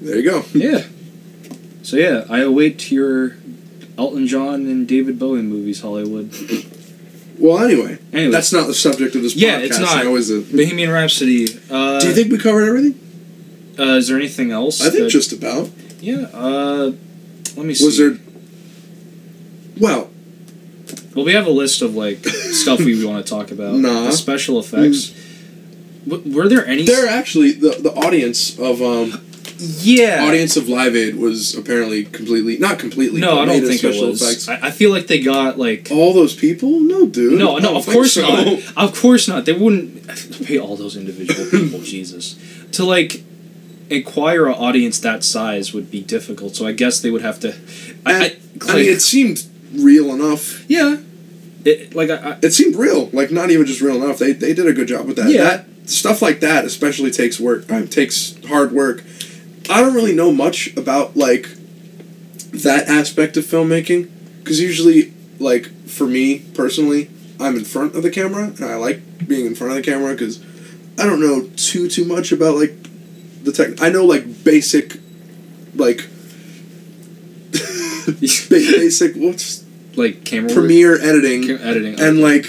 There 0.01 0.17
you 0.17 0.23
go. 0.29 0.45
yeah. 0.55 0.83
So 1.83 1.97
yeah, 1.97 2.25
I 2.29 2.41
await 2.41 2.91
your 2.91 3.37
Elton 3.99 4.27
John 4.27 4.67
and 4.67 4.89
David 4.89 5.19
Bowie 5.19 5.43
movies, 5.43 5.81
Hollywood. 5.83 6.31
Well, 7.39 7.59
anyway, 7.59 7.99
Anyway, 8.13 8.31
that's 8.31 8.53
not 8.53 8.67
the 8.69 8.75
subject 8.75 9.15
of 9.17 9.23
this 9.23 9.35
Yeah, 9.37 9.61
podcast. 9.61 9.65
it's 9.67 9.79
not. 9.81 9.97
I 9.99 10.07
always, 10.07 10.31
uh, 10.31 10.43
Bohemian 10.53 10.91
Rhapsody. 10.91 11.49
Uh, 11.71 11.99
do 12.01 12.09
you 12.09 12.15
think 12.15 12.31
we 12.31 12.39
covered 12.39 12.65
everything? 12.69 12.95
Uh, 13.79 13.97
is 13.97 14.09
there 14.09 14.17
anything 14.17 14.51
else? 14.51 14.81
I 14.81 14.91
think 14.91 15.05
that- 15.05 15.11
just 15.11 15.33
about. 15.33 15.71
Yeah. 16.01 16.27
Uh, 16.35 16.93
let 17.57 17.67
me 17.67 17.75
see. 17.75 17.85
Was 17.85 17.99
there? 17.99 18.19
Well, 19.81 20.11
Well, 21.15 21.25
we 21.25 21.33
have 21.33 21.47
a 21.47 21.51
list 21.51 21.83
of 21.83 21.95
like 21.95 22.25
stuff 22.27 22.81
we 22.81 23.05
want 23.05 23.25
to 23.25 23.31
talk 23.35 23.51
about. 23.51 23.75
Nah. 23.77 24.05
The 24.05 24.13
special 24.13 24.59
effects. 24.59 25.13
W- 26.09 26.35
were 26.35 26.49
there 26.49 26.67
any? 26.67 26.83
there 26.85 27.09
actually 27.09 27.53
the 27.53 27.71
the 27.81 27.93
audience 27.93 28.59
of 28.59 28.83
um 28.83 29.21
yeah. 29.59 30.25
audience 30.27 30.57
of 30.57 30.69
Live 30.69 30.97
Aid 30.97 31.15
was 31.17 31.55
apparently 31.55 32.05
completely 32.05 32.59
not 32.59 32.79
completely. 32.81 33.21
No, 33.21 33.39
I 33.39 33.45
don't 33.45 33.63
think 33.65 33.85
it 33.85 34.03
was. 34.05 34.49
I, 34.49 34.67
I 34.69 34.71
feel 34.73 34.91
like 34.91 35.07
they 35.07 35.21
got 35.21 35.59
like. 35.59 35.89
All 35.93 36.13
those 36.13 36.35
people? 36.35 36.81
No, 36.81 37.07
dude. 37.07 37.39
No, 37.39 37.59
no, 37.59 37.77
of 37.77 37.87
course 37.87 38.15
so. 38.15 38.23
not. 38.23 38.59
Of 38.77 38.99
course 39.01 39.29
not. 39.29 39.45
They 39.45 39.53
wouldn't 39.53 40.09
pay 40.47 40.59
all 40.59 40.77
those 40.77 40.97
individual 40.97 41.49
people. 41.49 41.81
Jesus. 41.81 42.37
to 42.73 42.85
like 42.85 43.23
acquire 43.97 44.47
an 44.47 44.55
audience 44.55 44.99
that 45.01 45.25
size 45.25 45.73
would 45.73 45.91
be 45.91 46.03
difficult. 46.03 46.57
So 46.57 46.67
I 46.67 46.73
guess 46.73 47.01
they 47.01 47.11
would 47.11 47.23
have 47.23 47.41
to. 47.41 47.55
I, 48.05 48.13
I, 48.13 48.15
And, 48.15 48.71
I 48.71 48.75
mean, 48.77 48.89
it 48.91 49.01
seemed 49.03 49.45
real 49.75 50.13
enough. 50.15 50.69
yeah. 50.69 50.97
It, 51.65 51.95
like 51.95 52.11
I, 52.11 52.17
I, 52.17 52.39
It 52.43 52.53
seemed 52.53 52.75
real, 52.77 53.09
like 53.13 53.31
not 53.31 53.51
even 53.51 53.67
just 53.67 53.81
real 53.81 54.03
enough. 54.03 54.19
They 54.19 54.33
they 54.33 54.53
did 54.53 54.67
a 54.67 54.73
good 54.73 54.89
job 54.89 55.07
with 55.07 55.17
that. 55.17 55.31
Yeah. 55.31 55.45
That 55.45 55.67
stuff 55.87 56.21
like 56.21 56.41
that 56.41 56.65
especially 56.65 57.11
takes 57.11 57.39
work. 57.39 57.71
Uh, 57.71 57.87
takes 57.87 58.35
hard 58.47 58.73
work. 58.73 59.05
I 59.71 59.81
don't 59.81 59.95
really 59.95 60.15
know 60.15 60.33
much 60.33 60.77
about 60.77 61.17
like 61.17 61.49
that 62.53 62.89
aspect 62.89 63.37
of 63.37 63.45
filmmaking 63.45 64.11
because 64.39 64.61
usually, 64.61 65.13
like 65.39 65.67
for 65.87 66.07
me 66.07 66.41
personally, 66.55 67.11
I'm 67.39 67.57
in 67.57 67.65
front 67.65 67.95
of 67.95 68.03
the 68.03 68.11
camera 68.11 68.45
and 68.45 68.65
I 68.65 68.75
like 68.75 69.27
being 69.27 69.47
in 69.47 69.55
front 69.55 69.71
of 69.73 69.77
the 69.77 69.89
camera 69.89 70.13
because 70.13 70.43
I 70.99 71.07
don't 71.07 71.21
know 71.21 71.49
too 71.57 71.89
too 71.89 72.05
much 72.05 72.33
about 72.33 72.57
like 72.57 72.75
the 73.45 73.53
tech. 73.53 73.81
I 73.83 73.89
know 73.89 74.05
like 74.05 74.45
basic, 74.45 74.97
like 75.75 76.09
basic 78.49 79.15
what's 79.17 79.65
like 79.97 80.25
camera 80.25 80.49
work, 80.49 80.55
Premiere 80.55 80.95
editing 81.01 81.47
ca- 81.47 81.63
editing 81.63 81.95
and 82.01 82.19
okay. 82.19 82.23
like 82.23 82.47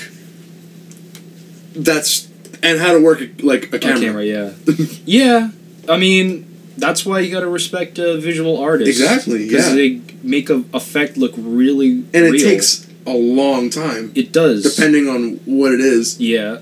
that's 1.76 2.28
and 2.62 2.80
how 2.80 2.94
to 2.94 3.00
work 3.04 3.22
like 3.42 3.74
a 3.74 3.76
A 3.76 3.80
camera. 3.80 4.00
camera, 4.00 4.24
yeah, 4.26 4.52
yeah. 5.06 5.50
I 5.90 5.98
mean, 5.98 6.48
that's 6.78 7.06
why 7.06 7.20
you 7.20 7.32
got 7.32 7.42
to 7.42 7.50
respect 7.50 8.00
uh, 8.00 8.16
visual 8.18 8.58
artists. 8.58 9.00
Exactly, 9.02 9.48
Because 9.50 9.70
yeah. 9.70 9.76
they 9.76 10.02
make 10.24 10.50
a 10.50 10.64
effect 10.74 11.18
look 11.18 11.34
really 11.36 11.90
and 11.92 12.16
it 12.16 12.32
real. 12.32 12.42
takes 12.50 12.88
a 13.06 13.12
long 13.12 13.70
time 13.70 14.14
It 14.16 14.32
does. 14.32 14.64
depending 14.76 15.10
on 15.10 15.42
what 15.46 15.74
it 15.74 15.82
is. 15.82 16.20
Yeah. 16.22 16.60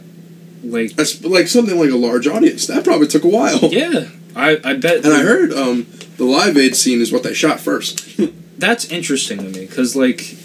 Like 0.63 0.93
That's 0.95 1.23
like 1.23 1.47
something 1.47 1.77
like 1.79 1.91
a 1.91 1.97
large 1.97 2.25
audience 2.27 2.65
that 2.67 2.83
probably 2.83 3.05
took 3.07 3.23
a 3.23 3.27
while. 3.29 3.59
yeah, 3.65 4.05
I 4.35 4.59
I 4.63 4.75
bet. 4.75 5.03
And 5.05 5.13
I 5.13 5.21
heard 5.23 5.53
um, 5.53 5.87
the 6.17 6.25
live 6.25 6.57
aid 6.57 6.75
scene 6.75 7.01
is 7.01 7.11
what 7.11 7.23
they 7.23 7.33
shot 7.33 7.59
first. 7.59 8.19
that's 8.57 8.85
interesting 8.85 9.37
to 9.39 9.43
me 9.45 9.65
because 9.65 9.95
like. 9.95 10.37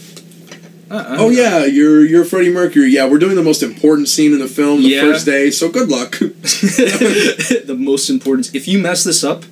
Don't 0.88 1.04
oh 1.08 1.16
know. 1.16 1.28
yeah, 1.30 1.64
you're 1.64 2.04
you're 2.04 2.24
Freddie 2.24 2.52
Mercury. 2.52 2.90
Yeah, 2.90 3.08
we're 3.08 3.18
doing 3.18 3.34
the 3.34 3.42
most 3.42 3.60
important 3.64 4.06
scene 4.08 4.32
in 4.32 4.38
the 4.38 4.46
film 4.46 4.82
the 4.82 4.90
Yeah. 4.90 5.00
first 5.00 5.26
day. 5.26 5.50
So 5.50 5.68
good 5.68 5.88
luck. 5.88 6.12
the 6.20 7.74
most 7.76 8.08
important. 8.08 8.54
If 8.54 8.68
you 8.68 8.78
mess 8.78 9.02
this 9.02 9.24
up, 9.24 9.42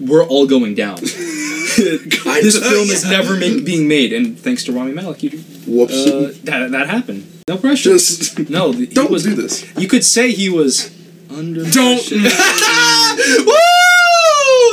we're 0.00 0.24
all 0.24 0.46
going 0.46 0.76
down. 0.76 1.00
This 1.00 2.58
film 2.58 2.88
is 2.90 3.04
never 3.08 3.36
make, 3.36 3.64
being 3.64 3.88
made, 3.88 4.12
and 4.12 4.38
thanks 4.38 4.64
to 4.64 4.72
Rami 4.72 4.92
Malek, 4.92 5.22
you, 5.22 5.30
Whoops. 5.66 5.94
uh, 6.06 6.32
that 6.44 6.70
that 6.70 6.88
happened. 6.88 7.26
No 7.48 7.56
pressure. 7.56 7.90
Just 7.90 8.38
no, 8.48 8.72
don't 8.72 9.10
was, 9.10 9.24
do 9.24 9.34
this. 9.34 9.64
You 9.76 9.88
could 9.88 10.04
say 10.04 10.30
he 10.32 10.48
was 10.48 10.90
under. 11.38 11.64
Don't. 11.70 12.10
Woo! 12.10 12.20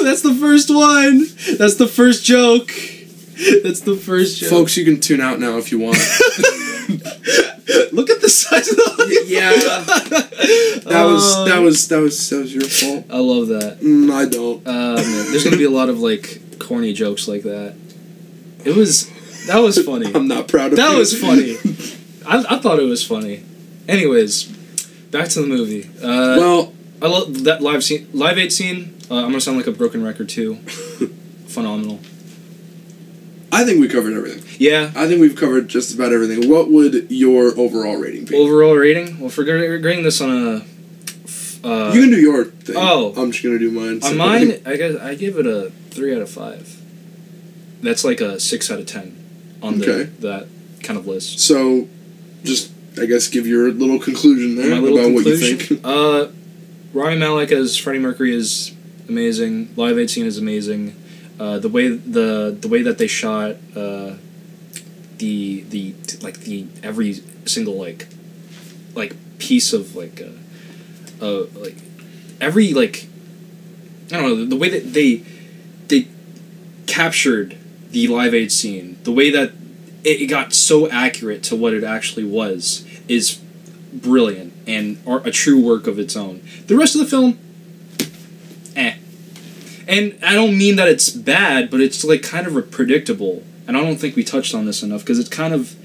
That's 0.03 0.21
the 0.21 0.35
first 0.39 0.69
one. 0.73 1.25
That's 1.57 1.75
the 1.75 1.87
first 1.87 2.23
joke. 2.25 2.67
That's 3.63 3.81
the 3.81 3.95
first 3.95 4.39
joke. 4.39 4.49
Folks, 4.49 4.77
you 4.77 4.85
can 4.85 4.99
tune 4.99 5.21
out 5.21 5.39
now 5.39 5.57
if 5.57 5.71
you 5.71 5.79
want. 5.79 5.97
look 7.91 8.09
at 8.09 8.21
the 8.21 8.29
size 8.29 8.69
of 8.69 8.75
the. 8.75 9.23
yeah. 9.27 9.51
That 10.89 11.03
was 11.05 11.45
that 11.45 11.59
was 11.59 11.87
that 11.89 11.99
was 11.99 12.29
that 12.29 12.37
was 12.39 12.53
your 12.53 12.63
fault. 12.63 13.05
I 13.09 13.19
love 13.19 13.47
that. 13.47 13.79
Mm, 13.81 14.11
I 14.11 14.25
don't. 14.25 14.65
Uh, 14.67 14.95
man, 14.95 15.31
there's 15.31 15.43
gonna 15.43 15.57
be 15.57 15.65
a 15.65 15.69
lot 15.69 15.89
of 15.89 15.99
like 15.99 16.59
corny 16.59 16.93
jokes 16.93 17.27
like 17.27 17.43
that. 17.43 17.75
It 18.63 18.75
was 18.75 19.09
that 19.47 19.59
was 19.59 19.77
funny. 19.83 20.11
I'm 20.15 20.27
not 20.27 20.47
proud 20.47 20.71
of 20.71 20.77
That 20.77 20.93
you. 20.93 20.97
was 20.99 21.19
funny. 21.19 21.57
I, 22.27 22.55
I 22.55 22.59
thought 22.59 22.79
it 22.79 22.85
was 22.85 23.05
funny. 23.05 23.43
Anyways, 23.87 24.47
back 25.15 25.29
to 25.29 25.41
the 25.41 25.47
movie. 25.47 25.83
Uh, 26.01 26.35
well, 26.37 26.73
I 27.01 27.07
love 27.07 27.45
that 27.45 27.61
live 27.61 27.83
scene, 27.83 28.07
Live 28.13 28.37
Aid 28.37 28.51
scene. 28.51 28.97
Uh, 29.09 29.15
I'm 29.17 29.27
gonna 29.27 29.39
sound 29.41 29.57
like 29.57 29.67
a 29.67 29.71
broken 29.71 30.03
record 30.03 30.27
too. 30.27 30.55
Phenomenal. 31.47 31.99
I 33.51 33.63
think 33.63 33.79
we 33.79 33.87
covered 33.87 34.13
everything. 34.13 34.43
Yeah. 34.59 34.91
I 34.95 35.07
think 35.07 35.21
we've 35.21 35.35
covered 35.35 35.69
just 35.69 35.95
about 35.95 36.11
everything. 36.11 36.49
What 36.49 36.69
would 36.69 37.09
your 37.09 37.57
overall 37.57 37.95
rating 37.95 38.25
be? 38.25 38.35
Overall 38.35 38.75
rating. 38.75 39.21
Well, 39.21 39.31
we're 39.37 39.77
grading 39.79 40.03
this 40.03 40.19
on 40.19 40.29
a. 40.29 40.65
Uh, 41.65 41.91
you 41.93 42.01
can 42.01 42.09
do 42.11 42.19
your 42.19 42.45
thing. 42.45 42.75
oh. 42.77 43.13
I'm 43.15 43.31
just 43.31 43.43
gonna 43.43 43.57
do 43.57 43.71
mine. 43.71 44.01
on 44.03 44.17
mine, 44.27 44.61
I 44.65 44.75
guess 44.75 44.99
I 44.99 45.15
give 45.15 45.37
it 45.37 45.47
a 45.47 45.71
three 45.91 46.13
out 46.13 46.21
of 46.21 46.29
five. 46.29 46.81
That's 47.81 48.03
like 48.03 48.19
a 48.19 48.37
six 48.39 48.69
out 48.69 48.79
of 48.79 48.85
ten 48.85 49.15
on 49.61 49.79
the 49.79 49.89
Okay. 49.91 50.11
that 50.19 50.47
kind 50.83 50.99
of 50.99 51.07
list. 51.07 51.39
So, 51.39 51.87
just 52.43 52.74
I 52.99 53.05
guess 53.05 53.27
give 53.27 53.45
your 53.45 53.71
little 53.71 53.99
conclusion 53.99 54.55
there 54.55 54.79
little 54.79 54.99
about 54.99 55.13
what 55.13 55.25
you 55.25 55.37
think. 55.37 55.81
Uh, 55.85 56.31
Rami 56.93 57.17
Malek 57.17 57.51
as 57.51 57.77
Freddie 57.77 57.99
Mercury 57.99 58.33
is 58.33 58.73
amazing. 59.09 59.73
Live 59.75 59.97
Aid 59.99 60.09
scene 60.09 60.25
is 60.25 60.37
amazing. 60.37 60.95
Uh, 61.39 61.59
the 61.59 61.67
way 61.67 61.89
the 61.89 62.57
the 62.59 62.67
way 62.67 62.81
that 62.81 62.97
they 62.97 63.07
shot 63.07 63.55
uh, 63.75 64.13
the 65.17 65.61
the 65.69 65.93
like 66.21 66.39
the 66.41 66.65
every 66.81 67.21
single 67.45 67.75
like 67.75 68.07
like 68.93 69.15
piece 69.39 69.73
of 69.73 69.95
like 69.95 70.21
uh, 70.21 71.23
uh 71.23 71.45
like 71.55 71.75
every 72.39 72.73
like 72.73 73.07
I 74.11 74.17
don't 74.17 74.23
know 74.23 74.35
the, 74.35 74.45
the 74.45 74.55
way 74.55 74.69
that 74.69 74.93
they 74.93 75.23
they 75.89 76.07
captured 76.87 77.57
the 77.91 78.07
Live 78.07 78.33
Aid 78.33 78.51
scene 78.51 78.97
the 79.03 79.11
way 79.11 79.29
that 79.31 79.51
it, 80.05 80.27
got 80.27 80.53
so 80.53 80.89
accurate 80.89 81.43
to 81.43 81.55
what 81.55 81.73
it 81.73 81.83
actually 81.83 82.25
was 82.25 82.85
is 83.07 83.41
brilliant 83.91 84.53
and 84.67 85.01
a 85.07 85.31
true 85.31 85.59
work 85.59 85.87
of 85.87 85.99
its 85.99 86.15
own. 86.15 86.41
The 86.67 86.77
rest 86.77 86.95
of 86.95 87.01
the 87.01 87.07
film, 87.07 87.39
eh. 88.75 88.95
And 89.87 90.17
I 90.23 90.33
don't 90.33 90.57
mean 90.57 90.75
that 90.77 90.87
it's 90.87 91.09
bad, 91.09 91.69
but 91.69 91.81
it's 91.81 92.03
like 92.03 92.23
kind 92.23 92.47
of 92.47 92.71
predictable. 92.71 93.43
And 93.67 93.75
I 93.75 93.81
don't 93.81 93.97
think 93.97 94.15
we 94.15 94.23
touched 94.23 94.53
on 94.53 94.65
this 94.65 94.83
enough 94.83 95.01
because 95.01 95.19
it's 95.19 95.29
kind 95.29 95.53
of 95.53 95.75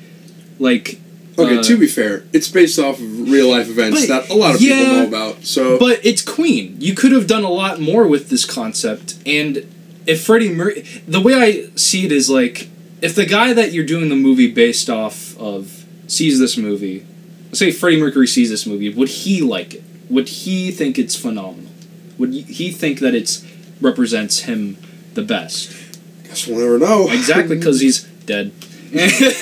like. 0.58 1.00
Okay, 1.38 1.58
uh, 1.58 1.62
to 1.62 1.78
be 1.78 1.86
fair, 1.86 2.24
it's 2.32 2.48
based 2.48 2.78
off 2.78 2.98
of 2.98 3.30
real 3.30 3.50
life 3.50 3.68
events 3.70 4.06
that 4.08 4.28
a 4.28 4.34
lot 4.34 4.56
of 4.56 4.60
yeah, 4.60 4.78
people 4.78 4.94
know 4.96 5.06
about. 5.06 5.44
So, 5.44 5.78
But 5.78 6.04
it's 6.04 6.22
Queen. 6.22 6.76
You 6.78 6.94
could 6.94 7.12
have 7.12 7.26
done 7.26 7.44
a 7.44 7.50
lot 7.50 7.80
more 7.80 8.06
with 8.06 8.28
this 8.28 8.44
concept. 8.44 9.16
And 9.24 9.66
if 10.06 10.24
Freddie 10.24 10.52
Mercury, 10.52 10.82
the 11.06 11.20
way 11.20 11.34
I 11.34 11.70
see 11.76 12.04
it 12.04 12.12
is 12.12 12.28
like, 12.28 12.68
if 13.02 13.14
the 13.14 13.26
guy 13.26 13.52
that 13.52 13.72
you're 13.72 13.84
doing 13.84 14.08
the 14.08 14.16
movie 14.16 14.50
based 14.50 14.90
off 14.90 15.38
of 15.38 15.84
sees 16.06 16.38
this 16.38 16.56
movie, 16.56 17.06
let's 17.46 17.58
say 17.58 17.70
Freddie 17.70 18.00
Mercury 18.00 18.26
sees 18.26 18.50
this 18.50 18.66
movie, 18.66 18.92
would 18.92 19.08
he 19.08 19.40
like 19.42 19.74
it? 19.74 19.84
Would 20.08 20.28
he 20.28 20.70
think 20.70 20.98
it's 20.98 21.16
phenomenal? 21.16 21.70
Would 22.18 22.32
he 22.32 22.70
think 22.70 23.00
that 23.00 23.14
it's 23.14 23.44
represents 23.80 24.40
him 24.40 24.76
the 25.14 25.22
best? 25.22 25.90
guess 26.30 26.46
we'll 26.46 26.58
never 26.58 26.78
know. 26.78 27.10
Exactly, 27.10 27.56
because 27.56 27.80
he's 27.80 28.04
dead. 28.24 28.52
if 28.92 29.32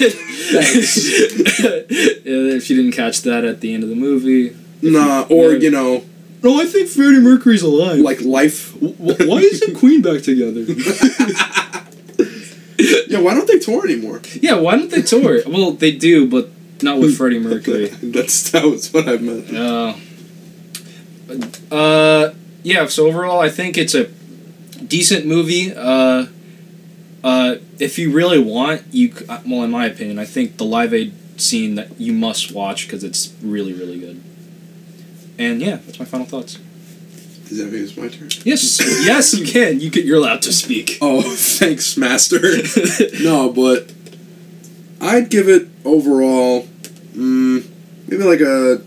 you 2.68 2.76
didn't 2.76 2.92
catch 2.92 3.22
that 3.22 3.44
at 3.44 3.60
the 3.60 3.72
end 3.72 3.82
of 3.82 3.88
the 3.88 3.94
movie, 3.94 4.56
nah, 4.82 5.26
or 5.30 5.52
you 5.54 5.70
know, 5.70 6.04
no, 6.42 6.60
I 6.60 6.66
think 6.66 6.88
Freddie 6.88 7.20
Mercury's 7.20 7.62
alive. 7.62 8.00
like 8.00 8.20
life. 8.20 8.74
why 8.80 9.38
isn't 9.38 9.76
Queen 9.76 10.02
back 10.02 10.22
together? 10.22 10.60
Yeah, 13.08 13.20
why 13.20 13.34
don't 13.34 13.46
they 13.46 13.58
tour 13.58 13.84
anymore? 13.84 14.20
yeah, 14.40 14.54
why 14.54 14.76
don't 14.76 14.90
they 14.90 15.02
tour? 15.02 15.40
Well, 15.46 15.72
they 15.72 15.92
do, 15.92 16.28
but 16.28 16.50
not 16.82 16.98
with 16.98 17.16
Freddie 17.16 17.38
Mercury. 17.38 17.86
That's 18.02 18.50
that 18.50 18.64
was 18.64 18.92
what 18.92 19.08
I 19.08 19.16
meant. 19.16 19.54
Uh, 19.54 19.94
uh, 21.74 22.34
yeah. 22.62 22.86
So 22.86 23.06
overall, 23.06 23.40
I 23.40 23.48
think 23.50 23.76
it's 23.76 23.94
a 23.94 24.06
decent 24.84 25.26
movie. 25.26 25.74
Uh, 25.74 26.26
uh, 27.24 27.56
if 27.78 27.98
you 27.98 28.12
really 28.12 28.38
want, 28.38 28.82
you 28.92 29.12
uh, 29.28 29.40
well, 29.46 29.62
in 29.62 29.70
my 29.70 29.86
opinion, 29.86 30.18
I 30.18 30.24
think 30.24 30.56
the 30.56 30.64
Live 30.64 30.94
Aid 30.94 31.14
scene 31.40 31.74
that 31.76 32.00
you 32.00 32.12
must 32.12 32.52
watch 32.52 32.86
because 32.86 33.04
it's 33.04 33.34
really, 33.42 33.72
really 33.72 33.98
good. 33.98 34.22
And 35.38 35.60
yeah, 35.60 35.76
that's 35.76 35.98
my 35.98 36.04
final 36.04 36.26
thoughts. 36.26 36.58
Does 37.48 37.58
that 37.58 37.72
mean 37.72 37.82
it's 37.82 37.96
my 37.96 38.08
turn? 38.08 38.28
Yes, 38.44 38.78
yes, 39.06 39.32
you 39.32 39.46
can. 39.46 39.80
You 39.80 39.90
can. 39.90 40.06
You're 40.06 40.18
allowed 40.18 40.42
to 40.42 40.52
speak. 40.52 40.98
Oh, 41.00 41.22
thanks, 41.36 41.96
Master. 41.96 42.40
no, 43.22 43.50
but 43.50 43.90
I'd 45.00 45.30
give 45.30 45.48
it 45.48 45.68
overall, 45.84 46.68
mm, 47.12 47.66
maybe 48.06 48.22
like 48.22 48.40
a. 48.40 48.82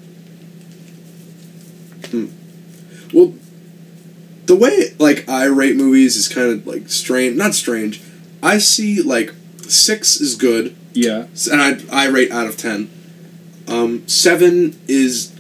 Hmm. 2.12 2.28
Well, 3.12 3.34
the 4.45 4.55
way 4.55 4.93
like 4.99 5.28
I 5.28 5.45
rate 5.45 5.76
movies 5.76 6.16
is 6.16 6.28
kind 6.28 6.51
of 6.51 6.68
like 6.68 6.89
strange. 6.89 7.38
Not 7.38 7.55
strange. 7.55 8.01
I 8.43 8.59
see 8.59 9.01
like 9.01 9.34
six 9.64 10.22
is 10.22 10.36
good, 10.36 10.76
yeah. 10.93 11.26
and 11.51 11.62
I 11.91 12.03
I 12.05 12.07
rate 12.09 12.32
out 12.32 12.45
of 12.45 12.57
ten. 12.57 12.91
Um, 13.68 14.07
seven 14.07 14.80
is. 14.88 15.30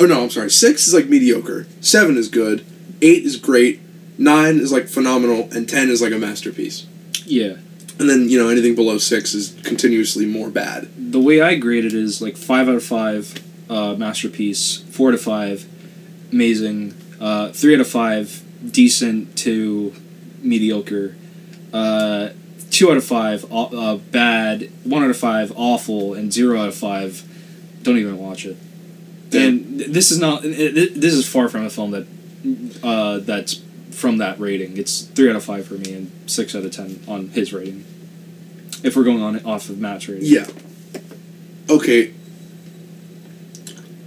Oh 0.00 0.06
no, 0.06 0.22
I'm 0.22 0.30
sorry. 0.30 0.50
Six 0.50 0.86
is 0.88 0.94
like 0.94 1.06
mediocre. 1.08 1.66
Seven 1.80 2.16
is 2.16 2.28
good. 2.28 2.64
Eight 3.00 3.24
is 3.24 3.36
great. 3.36 3.80
Nine 4.18 4.58
is 4.58 4.72
like 4.72 4.88
phenomenal, 4.88 5.48
and 5.52 5.68
ten 5.68 5.88
is 5.90 6.00
like 6.02 6.12
a 6.12 6.18
masterpiece. 6.18 6.86
Yeah. 7.24 7.56
And 7.98 8.08
then 8.08 8.28
you 8.28 8.38
know 8.38 8.48
anything 8.48 8.74
below 8.74 8.98
six 8.98 9.34
is 9.34 9.56
continuously 9.62 10.26
more 10.26 10.50
bad. 10.50 10.88
the 10.96 11.20
way 11.20 11.40
I 11.40 11.56
grade 11.56 11.84
it 11.84 11.92
is 11.94 12.20
like 12.22 12.36
five 12.36 12.68
out 12.68 12.74
of 12.76 12.84
five, 12.84 13.34
uh, 13.68 13.94
masterpiece. 13.94 14.78
Four 14.90 15.10
to 15.12 15.18
five, 15.18 15.66
amazing. 16.32 16.94
Uh, 17.20 17.50
three 17.52 17.74
out 17.74 17.80
of 17.80 17.88
five, 17.88 18.42
decent 18.72 19.36
to 19.38 19.92
mediocre. 20.40 21.14
Uh, 21.72 22.30
two 22.70 22.90
out 22.90 22.96
of 22.96 23.04
five, 23.04 23.44
uh, 23.52 23.96
bad. 23.96 24.70
One 24.84 25.04
out 25.04 25.10
of 25.10 25.16
five, 25.16 25.52
awful, 25.54 26.14
and 26.14 26.32
zero 26.32 26.60
out 26.60 26.68
of 26.68 26.74
five, 26.74 27.22
don't 27.82 27.98
even 27.98 28.18
watch 28.18 28.44
it. 28.46 28.56
And 29.34 29.78
this 29.80 30.10
is 30.10 30.18
not. 30.18 30.44
it- 30.44 30.76
it- 30.76 31.00
This 31.00 31.14
is 31.14 31.26
far 31.26 31.48
from 31.48 31.64
a 31.64 31.70
film 31.70 31.90
that 31.92 32.06
uh, 32.82 33.18
that's 33.18 33.60
from 33.90 34.18
that 34.18 34.38
rating. 34.40 34.76
It's 34.76 35.02
three 35.02 35.28
out 35.30 35.36
of 35.36 35.44
five 35.44 35.66
for 35.66 35.74
me 35.74 35.92
and 35.92 36.10
six 36.26 36.54
out 36.54 36.64
of 36.64 36.70
ten 36.72 37.00
on 37.06 37.28
his 37.28 37.52
rating. 37.52 37.84
If 38.82 38.96
we're 38.96 39.04
going 39.04 39.22
on 39.22 39.44
off 39.44 39.68
of 39.68 39.78
match 39.78 40.08
rating. 40.08 40.26
Yeah. 40.26 40.46
Okay. 41.70 42.12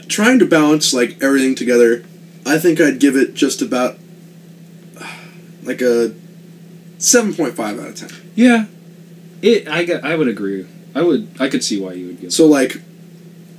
Trying 0.08 0.40
to 0.40 0.46
balance 0.46 0.94
like 0.94 1.22
everything 1.22 1.56
together, 1.56 2.04
I 2.46 2.60
think 2.60 2.80
I'd 2.80 3.00
give 3.00 3.16
it 3.16 3.34
just 3.34 3.62
about 3.62 3.98
like 5.64 5.82
a 5.82 6.14
seven 6.98 7.34
point 7.34 7.56
five 7.56 7.80
out 7.80 7.88
of 7.88 7.96
ten. 7.96 8.10
Yeah. 8.36 8.66
It. 9.42 9.68
I. 9.68 10.12
I 10.12 10.16
would 10.16 10.28
agree. 10.28 10.66
I 10.94 11.02
would. 11.02 11.30
I 11.40 11.50
could 11.50 11.64
see 11.64 11.80
why 11.80 11.94
you 11.94 12.08
would 12.08 12.22
give. 12.22 12.34
So 12.34 12.46
like, 12.48 12.82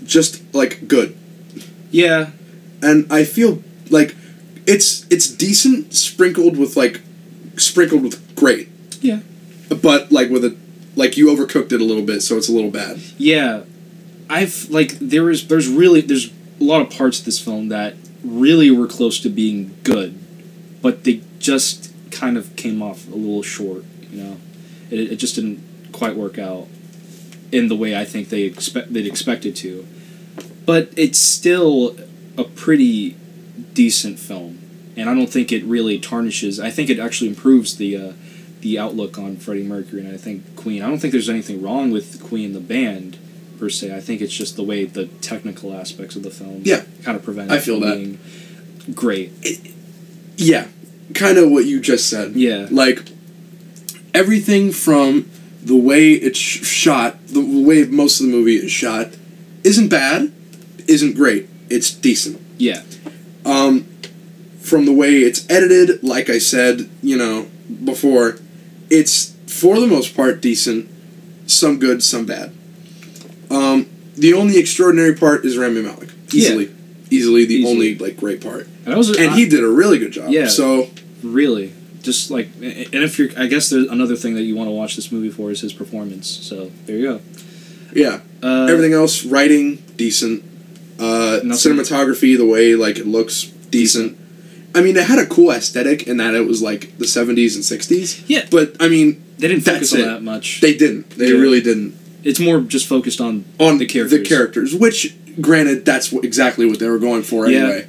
just 0.05 0.43
like 0.55 0.87
good, 0.89 1.17
yeah. 1.97 2.30
and 2.82 3.11
I 3.12 3.24
feel 3.24 3.62
like 3.90 4.14
it's 4.66 5.07
it's 5.11 5.28
decent 5.28 5.94
sprinkled 5.94 6.57
with 6.57 6.76
like 6.76 7.01
sprinkled 7.57 8.03
with 8.03 8.34
great. 8.36 8.68
Yeah. 9.01 9.20
But 9.68 10.12
like 10.12 10.30
with 10.30 10.44
a 10.44 10.57
like 10.94 11.16
you 11.16 11.26
overcooked 11.26 11.72
it 11.72 11.80
a 11.80 11.84
little 11.84 12.03
bit, 12.05 12.22
so 12.22 12.36
it's 12.36 12.49
a 12.49 12.53
little 12.53 12.70
bad. 12.70 12.99
Yeah, 13.18 13.62
I've 14.28 14.68
like 14.70 14.99
there 14.99 15.30
is 15.30 15.47
there's 15.49 15.68
really 15.68 16.01
there's 16.01 16.32
a 16.61 16.64
lot 16.64 16.80
of 16.80 16.90
parts 16.90 17.18
of 17.18 17.24
this 17.24 17.38
film 17.38 17.68
that 17.68 17.94
really 18.24 18.70
were 18.70 18.86
close 18.86 19.20
to 19.20 19.28
being 19.28 19.76
good, 19.84 20.18
but 20.82 21.05
they 21.05 21.22
just 21.38 21.92
kind 22.11 22.36
of 22.36 22.57
came 22.57 22.82
off 22.82 23.07
a 23.09 23.14
little 23.14 23.42
short. 23.42 23.84
You 24.11 24.22
know, 24.22 24.36
it, 24.90 25.12
it 25.12 25.16
just 25.16 25.34
didn't 25.34 25.62
quite 25.92 26.16
work 26.16 26.38
out 26.38 26.66
in 27.53 27.68
the 27.68 27.76
way 27.76 27.97
I 27.97 28.05
think 28.05 28.28
they 28.28 28.42
expect 28.42 28.92
they'd 28.92 29.07
expected 29.07 29.55
to. 29.57 29.86
But 30.67 30.91
it's 30.97 31.19
still 31.19 31.97
a 32.37 32.45
pretty 32.45 33.17
decent 33.73 34.19
film, 34.19 34.59
and 34.97 35.09
I 35.09 35.14
don't 35.14 35.29
think 35.29 35.53
it 35.53 35.64
really 35.64 35.99
tarnishes. 35.99 36.59
I 36.61 36.71
think 36.71 36.91
it 36.91 36.99
actually 36.99 37.29
improves 37.31 37.77
the. 37.77 37.97
Uh, 37.97 38.12
the 38.62 38.79
outlook 38.79 39.17
on 39.17 39.37
Freddie 39.37 39.62
Mercury 39.62 40.01
and 40.05 40.12
I 40.12 40.17
think 40.17 40.57
Queen. 40.57 40.83
I 40.83 40.89
don't 40.89 40.99
think 40.99 41.12
there's 41.12 41.29
anything 41.29 41.62
wrong 41.62 41.93
with 41.93 42.21
Queen 42.21 42.53
the 42.53 42.59
band 42.59 43.17
per 43.61 43.69
se. 43.69 43.95
I 43.95 44.01
think 44.01 44.21
it's 44.23 44.33
just 44.33 44.57
the 44.57 44.64
way 44.64 44.87
the 44.87 45.07
technical 45.21 45.73
aspects 45.75 46.17
of 46.17 46.23
the 46.25 46.31
film 46.31 46.62
Yeah. 46.64 46.83
kind 47.05 47.17
of 47.17 47.23
prevent 47.23 47.53
I 47.53 47.59
it 47.59 47.62
feel 47.62 47.79
from 47.79 47.89
that. 47.91 47.95
being 47.97 48.95
great. 48.95 49.31
Yeah, 50.37 50.67
kind 51.14 51.37
of 51.39 51.51
what 51.51 51.67
you 51.67 51.81
just 51.81 52.09
said. 52.09 52.33
Yeah. 52.35 52.67
Like 52.71 53.03
everything 54.14 54.73
from 54.73 55.31
the 55.62 55.77
way 55.77 56.12
it's 56.12 56.39
shot, 56.39 57.25
the 57.29 57.41
way 57.41 57.85
most 57.85 58.21
of 58.21 58.27
the 58.27 58.33
movie 58.33 58.57
is 58.57 58.71
shot, 58.73 59.11
isn't 59.64 59.89
bad, 59.89 60.33
isn't 60.89 61.14
great. 61.14 61.49
It's 61.68 61.91
decent. 61.91 62.41
Yeah. 62.59 62.82
Um, 63.45 63.87
from 64.61 64.84
the 64.87 64.93
way 64.93 65.18
it's 65.18 65.49
edited, 65.51 66.03
like 66.03 66.28
I 66.28 66.39
said, 66.39 66.89
you 67.03 67.16
know, 67.16 67.47
before, 67.84 68.39
it's 68.91 69.34
for 69.47 69.78
the 69.80 69.87
most 69.87 70.16
part 70.16 70.41
decent. 70.41 70.89
Some 71.47 71.78
good, 71.78 72.03
some 72.03 72.26
bad. 72.26 72.53
Um, 73.51 73.87
the 74.16 74.34
only 74.34 74.59
extraordinary 74.59 75.14
part 75.14 75.45
is 75.45 75.57
Rami 75.57 75.82
Malek. 75.82 76.11
Easily, 76.32 76.74
easily 77.11 77.45
the 77.45 77.55
Easily. 77.57 77.72
only 77.72 77.99
like 77.99 78.16
great 78.16 78.41
part, 78.41 78.66
And 78.84 78.93
I 78.93 78.97
was 78.97 79.11
and 79.16 79.30
I- 79.30 79.37
he 79.37 79.49
did 79.49 79.62
a 79.62 79.68
really 79.68 79.99
good 79.99 80.11
job. 80.11 80.30
Yeah. 80.30 80.49
So 80.49 80.91
really 81.22 81.72
just 82.03 82.30
like 82.30 82.49
and 82.57 83.03
if 83.05 83.18
you're 83.18 83.28
I 83.37 83.47
guess 83.47 83.68
there's 83.70 83.87
another 83.89 84.16
thing 84.16 84.34
that 84.34 84.43
you 84.43 84.57
want 84.57 84.66
to 84.68 84.72
watch 84.72 84.97
this 84.97 85.11
movie 85.12 85.30
for 85.30 85.51
is 85.53 85.61
his 85.61 85.72
performance. 85.72 86.28
So 86.28 86.70
there 86.87 86.97
you 86.97 87.03
go. 87.07 87.20
yeah, 87.95 88.20
Uh, 88.43 88.66
everything 88.68 88.93
else, 88.93 89.24
writing 89.24 89.82
decent, 89.97 90.43
uh, 90.99 91.40
cinematography, 91.44 92.36
the 92.36 92.47
way 92.47 92.74
like 92.74 92.99
it 92.99 93.07
looks 93.07 93.44
decent. 93.70 94.16
I 94.74 94.82
mean, 94.82 94.97
it 94.97 95.05
had 95.07 95.18
a 95.18 95.26
cool 95.26 95.51
aesthetic 95.51 96.07
in 96.07 96.18
that 96.18 96.34
it 96.34 96.47
was 96.47 96.61
like 96.62 96.99
the 96.99 97.07
seventies 97.07 97.57
and 97.57 97.64
sixties. 97.64 98.22
Yeah. 98.28 98.47
But 98.51 98.76
I 98.80 98.88
mean, 98.88 99.22
They 99.38 99.49
didn't 99.49 99.64
focus 99.64 99.92
on 99.94 100.01
it. 100.01 100.05
that 100.05 100.22
much. 100.22 100.61
they 100.61 100.74
didn't. 100.76 101.11
They 101.11 101.28
Yeah. 101.32 101.38
really 101.38 101.61
didn't. 101.61 101.94
it's 102.24 102.40
more 102.40 102.61
just 102.61 102.86
focused 102.86 103.20
on 103.20 103.44
on 103.59 103.78
the 103.78 103.86
characters. 103.86 104.18
The 104.18 104.24
characters, 104.24 104.74
which, 104.74 105.14
granted, 105.40 105.84
that's 105.84 106.11
what, 106.12 106.24
exactly 106.24 106.66
what 106.66 106.78
they 106.80 106.88
were 106.88 106.99
going 106.99 107.22
for 107.22 107.49
Yeah. 107.49 107.59
anyway. 107.61 107.86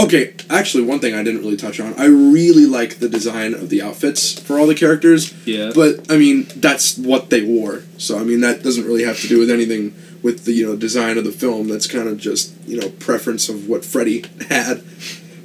Okay, 0.00 0.32
actually, 0.50 0.84
one 0.84 1.00
thing 1.00 1.14
I 1.14 1.22
didn't 1.22 1.40
really 1.40 1.56
touch 1.56 1.80
on. 1.80 1.94
I 1.96 2.04
really 2.04 2.66
like 2.66 2.98
the 2.98 3.08
design 3.08 3.54
of 3.54 3.68
the 3.68 3.80
outfits 3.82 4.38
for 4.38 4.58
all 4.58 4.66
the 4.66 4.74
characters, 4.74 5.32
Yeah. 5.46 5.70
but 5.74 6.04
I 6.10 6.18
mean, 6.18 6.46
that's 6.56 6.96
what 6.98 7.30
they 7.30 7.40
wore. 7.42 7.82
So 7.96 8.18
I 8.18 8.24
mean, 8.24 8.40
that 8.42 8.62
doesn't 8.62 8.84
really 8.84 9.04
have 9.04 9.18
to 9.22 9.28
do 9.28 9.38
with 9.38 9.50
anything 9.50 9.94
with 10.22 10.44
the 10.44 10.52
you 10.52 10.66
know 10.66 10.76
design 10.76 11.18
of 11.18 11.24
the 11.24 11.32
film. 11.32 11.68
That's 11.68 11.86
kind 11.86 12.08
of 12.08 12.18
just 12.18 12.54
you 12.66 12.80
know 12.80 12.88
preference 12.90 13.48
of 13.48 13.68
what 13.68 13.84
Freddie 13.84 14.24
had. 14.48 14.82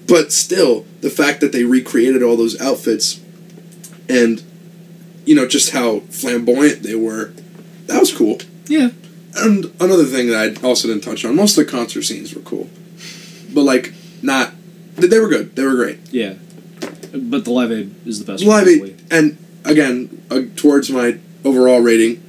But 0.07 0.31
still, 0.31 0.85
the 1.01 1.09
fact 1.09 1.39
that 1.41 1.51
they 1.51 1.63
recreated 1.63 2.23
all 2.23 2.35
those 2.35 2.59
outfits, 2.59 3.21
and 4.09 4.43
you 5.25 5.35
know 5.35 5.47
just 5.47 5.71
how 5.71 5.99
flamboyant 6.01 6.83
they 6.83 6.95
were, 6.95 7.33
that 7.87 7.99
was 7.99 8.15
cool. 8.15 8.39
yeah. 8.67 8.89
And 9.35 9.65
another 9.79 10.03
thing 10.05 10.27
that 10.29 10.59
I 10.61 10.67
also 10.67 10.87
didn't 10.87 11.03
touch 11.03 11.25
on, 11.25 11.35
most 11.35 11.57
of 11.57 11.65
the 11.65 11.71
concert 11.71 12.03
scenes 12.03 12.35
were 12.35 12.41
cool, 12.41 12.69
but 13.51 13.63
like 13.63 13.91
not, 14.21 14.51
they 14.95 15.07
they 15.07 15.19
were 15.19 15.27
good. 15.27 15.55
They 15.55 15.63
were 15.63 15.73
great. 15.75 15.99
Yeah. 16.11 16.35
But 17.11 17.43
the 17.45 17.51
Live 17.51 17.71
Aid 17.71 17.95
is 18.05 18.23
the 18.23 18.31
best. 18.31 18.43
Live 18.43 18.67
Aid, 18.67 19.01
and 19.09 19.37
again, 19.65 20.23
uh, 20.29 20.41
towards 20.55 20.91
my 20.91 21.17
overall 21.43 21.79
rating, 21.79 22.22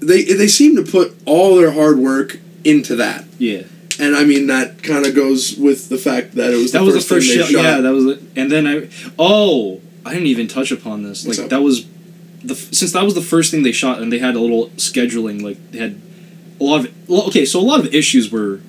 they 0.00 0.22
they 0.24 0.48
seem 0.48 0.76
to 0.76 0.82
put 0.82 1.14
all 1.26 1.56
their 1.56 1.72
hard 1.72 1.98
work 1.98 2.38
into 2.64 2.96
that, 2.96 3.24
Yeah. 3.38 3.62
and 3.98 4.16
I 4.16 4.24
mean 4.24 4.46
that 4.48 4.82
kind 4.82 5.04
of 5.06 5.14
goes 5.14 5.56
with 5.56 5.88
the 5.88 5.98
fact 5.98 6.32
that 6.36 6.52
it 6.52 6.56
was 6.56 6.72
the 6.72 6.78
that 6.78 6.84
was 6.84 6.94
the 6.94 7.00
first 7.00 7.08
first 7.08 7.28
thing 7.28 7.38
they 7.38 7.44
show. 7.46 7.52
shot. 7.62 7.64
Yeah, 7.64 7.80
that 7.80 7.92
was 7.92 8.06
it. 8.06 8.22
And 8.36 8.50
then 8.50 8.66
I 8.66 8.88
oh, 9.18 9.80
I 10.04 10.12
didn't 10.14 10.26
even 10.28 10.48
touch 10.48 10.70
upon 10.72 11.02
this. 11.02 11.24
What's 11.26 11.38
Like 11.38 11.44
up? 11.46 11.50
that 11.50 11.62
was 11.62 11.86
the 12.42 12.54
since 12.54 12.92
that 12.92 13.04
was 13.04 13.14
the 13.14 13.22
first 13.22 13.50
thing 13.50 13.62
they 13.62 13.72
shot, 13.72 14.00
and 14.00 14.12
they 14.12 14.18
had 14.18 14.34
a 14.34 14.40
little 14.40 14.68
scheduling. 14.76 15.42
Like 15.42 15.58
they 15.72 15.78
had 15.78 16.00
a 16.60 16.64
lot 16.64 16.84
of 16.86 17.10
okay, 17.28 17.44
so 17.44 17.58
a 17.60 17.62
lot 17.62 17.80
of 17.80 17.94
issues 17.94 18.30
were 18.30 18.60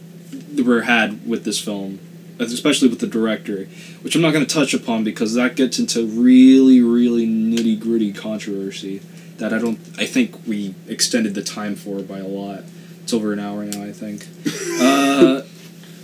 were 0.64 0.82
had 0.84 1.28
with 1.28 1.44
this 1.44 1.60
film, 1.60 2.00
especially 2.40 2.88
with 2.88 3.00
the 3.00 3.08
director, 3.08 3.66
which 4.02 4.16
I'm 4.16 4.22
not 4.22 4.32
going 4.32 4.46
to 4.46 4.54
touch 4.54 4.74
upon 4.74 5.04
because 5.04 5.34
that 5.34 5.56
gets 5.56 5.80
into 5.80 6.06
really 6.06 6.82
really 6.82 7.28
nitty 7.28 7.80
gritty 7.80 8.12
controversy 8.14 9.02
that 9.38 9.54
I 9.54 9.60
don't. 9.60 9.80
I 9.98 10.06
think 10.06 10.36
we 10.48 10.76
extended 10.88 11.36
the 11.36 11.44
time 11.44 11.76
for 11.76 12.02
by 12.02 12.20
a 12.20 12.28
lot. 12.28 12.64
It's 13.04 13.14
over 13.14 13.34
an 13.34 13.40
hour 13.40 13.64
now, 13.66 13.84
I 13.84 13.92
think. 13.92 14.26
uh, 14.82 15.42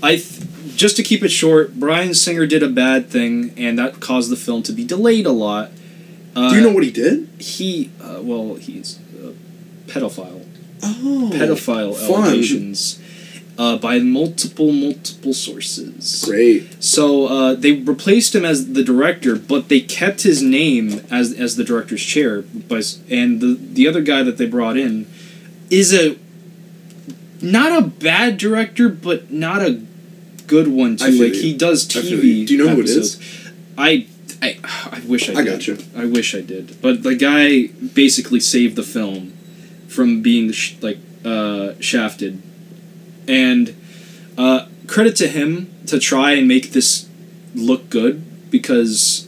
I 0.03 0.17
th- 0.17 0.75
just 0.75 0.95
to 0.97 1.03
keep 1.03 1.23
it 1.23 1.29
short, 1.29 1.79
Bryan 1.79 2.13
Singer 2.13 2.45
did 2.45 2.61
a 2.63 2.69
bad 2.69 3.09
thing, 3.09 3.53
and 3.57 3.77
that 3.79 3.99
caused 3.99 4.29
the 4.31 4.35
film 4.35 4.63
to 4.63 4.71
be 4.71 4.83
delayed 4.83 5.25
a 5.25 5.31
lot. 5.31 5.71
Uh, 6.35 6.49
Do 6.49 6.55
you 6.55 6.61
know 6.61 6.71
what 6.71 6.83
he 6.83 6.91
did? 6.91 7.27
he? 7.39 7.91
Uh, 8.01 8.19
well, 8.21 8.55
he's 8.55 8.99
a 9.21 9.33
pedophile. 9.87 10.45
Oh, 10.83 11.29
pedophile 11.33 11.95
fun. 11.95 12.23
allegations 12.23 12.99
uh, 13.61 13.77
by 13.87 13.95
multiple 13.99 14.71
multiple 14.87 15.33
sources. 15.47 16.23
Great. 16.27 16.61
So 16.83 17.03
uh, 17.35 17.53
they 17.63 17.73
replaced 17.93 18.31
him 18.37 18.43
as 18.51 18.57
the 18.77 18.83
director, 18.83 19.33
but 19.53 19.61
they 19.71 19.81
kept 19.81 20.19
his 20.31 20.39
name 20.41 20.85
as 21.19 21.25
as 21.45 21.51
the 21.59 21.63
director's 21.71 22.03
chair. 22.13 22.41
By, 22.41 22.81
and 23.19 23.29
the 23.43 23.51
the 23.77 23.85
other 23.89 24.01
guy 24.01 24.21
that 24.27 24.37
they 24.39 24.47
brought 24.57 24.77
in 24.85 25.05
is 25.69 25.93
a 25.93 26.17
not 27.41 27.71
a 27.81 27.85
bad 27.87 28.37
director, 28.37 28.89
but 28.89 29.31
not 29.31 29.61
a 29.61 29.81
good 30.47 30.67
one 30.67 30.97
too. 30.97 31.05
I 31.05 31.11
feel 31.11 31.23
Like 31.25 31.35
you. 31.35 31.41
he 31.41 31.53
does 31.57 31.87
TV. 31.87 32.45
Do 32.47 32.53
you 32.55 32.63
know 32.63 32.69
who 32.75 32.81
it 32.81 32.89
is? 32.89 33.19
I, 33.77 34.07
I 34.41 34.59
I 34.97 35.01
wish 35.07 35.29
I, 35.29 35.33
I 35.33 35.43
did. 35.43 35.45
got 35.51 35.67
you. 35.67 35.77
I 35.95 36.05
wish 36.05 36.35
I 36.35 36.41
did. 36.41 36.81
But 36.81 37.03
the 37.03 37.15
guy 37.15 37.67
basically 38.03 38.39
saved 38.39 38.75
the 38.75 38.83
film 38.83 39.33
from 39.87 40.21
being 40.21 40.51
sh- 40.51 40.75
like 40.81 40.99
uh, 41.25 41.73
shafted, 41.79 42.41
and 43.31 43.73
uh, 44.37 44.65
credit 44.87 45.15
to 45.17 45.27
him 45.27 45.71
to 45.87 45.97
try 45.99 46.33
and 46.33 46.47
make 46.47 46.71
this 46.71 47.07
look 47.55 47.89
good 47.89 48.15
because 48.51 49.27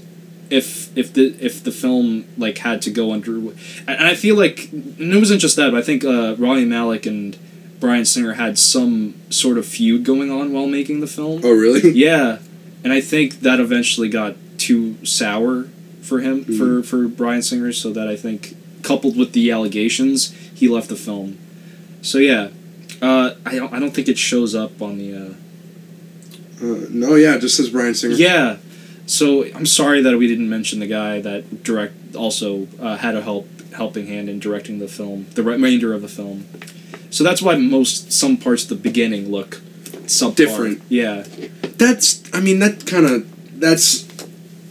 if 0.50 0.96
if 0.98 1.14
the 1.14 1.36
if 1.40 1.64
the 1.64 1.72
film 1.72 2.26
like 2.38 2.58
had 2.60 2.82
to 2.84 2.92
go 2.92 3.12
under 3.12 3.36
and 3.36 3.54
I 3.88 4.16
feel 4.16 4.36
like 4.36 4.70
and 4.72 5.14
it 5.14 5.18
wasn't 5.18 5.42
just 5.42 5.56
that 5.56 5.72
but 5.72 5.80
I 5.80 5.82
think 5.82 6.04
uh, 6.06 6.36
Rami 6.38 6.66
Malek 6.66 7.06
and 7.06 7.38
Bryan 7.80 8.06
Singer 8.06 8.34
had 8.34 8.58
some 8.60 9.16
sort 9.30 9.58
of 9.58 9.66
feud 9.66 10.04
going 10.04 10.30
on 10.32 10.54
while 10.54 10.68
making 10.68 11.00
the 11.02 11.08
film 11.08 11.42
Oh, 11.44 11.52
really? 11.52 11.90
yeah 12.08 12.40
and 12.84 12.94
I 12.94 13.02
think 13.02 13.40
that 13.42 13.60
eventually 13.60 14.10
got 14.10 14.36
too 14.58 15.04
sour 15.06 15.70
for 16.02 16.20
him 16.20 16.46
Mhm. 16.46 16.58
for 16.58 16.84
for 16.84 17.08
Bryan 17.08 17.42
Singer 17.42 17.72
so 17.74 17.92
that 17.94 18.08
I 18.08 18.16
think 18.16 18.56
coupled 18.84 19.18
with 19.18 19.32
the 19.34 19.50
allegations 19.52 20.32
he 20.54 20.68
left 20.68 20.90
the 20.90 20.96
film 20.98 21.38
so 22.02 22.18
yeah 22.20 22.50
uh, 23.04 23.36
I 23.46 23.56
don't 23.60 23.72
I 23.76 23.80
don't 23.80 23.94
think 23.94 24.08
it 24.08 24.18
shows 24.18 24.56
up 24.56 24.82
on 24.82 24.98
the 24.98 25.10
uh, 25.16 25.34
Uh, 26.64 26.88
no, 26.90 27.16
yeah, 27.16 27.36
it 27.36 27.42
just 27.42 27.58
says 27.58 27.70
Bryan 27.70 27.94
Singer. 27.94 28.16
Yeah. 28.16 28.58
So 29.06 29.44
I'm 29.54 29.66
sorry 29.66 30.02
that 30.02 30.18
we 30.18 30.28
didn't 30.28 30.50
mention 30.50 30.80
the 30.80 30.88
guy 30.88 31.20
that 31.20 31.64
direct 31.64 32.16
also 32.16 32.68
uh, 32.80 32.98
had 32.98 33.16
a 33.16 33.22
help 33.22 33.50
helping 33.74 34.08
hand 34.08 34.30
in 34.30 34.40
directing 34.40 34.80
the 34.80 34.88
film, 34.88 35.28
the 35.34 35.44
remainder 35.44 35.94
of 35.94 36.02
the 36.02 36.08
film. 36.08 36.46
So 37.10 37.24
that's 37.24 37.42
why 37.42 37.56
most 37.56 38.12
some 38.12 38.38
parts 38.38 38.64
of 38.64 38.70
the 38.70 38.76
beginning 38.76 39.30
look 39.30 39.62
subpar. 40.06 40.36
Different. 40.36 40.82
Yeah. 40.90 41.26
That's, 41.78 42.24
I 42.34 42.40
mean, 42.40 42.60
that 42.60 42.86
kind 42.86 43.06
of, 43.06 43.60
that's, 43.60 44.08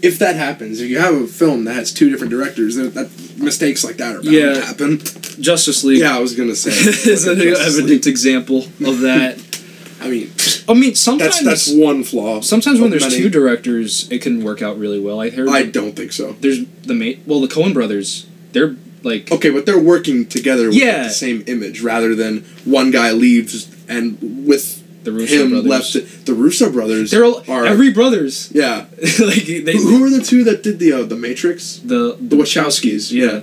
if 0.00 0.18
that 0.18 0.36
happens, 0.36 0.80
if 0.80 0.88
you 0.88 0.98
have 0.98 1.14
a 1.14 1.26
film 1.26 1.64
that 1.64 1.74
has 1.74 1.92
two 1.92 2.10
different 2.10 2.30
directors, 2.30 2.76
that, 2.76 2.94
that 2.94 3.10
mistakes 3.42 3.84
like 3.84 3.96
that 3.98 4.16
are 4.16 4.22
bound 4.22 4.34
Yeah. 4.34 4.54
to 4.54 4.60
happen. 4.64 4.98
Justice 5.40 5.84
League 5.84 5.98
Yeah, 5.98 6.16
I 6.16 6.20
was 6.20 6.34
gonna 6.34 6.54
say. 6.56 6.70
is 7.10 7.26
an 7.26 7.38
League. 7.38 7.54
evident 7.58 8.06
example 8.06 8.64
of 8.84 9.00
that. 9.00 9.38
I 10.00 10.08
mean, 10.08 10.32
I 10.68 10.74
mean, 10.74 10.94
sometimes 10.96 11.42
that's 11.44 11.66
that's 11.66 11.72
one 11.78 12.02
flaw. 12.02 12.40
sometimes 12.40 12.80
when 12.80 12.90
there's 12.90 13.04
many. 13.04 13.18
two 13.18 13.28
directors, 13.28 14.10
it 14.10 14.20
can 14.20 14.42
work 14.42 14.60
out 14.60 14.76
really 14.78 14.98
well. 14.98 15.20
I 15.20 15.30
heard 15.30 15.48
I 15.48 15.62
don't 15.62 15.94
think 15.94 16.10
so. 16.12 16.32
there's 16.40 16.64
the 16.82 16.94
mate. 16.94 17.20
Well, 17.26 17.40
the 17.40 17.46
Coen 17.46 17.72
brothers, 17.72 18.26
they're 18.52 18.74
like 19.04 19.30
Okay, 19.30 19.50
but 19.50 19.64
they're 19.64 19.78
working 19.80 20.26
together 20.26 20.66
with 20.68 20.74
Yeah. 20.76 21.04
the 21.04 21.10
same 21.10 21.44
image 21.46 21.82
rather 21.82 22.14
than 22.16 22.44
one 22.64 22.90
guy 22.90 23.12
leaves 23.12 23.68
and 23.88 24.18
with 24.46 24.81
the 25.04 25.12
Russo 25.12 25.44
him 25.44 25.50
brothers. 25.50 25.94
left. 25.94 26.26
The 26.26 26.34
Russo 26.34 26.70
brothers. 26.70 27.10
They're 27.10 27.24
all, 27.24 27.42
are 27.48 27.66
every 27.66 27.92
brothers. 27.92 28.50
yeah. 28.54 28.86
like 29.20 29.44
they, 29.46 29.72
who, 29.72 29.98
who 29.98 30.04
are 30.04 30.10
the 30.10 30.22
two 30.24 30.44
that 30.44 30.62
did 30.62 30.78
the 30.78 30.92
uh, 30.92 31.02
the 31.02 31.16
Matrix? 31.16 31.76
the 31.78 32.16
The 32.20 32.36
Wachowskis. 32.36 33.10
Yeah. 33.12 33.40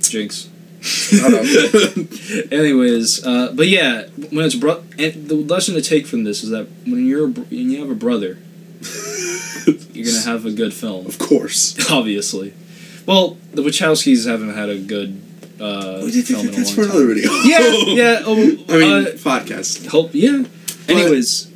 Jinx. 0.00 0.48
Anyways, 2.52 3.24
uh, 3.26 3.52
but 3.54 3.68
yeah, 3.68 4.06
when 4.30 4.44
it's 4.44 4.54
bro, 4.54 4.82
and 4.98 5.28
the 5.28 5.34
lesson 5.34 5.74
to 5.74 5.80
take 5.82 6.06
from 6.06 6.24
this 6.24 6.42
is 6.44 6.50
that 6.50 6.66
when 6.86 7.06
you're 7.06 7.24
a 7.24 7.28
br- 7.28 7.40
when 7.42 7.70
you 7.70 7.80
have 7.80 7.90
a 7.90 7.94
brother, 7.94 8.38
you're 9.94 10.04
gonna 10.04 10.20
have 10.26 10.44
a 10.44 10.50
good 10.50 10.74
film. 10.74 11.06
of 11.06 11.18
course. 11.18 11.90
Obviously, 11.90 12.52
well, 13.06 13.38
the 13.52 13.62
Wachowskis 13.62 14.26
haven't 14.28 14.52
had 14.54 14.68
a 14.68 14.76
good 14.78 15.20
uh, 15.64 16.00
We 16.04 16.10
did 16.10 16.26
film 16.26 16.48
in 16.48 16.52
that's 16.52 16.74
for 16.74 16.82
another 16.82 17.06
video. 17.06 17.30
Yeah, 17.44 17.58
yeah. 17.86 18.22
Oh, 18.24 18.34
I 18.34 18.76
mean, 18.76 18.92
uh, 18.92 19.10
podcast. 19.16 19.86
hope 19.86 20.10
yeah. 20.12 20.44
Anyways, 20.88 21.50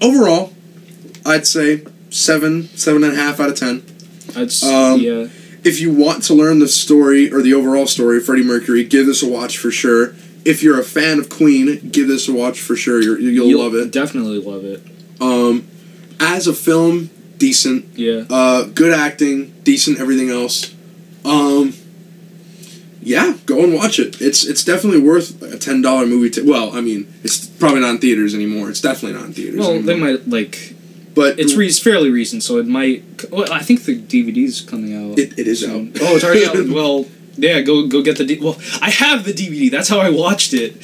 Overall, 0.00 0.52
I'd 1.26 1.46
say 1.46 1.84
seven, 2.08 2.64
seven 2.68 3.04
and 3.04 3.12
a 3.12 3.16
half 3.16 3.38
out 3.38 3.50
of 3.50 3.56
ten. 3.56 3.84
I'd 4.34 4.52
Um, 4.64 5.00
yeah. 5.00 5.28
If 5.62 5.78
you 5.78 5.92
want 5.92 6.22
to 6.24 6.34
learn 6.34 6.58
the 6.58 6.68
story 6.68 7.30
or 7.30 7.42
the 7.42 7.52
overall 7.52 7.86
story 7.86 8.16
of 8.16 8.24
Freddie 8.24 8.44
Mercury, 8.44 8.82
give 8.82 9.06
this 9.06 9.22
a 9.22 9.28
watch 9.28 9.58
for 9.58 9.70
sure. 9.70 10.14
If 10.42 10.62
you're 10.62 10.80
a 10.80 10.84
fan 10.84 11.18
of 11.18 11.28
Queen, 11.28 11.90
give 11.90 12.08
this 12.08 12.28
a 12.28 12.32
watch 12.32 12.60
for 12.62 12.76
sure. 12.76 13.02
You're, 13.02 13.18
you'll, 13.18 13.60
love 13.60 13.74
it. 13.74 13.90
Definitely 13.92 14.38
love 14.38 14.64
it. 14.64 14.82
Um, 15.20 15.68
as 16.18 16.46
a 16.46 16.54
film, 16.54 17.10
decent. 17.36 17.84
Yeah. 17.98 18.24
Uh, 18.30 18.64
good 18.64 18.94
acting, 18.94 19.50
decent 19.64 20.00
everything 20.00 20.30
else. 20.30 20.74
Um, 21.26 21.74
yeah, 23.02 23.36
go 23.46 23.62
and 23.64 23.74
watch 23.74 23.98
it. 23.98 24.20
It's 24.20 24.46
it's 24.46 24.64
definitely 24.64 25.00
worth 25.00 25.42
a 25.42 25.58
ten 25.58 25.82
dollar 25.82 26.06
movie. 26.06 26.30
T- 26.30 26.42
well, 26.42 26.76
I 26.76 26.80
mean, 26.80 27.12
it's 27.22 27.46
probably 27.46 27.80
not 27.80 27.90
in 27.90 27.98
theaters 27.98 28.34
anymore. 28.34 28.70
It's 28.70 28.80
definitely 28.80 29.18
not 29.18 29.26
in 29.26 29.32
theaters. 29.32 29.60
Well, 29.60 29.70
anymore. 29.70 29.86
they 29.86 30.00
might 30.00 30.28
like 30.28 30.74
but 31.14 31.38
it's 31.38 31.54
re- 31.54 31.70
fairly 31.70 32.10
recent, 32.10 32.42
so 32.42 32.58
it 32.58 32.66
might. 32.66 33.30
Well, 33.30 33.52
I 33.52 33.60
think 33.60 33.84
the 33.84 34.00
DVD's 34.00 34.60
coming 34.60 34.94
out. 34.94 35.18
It, 35.18 35.38
it 35.38 35.46
is 35.46 35.60
soon. 35.60 35.88
out. 35.88 36.02
Oh, 36.02 36.16
it's 36.16 36.24
already 36.24 36.46
out. 36.70 36.74
Well, 36.74 37.06
yeah, 37.36 37.60
go 37.60 37.86
go 37.86 38.02
get 38.02 38.18
the. 38.18 38.24
D- 38.24 38.40
well, 38.40 38.56
I 38.80 38.90
have 38.90 39.24
the 39.24 39.32
DVD. 39.32 39.70
That's 39.70 39.88
how 39.88 39.98
I 40.00 40.10
watched 40.10 40.52
it. 40.54 40.76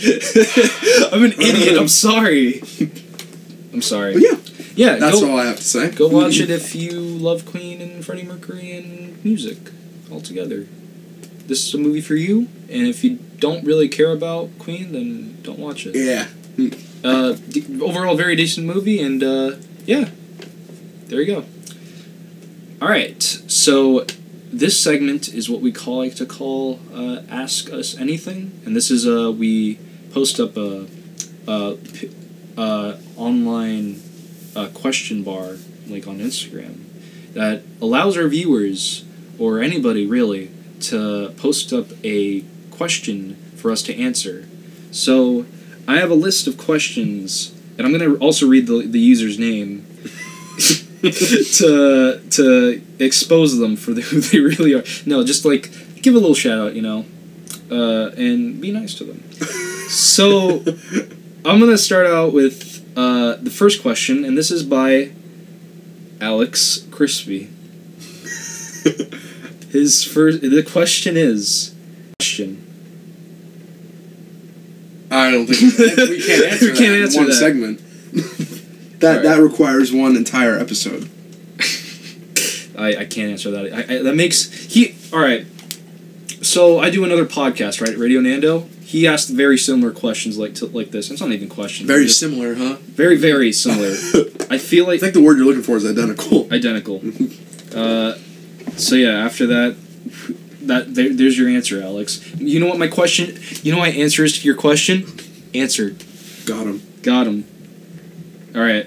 I'm 1.12 1.24
an 1.24 1.32
idiot. 1.32 1.78
I'm 1.78 1.88
sorry. 1.88 2.60
I'm 3.72 3.82
sorry. 3.82 4.14
But 4.14 4.22
yeah, 4.22 4.36
yeah, 4.74 4.96
that's 4.96 5.20
go, 5.20 5.30
all 5.30 5.38
I 5.38 5.46
have 5.46 5.56
to 5.56 5.64
say. 5.64 5.90
go 5.90 6.08
watch 6.08 6.40
it 6.40 6.50
if 6.50 6.74
you 6.74 7.00
love 7.00 7.46
Queen 7.46 7.80
and 7.80 8.04
Freddie 8.04 8.24
Mercury 8.24 8.76
and 8.76 9.24
music 9.24 9.58
altogether. 10.10 10.66
This 11.46 11.66
is 11.66 11.74
a 11.74 11.78
movie 11.78 12.00
for 12.00 12.14
you, 12.16 12.48
and 12.68 12.86
if 12.86 13.04
you 13.04 13.18
don't 13.38 13.64
really 13.64 13.88
care 13.88 14.12
about 14.12 14.50
Queen, 14.58 14.92
then 14.92 15.40
don't 15.42 15.58
watch 15.58 15.86
it. 15.86 15.94
Yeah. 15.94 16.28
Uh, 17.04 17.36
d- 17.48 17.80
overall, 17.80 18.16
very 18.16 18.34
decent 18.34 18.66
movie, 18.66 19.00
and 19.00 19.22
uh, 19.22 19.56
yeah, 19.84 20.10
there 21.06 21.20
you 21.20 21.26
go. 21.26 21.44
All 22.80 22.88
right, 22.88 23.22
so 23.22 24.04
this 24.52 24.78
segment 24.80 25.28
is 25.28 25.48
what 25.48 25.60
we 25.60 25.72
call 25.72 25.98
like 25.98 26.14
to 26.16 26.26
call 26.26 26.80
uh, 26.92 27.20
"Ask 27.28 27.72
Us 27.72 27.96
Anything," 27.96 28.60
and 28.64 28.74
this 28.74 28.90
is 28.90 29.06
uh, 29.06 29.30
we 29.30 29.78
post 30.12 30.40
up 30.40 30.56
a 30.56 30.86
uh, 31.46 32.96
online 33.16 34.00
uh, 34.54 34.68
question 34.68 35.22
bar 35.22 35.56
like 35.88 36.06
on 36.06 36.18
Instagram 36.18 36.80
that 37.34 37.62
allows 37.80 38.16
our 38.16 38.28
viewers 38.28 39.04
or 39.38 39.60
anybody 39.60 40.06
really 40.06 40.50
to 40.80 41.30
post 41.36 41.72
up 41.72 41.86
a 42.04 42.42
question 42.70 43.36
for 43.56 43.70
us 43.70 43.82
to 43.82 43.96
answer. 43.96 44.46
So 44.90 45.46
I 45.88 45.96
have 45.96 46.10
a 46.10 46.14
list 46.14 46.46
of 46.46 46.56
questions, 46.58 47.54
and 47.76 47.86
I'm 47.86 47.92
gonna 47.92 48.14
also 48.14 48.46
read 48.46 48.66
the 48.66 48.86
the 48.86 49.00
user's 49.00 49.38
name 49.38 49.86
to 51.02 52.20
to 52.30 52.82
expose 52.98 53.58
them 53.58 53.76
for 53.76 53.92
the, 53.92 54.00
who 54.08 54.20
they 54.20 54.40
really 54.40 54.74
are. 54.74 54.84
No, 55.04 55.24
just 55.24 55.44
like 55.44 55.70
give 56.02 56.14
a 56.14 56.18
little 56.18 56.34
shout 56.34 56.58
out, 56.58 56.74
you 56.74 56.82
know, 56.82 57.04
uh, 57.70 58.10
and 58.16 58.60
be 58.60 58.70
nice 58.70 58.94
to 58.94 59.04
them. 59.04 59.22
So 59.88 60.62
I'm 61.44 61.60
gonna 61.60 61.78
start 61.78 62.06
out 62.06 62.32
with 62.32 62.84
uh, 62.96 63.36
the 63.36 63.50
first 63.50 63.82
question, 63.82 64.24
and 64.24 64.36
this 64.36 64.50
is 64.50 64.62
by 64.62 65.12
Alex 66.20 66.86
Crispy. 66.90 67.50
His 69.70 70.04
first. 70.04 70.40
The 70.42 70.62
question 70.62 71.16
is 71.16 71.74
question. 72.18 72.62
I 75.10 75.30
don't 75.30 75.46
think 75.46 75.78
we 76.10 76.22
can't 76.22 76.44
answer 76.44 76.64
We 76.66 76.70
that 76.70 76.78
can't 76.78 76.94
in 76.94 77.02
answer 77.02 77.18
one 77.18 77.28
that. 77.28 77.34
segment. 77.34 77.78
that 79.00 79.08
Alright. 79.08 79.22
that 79.24 79.40
requires 79.40 79.92
one 79.92 80.16
entire 80.16 80.58
episode. 80.58 81.08
I, 82.78 82.96
I 83.00 83.04
can't 83.04 83.30
answer 83.30 83.50
that. 83.52 83.72
I, 83.72 83.94
I, 83.94 84.02
that 84.02 84.14
makes 84.14 84.52
he 84.52 84.94
all 85.12 85.20
right. 85.20 85.46
So 86.42 86.78
I 86.78 86.90
do 86.90 87.04
another 87.04 87.24
podcast, 87.26 87.80
right? 87.80 87.96
Radio 87.96 88.20
Nando. 88.20 88.68
He 88.82 89.06
asked 89.06 89.30
very 89.30 89.58
similar 89.58 89.90
questions 89.90 90.38
like 90.38 90.54
to, 90.56 90.66
like 90.66 90.92
this. 90.92 91.10
It's 91.10 91.20
not 91.20 91.32
even 91.32 91.48
questions. 91.48 91.88
Very 91.88 92.04
just 92.06 92.20
similar, 92.20 92.54
huh? 92.54 92.76
very 92.82 93.16
very 93.16 93.52
similar. 93.52 93.90
I 94.48 94.58
feel 94.58 94.86
like 94.86 94.98
I 94.98 95.00
think 95.00 95.14
the 95.14 95.22
word 95.22 95.38
you're 95.38 95.46
looking 95.46 95.62
for 95.62 95.76
is 95.76 95.84
identical. 95.84 96.46
identical. 96.52 97.02
Uh, 97.74 98.16
so 98.76 98.94
yeah, 98.94 99.24
after 99.24 99.46
that, 99.46 99.76
that 100.62 100.94
there, 100.94 101.12
there's 101.12 101.38
your 101.38 101.48
answer, 101.48 101.82
Alex. 101.82 102.34
You 102.36 102.60
know 102.60 102.66
what 102.66 102.78
my 102.78 102.88
question? 102.88 103.38
You 103.62 103.72
know 103.72 103.78
my 103.78 103.90
answer 103.90 104.24
is 104.24 104.38
to 104.38 104.44
your 104.46 104.56
question. 104.56 105.06
Answered. 105.54 106.04
Got 106.44 106.66
him. 106.66 106.82
Got 107.02 107.26
him. 107.26 107.44
All 108.54 108.60
right. 108.60 108.86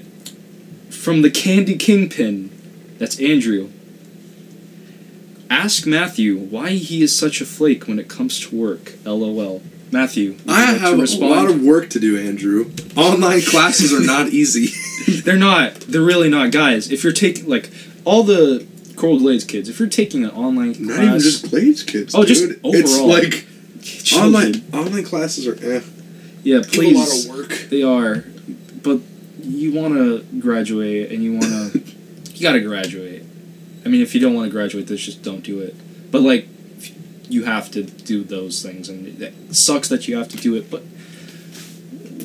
From 0.90 1.22
the 1.22 1.32
Candy 1.32 1.76
Kingpin, 1.78 2.52
that's 2.98 3.20
Andrew. 3.20 3.70
Ask 5.50 5.88
Matthew 5.88 6.38
why 6.38 6.72
he 6.72 7.02
is 7.02 7.18
such 7.18 7.42
a 7.42 7.46
flake 7.46 7.88
when 7.88 7.98
it 8.00 8.08
comes 8.08 8.40
to 8.42 8.56
work. 8.56 8.94
LOL. 9.06 9.62
Matthew, 9.92 10.38
I 10.48 10.74
like 10.74 10.82
have 10.82 11.00
a 11.00 11.26
lot 11.26 11.50
of 11.50 11.64
work 11.64 11.90
to 11.92 12.00
do, 12.00 12.16
Andrew. 12.16 12.72
Online 12.96 13.42
classes 13.42 13.92
are 13.92 14.06
not 14.06 14.28
easy. 14.28 14.70
They're 15.24 15.36
not. 15.36 15.80
They're 15.82 16.02
really 16.02 16.30
not, 16.30 16.52
guys. 16.52 16.92
If 16.92 17.04
you're 17.04 17.14
taking 17.14 17.48
like 17.48 17.72
all 18.06 18.22
the 18.22 18.68
Coral 19.00 19.18
Glades 19.18 19.46
kids, 19.46 19.70
if 19.70 19.80
you're 19.80 19.88
taking 19.88 20.26
an 20.26 20.32
online 20.32 20.76
class, 20.76 20.88
not 20.88 21.04
even 21.04 21.20
just 21.20 21.50
Blades 21.50 21.84
kids. 21.84 22.14
Oh, 22.14 22.26
just 22.26 22.42
dude. 22.42 22.60
It's 22.66 22.94
overall. 22.94 23.08
like 23.08 23.46
children, 23.82 24.36
online 24.36 24.64
online 24.74 25.06
classes 25.06 25.48
are 25.48 25.56
eh. 25.56 25.82
yeah, 26.44 26.60
Give 26.60 26.84
a 26.84 26.92
lot 26.92 27.08
please. 27.08 27.30
of 27.30 27.34
work. 27.34 27.50
They 27.70 27.82
are, 27.82 28.26
but 28.84 29.00
you 29.42 29.74
want 29.74 29.94
to 29.94 30.26
graduate 30.42 31.14
and 31.14 31.24
you 31.24 31.32
want 31.32 31.46
to, 31.46 31.80
you 32.34 32.42
got 32.42 32.52
to 32.54 32.60
graduate. 32.60 33.24
I 33.86 33.88
mean, 33.88 34.02
if 34.02 34.14
you 34.14 34.20
don't 34.20 34.34
want 34.34 34.48
to 34.48 34.52
graduate, 34.52 34.88
this 34.88 35.00
just 35.00 35.24
don't 35.24 35.44
do 35.44 35.62
it. 35.62 35.78
But 36.12 36.22
like, 36.22 36.50
you 37.30 37.46
have 37.46 37.72
to 37.72 37.84
do 37.84 38.26
those 38.26 38.62
things, 38.62 38.90
and 38.90 39.22
it 39.22 39.56
sucks 39.56 39.88
that 39.88 40.10
you 40.10 40.18
have 40.18 40.28
to 40.28 40.36
do 40.36 40.56
it. 40.56 40.70
But 40.70 40.82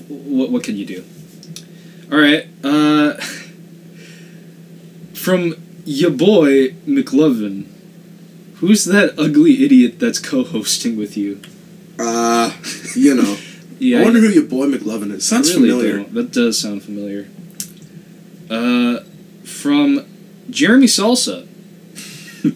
what 0.09 0.51
what 0.51 0.65
can 0.65 0.77
you 0.77 0.87
do? 0.87 1.05
All 2.11 2.19
right, 2.19 2.49
uh, 2.65 3.13
from 5.15 5.64
your 5.85 6.11
boy 6.11 6.71
McLovin. 6.87 7.67
Who's 8.57 8.85
that 8.85 9.15
ugly 9.19 9.65
idiot 9.65 9.99
that's 9.99 10.19
co-hosting 10.19 10.97
with 10.97 11.17
you? 11.17 11.41
Uh, 11.99 12.53
you 12.95 13.15
know. 13.15 13.37
Yeah, 13.81 14.01
I 14.01 14.05
wonder 14.05 14.21
who 14.21 14.29
your 14.29 14.45
boy 14.45 14.67
McLovin 14.67 15.11
is. 15.11 15.27
Sounds 15.27 15.53
really 15.53 15.69
familiar. 15.69 15.97
Don't. 15.97 16.15
That 16.15 16.31
does 16.31 16.59
sound 16.61 16.85
familiar. 16.85 17.29
Uh, 18.49 19.01
from 19.43 20.07
Jeremy 20.49 20.87
Salsa, 20.87 21.47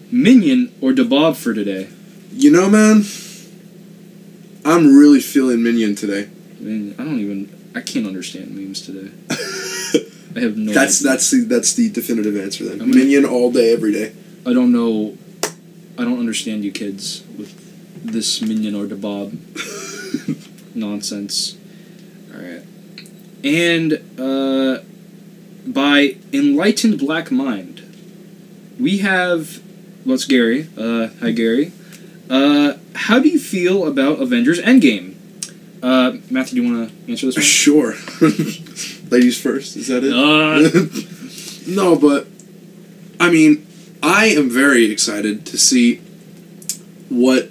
Minion 0.11 0.73
or 0.81 0.91
DeBob 0.91 1.35
for 1.35 1.53
today? 1.53 1.89
You 2.31 2.51
know, 2.51 2.69
man. 2.69 3.03
I'm 4.63 4.97
really 4.97 5.19
feeling 5.19 5.61
Minion 5.61 5.93
today. 5.93 6.29
I 6.57 6.63
mean, 6.63 6.95
I 6.97 7.03
don't 7.03 7.19
even. 7.19 7.71
I 7.75 7.81
can't 7.81 8.07
understand 8.07 8.55
memes 8.55 8.81
today. 8.81 9.11
I 10.39 10.43
have 10.43 10.57
no. 10.57 10.71
That's 10.71 11.01
idea. 11.01 11.11
that's 11.11 11.31
the 11.31 11.37
that's 11.41 11.73
the 11.73 11.89
definitive 11.89 12.37
answer 12.37 12.63
then. 12.63 12.89
Minion 12.89 13.25
all 13.25 13.51
day, 13.51 13.73
every 13.73 13.91
day. 13.91 14.13
I 14.45 14.53
don't 14.53 14.71
know. 14.71 15.17
I 15.97 16.03
don't 16.05 16.19
understand 16.19 16.63
you 16.63 16.71
kids 16.71 17.23
with 17.37 17.51
this 18.05 18.41
minion 18.41 18.73
or 18.73 18.85
debob 18.85 19.35
nonsense. 20.75 21.57
All 22.33 22.39
right, 22.39 22.63
and 23.43 23.93
uh, 24.17 24.79
by 25.67 26.15
enlightened 26.31 26.99
black 26.99 27.31
mind, 27.31 27.81
we 28.79 28.99
have 28.99 29.61
what's 30.05 30.23
Gary? 30.23 30.69
Uh, 30.77 31.09
hi 31.19 31.31
Gary. 31.31 31.73
Uh, 32.29 32.73
how 32.95 33.19
do 33.19 33.27
you 33.27 33.39
feel 33.39 33.85
about 33.87 34.21
Avengers 34.21 34.61
Endgame? 34.61 35.15
Uh, 35.83 36.17
Matthew, 36.29 36.61
do 36.61 36.67
you 36.67 36.73
want 36.73 36.89
to 36.89 37.11
answer 37.11 37.25
this 37.25 37.35
one? 37.35 37.43
Sure. 37.43 37.93
Ladies 39.09 39.39
first. 39.41 39.75
Is 39.75 39.87
that 39.87 40.03
it? 40.03 40.13
Uh, 40.13 40.69
no, 41.75 41.95
but 41.95 42.27
I 43.19 43.29
mean, 43.31 43.65
I 44.03 44.25
am 44.27 44.49
very 44.49 44.91
excited 44.91 45.45
to 45.47 45.57
see 45.57 45.97
what 47.09 47.49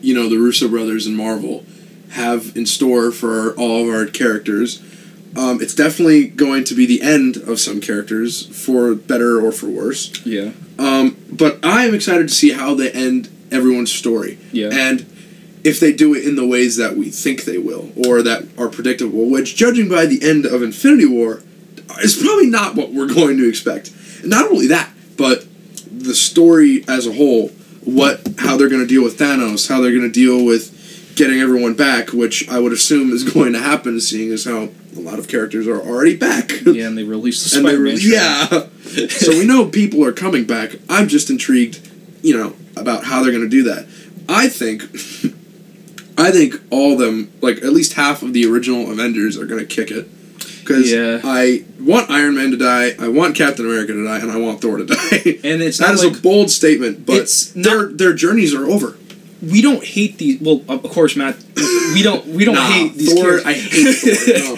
you 0.00 0.14
know 0.14 0.28
the 0.28 0.38
Russo 0.38 0.68
brothers 0.68 1.06
and 1.06 1.16
Marvel 1.16 1.64
have 2.10 2.56
in 2.56 2.66
store 2.66 3.10
for 3.10 3.52
all 3.54 3.82
of 3.88 3.94
our 3.94 4.06
characters. 4.06 4.82
Um, 5.34 5.62
it's 5.62 5.74
definitely 5.74 6.26
going 6.28 6.64
to 6.64 6.74
be 6.74 6.84
the 6.84 7.00
end 7.00 7.36
of 7.38 7.58
some 7.58 7.80
characters, 7.80 8.46
for 8.64 8.94
better 8.94 9.40
or 9.44 9.50
for 9.50 9.66
worse. 9.66 10.12
yeah, 10.26 10.50
Um, 10.78 11.16
but 11.32 11.58
I 11.64 11.86
am 11.86 11.94
excited 11.94 12.28
to 12.28 12.34
see 12.34 12.52
how 12.52 12.74
they 12.74 12.90
end 12.92 13.30
everyone's 13.50 13.90
story. 13.90 14.38
yeah. 14.52 14.68
and 14.70 15.06
if 15.64 15.78
they 15.80 15.92
do 15.92 16.14
it 16.14 16.26
in 16.26 16.34
the 16.36 16.46
ways 16.46 16.76
that 16.76 16.96
we 16.96 17.10
think 17.10 17.44
they 17.44 17.58
will 17.58 17.90
or 18.06 18.22
that 18.22 18.46
are 18.58 18.68
predictable 18.68 19.28
which 19.30 19.54
judging 19.56 19.88
by 19.88 20.06
the 20.06 20.22
end 20.22 20.44
of 20.44 20.62
infinity 20.62 21.06
war 21.06 21.42
is 22.00 22.20
probably 22.20 22.46
not 22.46 22.74
what 22.74 22.92
we're 22.92 23.12
going 23.12 23.36
to 23.36 23.48
expect 23.48 23.90
and 24.20 24.30
not 24.30 24.50
only 24.50 24.66
that 24.66 24.90
but 25.16 25.46
the 25.90 26.14
story 26.14 26.84
as 26.88 27.06
a 27.06 27.12
whole 27.12 27.48
what 27.84 28.20
how 28.38 28.56
they're 28.56 28.68
going 28.68 28.82
to 28.82 28.86
deal 28.86 29.02
with 29.02 29.18
thanos 29.18 29.68
how 29.68 29.80
they're 29.80 29.90
going 29.90 30.02
to 30.02 30.08
deal 30.10 30.44
with 30.44 30.78
getting 31.16 31.40
everyone 31.40 31.74
back 31.74 32.10
which 32.12 32.48
i 32.48 32.58
would 32.58 32.72
assume 32.72 33.12
is 33.12 33.24
going 33.34 33.52
to 33.52 33.58
happen 33.58 34.00
seeing 34.00 34.32
as 34.32 34.44
how 34.44 34.68
a 34.96 35.00
lot 35.00 35.18
of 35.18 35.28
characters 35.28 35.66
are 35.66 35.80
already 35.80 36.16
back 36.16 36.50
yeah, 36.64 36.86
and 36.86 36.98
they 36.98 37.04
released 37.04 37.44
the 37.44 37.50
Spider-Man. 37.60 37.94
re- 37.94 38.00
yeah 38.00 38.66
so 39.08 39.30
we 39.30 39.46
know 39.46 39.66
people 39.66 40.04
are 40.04 40.12
coming 40.12 40.44
back. 40.44 40.72
I'm 40.90 41.08
just 41.08 41.30
intrigued, 41.30 41.88
you 42.22 42.36
know, 42.36 42.54
about 42.76 43.04
how 43.04 43.22
they're 43.22 43.32
going 43.32 43.44
to 43.44 43.48
do 43.48 43.62
that. 43.62 43.86
I 44.28 44.48
think, 44.48 44.82
I 46.22 46.30
think 46.30 46.54
all 46.70 46.92
of 46.94 46.98
them, 46.98 47.32
like 47.40 47.58
at 47.58 47.72
least 47.72 47.94
half 47.94 48.22
of 48.22 48.32
the 48.32 48.46
original 48.46 48.90
Avengers, 48.90 49.36
are 49.36 49.46
going 49.46 49.60
to 49.66 49.66
kick 49.66 49.90
it. 49.90 50.08
Because 50.60 50.90
Yeah. 50.92 51.20
I 51.24 51.64
want 51.80 52.10
Iron 52.10 52.36
Man 52.36 52.50
to 52.52 52.56
die, 52.56 52.94
I 52.98 53.08
want 53.08 53.34
Captain 53.36 53.64
America 53.66 53.92
to 53.92 54.04
die, 54.04 54.18
and 54.20 54.30
I 54.30 54.36
want 54.38 54.60
Thor 54.60 54.76
to 54.78 54.84
die. 54.86 54.96
and 55.44 55.60
it's 55.62 55.78
that 55.78 55.92
is 55.94 56.04
like 56.04 56.18
a 56.18 56.20
bold 56.22 56.50
statement, 56.50 57.04
but 57.04 57.28
their 57.56 57.86
their 57.86 58.12
journeys 58.14 58.54
are 58.54 58.64
over. 58.66 58.96
we 59.42 59.60
don't 59.60 59.84
hate 59.84 60.18
these. 60.18 60.40
Well, 60.40 60.62
of 60.68 60.82
course, 60.84 61.16
Matt. 61.16 61.36
We 61.94 62.02
don't. 62.02 62.24
We 62.26 62.44
don't 62.44 62.54
Nah, 62.54 62.70
hate 62.70 62.94
these. 62.94 63.12
Thor, 63.12 63.40
characters. 63.40 63.46
I 63.46 63.52
hate 63.54 63.94
Thor. 63.94 64.56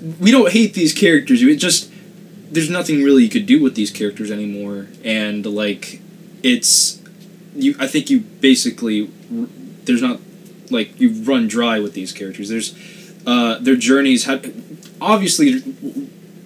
No. 0.00 0.12
we 0.20 0.30
don't 0.30 0.50
hate 0.52 0.74
these 0.74 0.92
characters. 0.94 1.42
It 1.42 1.56
just 1.56 1.90
there's 2.52 2.70
nothing 2.70 3.02
really 3.02 3.24
you 3.24 3.28
could 3.30 3.46
do 3.46 3.60
with 3.60 3.74
these 3.74 3.90
characters 3.90 4.30
anymore, 4.30 4.86
and 5.04 5.44
like 5.44 6.00
it's 6.44 7.02
you. 7.56 7.74
I 7.80 7.88
think 7.88 8.10
you 8.10 8.20
basically 8.20 9.10
there's 9.86 10.02
not 10.02 10.20
like 10.72 10.98
you 11.00 11.10
run 11.22 11.46
dry 11.46 11.78
with 11.78 11.94
these 11.94 12.12
characters. 12.12 12.48
There's 12.48 12.74
uh, 13.26 13.58
their 13.60 13.76
journeys 13.76 14.24
have 14.24 14.44
obviously. 15.00 15.60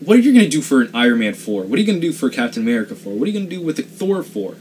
What 0.04 0.18
are 0.18 0.20
you 0.20 0.32
gonna 0.32 0.48
do 0.48 0.60
for 0.62 0.82
an 0.82 0.90
Iron 0.94 1.18
Man 1.20 1.34
four? 1.34 1.62
What 1.64 1.78
are 1.78 1.80
you 1.82 1.86
gonna 1.86 2.00
do 2.00 2.12
for 2.12 2.28
Captain 2.30 2.62
America 2.62 2.94
four? 2.94 3.14
What 3.14 3.24
are 3.26 3.30
you 3.30 3.38
gonna 3.38 3.50
do 3.50 3.60
with 3.62 3.78
a 3.78 3.82
Thor 3.82 4.22
four? 4.22 4.56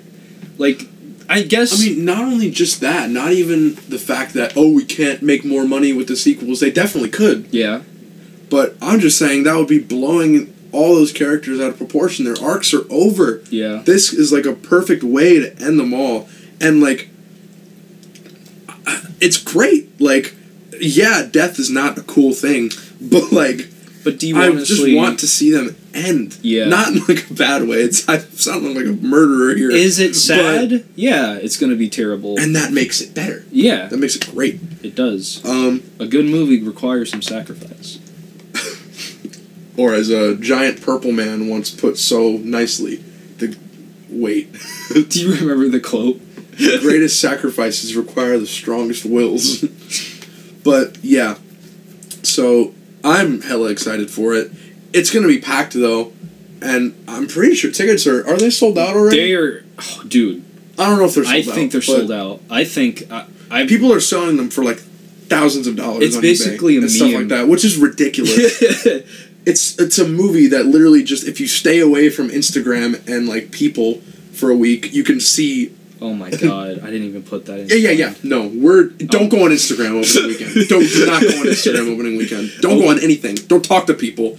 Like, 0.57 0.87
I 1.29 1.43
guess. 1.43 1.79
I 1.79 1.85
mean, 1.85 2.05
not 2.05 2.19
only 2.23 2.49
just 2.49 2.79
that, 2.81 3.09
not 3.09 3.31
even 3.33 3.75
the 3.89 3.99
fact 3.99 4.33
that 4.33 4.53
oh 4.55 4.71
we 4.73 4.85
can't 4.85 5.21
make 5.21 5.43
more 5.45 5.65
money 5.65 5.93
with 5.93 6.07
the 6.07 6.15
sequels. 6.15 6.61
They 6.61 6.71
definitely 6.71 7.09
could. 7.11 7.47
yeah, 7.51 7.81
But 8.49 8.75
I'm 8.81 8.99
just 8.99 9.17
saying 9.19 9.43
that 9.43 9.55
would 9.55 9.67
be 9.67 9.79
blowing 9.79 10.51
all 10.71 10.95
those 10.95 11.11
characters 11.13 11.59
out 11.59 11.69
of 11.69 11.77
proportion. 11.77 12.25
Their 12.25 12.41
arcs 12.43 12.73
are 12.73 12.85
over. 12.89 13.41
yeah. 13.49 13.81
This 13.85 14.11
is 14.13 14.31
like 14.33 14.45
a 14.45 14.53
perfect 14.53 15.03
way 15.03 15.39
to 15.39 15.51
end 15.61 15.77
them 15.79 15.93
all. 15.93 16.27
And 16.59 16.81
like 16.81 17.09
it's 19.21 19.37
great. 19.37 19.99
Like 20.01 20.35
yeah, 20.79 21.27
death 21.29 21.57
is 21.59 21.69
not 21.69 21.97
a 21.97 22.01
cool 22.03 22.33
thing, 22.33 22.69
but 23.01 23.31
like 23.31 23.69
But 24.03 24.19
do 24.19 24.27
you 24.27 24.37
I 24.37 24.47
honestly 24.49 24.91
just 24.93 24.97
want 24.97 25.19
to 25.19 25.27
see 25.27 25.51
them 25.51 25.75
end. 25.93 26.37
Yeah. 26.41 26.65
Not 26.65 26.89
in 26.89 26.99
like 27.07 27.29
a 27.29 27.33
bad 27.33 27.67
way. 27.67 27.77
It's 27.77 28.07
I 28.09 28.17
sound 28.19 28.65
like 28.75 28.85
a 28.85 28.91
murderer 28.91 29.55
here. 29.55 29.71
Is 29.71 29.99
it 29.99 30.15
sad? 30.15 30.83
yeah, 30.95 31.35
it's 31.35 31.57
gonna 31.57 31.75
be 31.77 31.89
terrible. 31.89 32.37
and 32.39 32.55
that 32.55 32.73
makes 32.73 32.99
it 33.01 33.13
better. 33.15 33.45
yeah, 33.51 33.87
That 33.87 33.97
makes 33.97 34.15
it 34.17 34.29
great. 34.31 34.59
it 34.83 34.95
does. 34.95 35.43
Um 35.45 35.83
A 35.99 36.05
good 36.07 36.25
movie 36.25 36.61
requires 36.61 37.09
some 37.11 37.21
sacrifice. 37.21 37.99
or 39.77 39.93
as 39.93 40.09
a 40.09 40.35
giant 40.35 40.81
purple 40.81 41.11
man 41.11 41.47
once 41.47 41.69
put 41.71 41.97
so 41.97 42.37
nicely, 42.37 42.97
the 43.37 43.57
wait. 44.09 44.53
Do 45.09 45.19
you 45.19 45.33
remember 45.35 45.67
the 45.69 45.79
quote? 45.79 46.19
The 46.57 46.79
greatest 46.81 47.19
sacrifices 47.19 47.95
require 47.95 48.37
the 48.37 48.47
strongest 48.47 49.05
wills. 49.05 49.61
but 50.63 50.97
yeah, 51.03 51.35
so 52.23 52.73
I'm 53.03 53.41
hella 53.41 53.69
excited 53.69 54.09
for 54.09 54.33
it. 54.33 54.51
It's 54.93 55.11
gonna 55.11 55.27
be 55.27 55.39
packed 55.39 55.73
though, 55.73 56.13
and 56.61 56.95
I'm 57.07 57.27
pretty 57.27 57.55
sure 57.55 57.71
tickets 57.71 58.07
are 58.07 58.25
are 58.27 58.37
they 58.37 58.49
sold 58.49 58.77
out 58.77 58.95
already? 58.95 59.17
They 59.17 59.33
are, 59.33 59.63
oh, 59.79 60.03
dude. 60.07 60.43
I 60.77 60.89
don't 60.89 60.99
know 60.99 61.05
if 61.05 61.15
they're 61.15 61.23
sold 61.23 61.35
I 61.35 61.39
out. 61.39 61.55
think 61.55 61.71
they're 61.71 61.81
sold 61.81 62.11
out. 62.11 62.41
I 62.49 62.63
think 62.63 63.09
uh, 63.11 63.25
I. 63.49 63.65
People 63.65 63.93
are 63.93 63.99
selling 63.99 64.37
them 64.37 64.49
for 64.49 64.63
like 64.63 64.79
thousands 65.27 65.67
of 65.67 65.75
dollars. 65.75 66.03
It's 66.03 66.17
basically 66.17 66.77
and 66.77 66.89
stuff 66.89 67.13
like 67.13 67.27
that, 67.29 67.47
which 67.47 67.63
is 67.63 67.77
ridiculous. 67.77 68.61
it's 69.45 69.79
it's 69.79 69.99
a 69.99 70.07
movie 70.07 70.47
that 70.47 70.65
literally 70.65 71.03
just 71.03 71.27
if 71.27 71.39
you 71.39 71.47
stay 71.47 71.79
away 71.79 72.09
from 72.09 72.29
Instagram 72.29 73.07
and 73.07 73.27
like 73.27 73.51
people 73.51 74.01
for 74.33 74.49
a 74.49 74.55
week, 74.55 74.93
you 74.93 75.03
can 75.03 75.19
see 75.19 75.73
oh 76.05 76.13
my 76.13 76.29
god! 76.29 76.73
I 76.85 76.87
didn't 76.91 77.07
even 77.11 77.23
put 77.23 77.45
that 77.47 77.57
in. 77.61 77.67
Yeah, 77.69 77.75
yeah, 77.89 77.91
yeah. 78.03 78.13
No, 78.23 78.39
we're 78.63 78.83
don't 79.15 79.29
go 79.29 79.39
on 79.45 79.51
Instagram 79.51 79.91
opening 80.01 80.27
weekend. 80.31 80.51
Don't 80.69 80.87
do 80.97 81.05
not 81.05 81.21
go 81.21 81.27
on 81.41 81.47
Instagram 81.55 81.85
opening 81.93 82.15
weekend. 82.17 82.51
Don't 82.61 82.79
go 82.79 82.87
on 82.89 82.99
anything. 83.07 83.35
Don't 83.51 83.65
talk 83.65 83.83
to 83.87 83.93
people. 83.93 84.37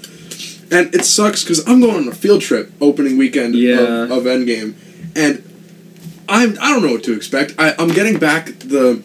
And 0.77 0.93
it 0.95 1.05
sucks 1.05 1.45
because 1.45 1.61
I'm 1.69 1.81
going 1.81 1.97
on 2.03 2.09
a 2.09 2.15
field 2.25 2.43
trip 2.43 2.73
opening 2.81 3.17
weekend 3.19 3.55
Yeah. 3.55 3.81
of, 4.05 4.11
of 4.11 4.23
Endgame, 4.25 4.75
and 5.15 5.35
I'm 6.29 6.51
I 6.61 6.73
don't 6.73 6.83
know 6.85 6.93
what 6.93 7.05
to 7.05 7.13
expect. 7.15 7.55
I, 7.59 7.75
I'm 7.79 7.89
getting 8.01 8.19
back 8.19 8.47
the, 8.75 9.01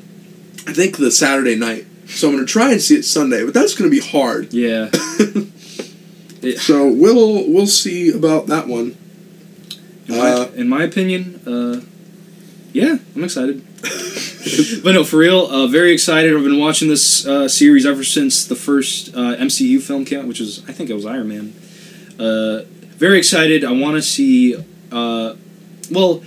I 0.67 0.73
think 0.73 0.97
the 0.97 1.11
Saturday 1.11 1.55
night, 1.55 1.85
so 2.07 2.29
I'm 2.29 2.33
gonna 2.35 2.47
try 2.47 2.71
and 2.71 2.81
see 2.81 2.95
it 2.95 3.03
Sunday, 3.05 3.43
but 3.45 3.53
that's 3.53 3.75
gonna 3.75 3.91
be 3.91 3.99
hard. 4.15 4.53
Yeah. 4.53 4.89
It- 6.41 6.57
So 6.59 6.87
we'll 6.87 7.47
we'll 7.53 7.67
see 7.67 8.09
about 8.11 8.47
that 8.47 8.67
one. 8.67 8.97
in, 10.07 10.17
my, 10.17 10.31
Uh, 10.31 10.47
in 10.55 10.67
my 10.67 10.83
opinion, 10.83 11.23
uh, 11.45 11.81
yeah, 12.73 12.97
I'm 13.15 13.23
excited. 13.23 13.65
but 14.83 14.93
no, 14.93 15.03
for 15.03 15.17
real, 15.17 15.47
uh, 15.47 15.67
very 15.67 15.91
excited. 15.91 16.35
I've 16.35 16.43
been 16.43 16.59
watching 16.59 16.87
this 16.87 17.25
uh, 17.27 17.47
series 17.47 17.85
ever 17.85 18.03
since 18.03 18.45
the 18.45 18.55
first 18.55 19.09
uh, 19.09 19.35
MCU 19.37 19.81
film 19.81 20.05
came 20.05 20.19
out, 20.19 20.27
which 20.27 20.39
was 20.39 20.67
I 20.67 20.71
think 20.71 20.89
it 20.89 20.93
was 20.93 21.05
Iron 21.05 21.27
Man. 21.27 21.53
Uh, 22.19 22.63
very 22.97 23.17
excited. 23.17 23.63
I 23.63 23.71
want 23.71 23.95
to 23.95 24.01
see. 24.01 24.55
Uh, 24.91 25.35
well, 25.89 26.23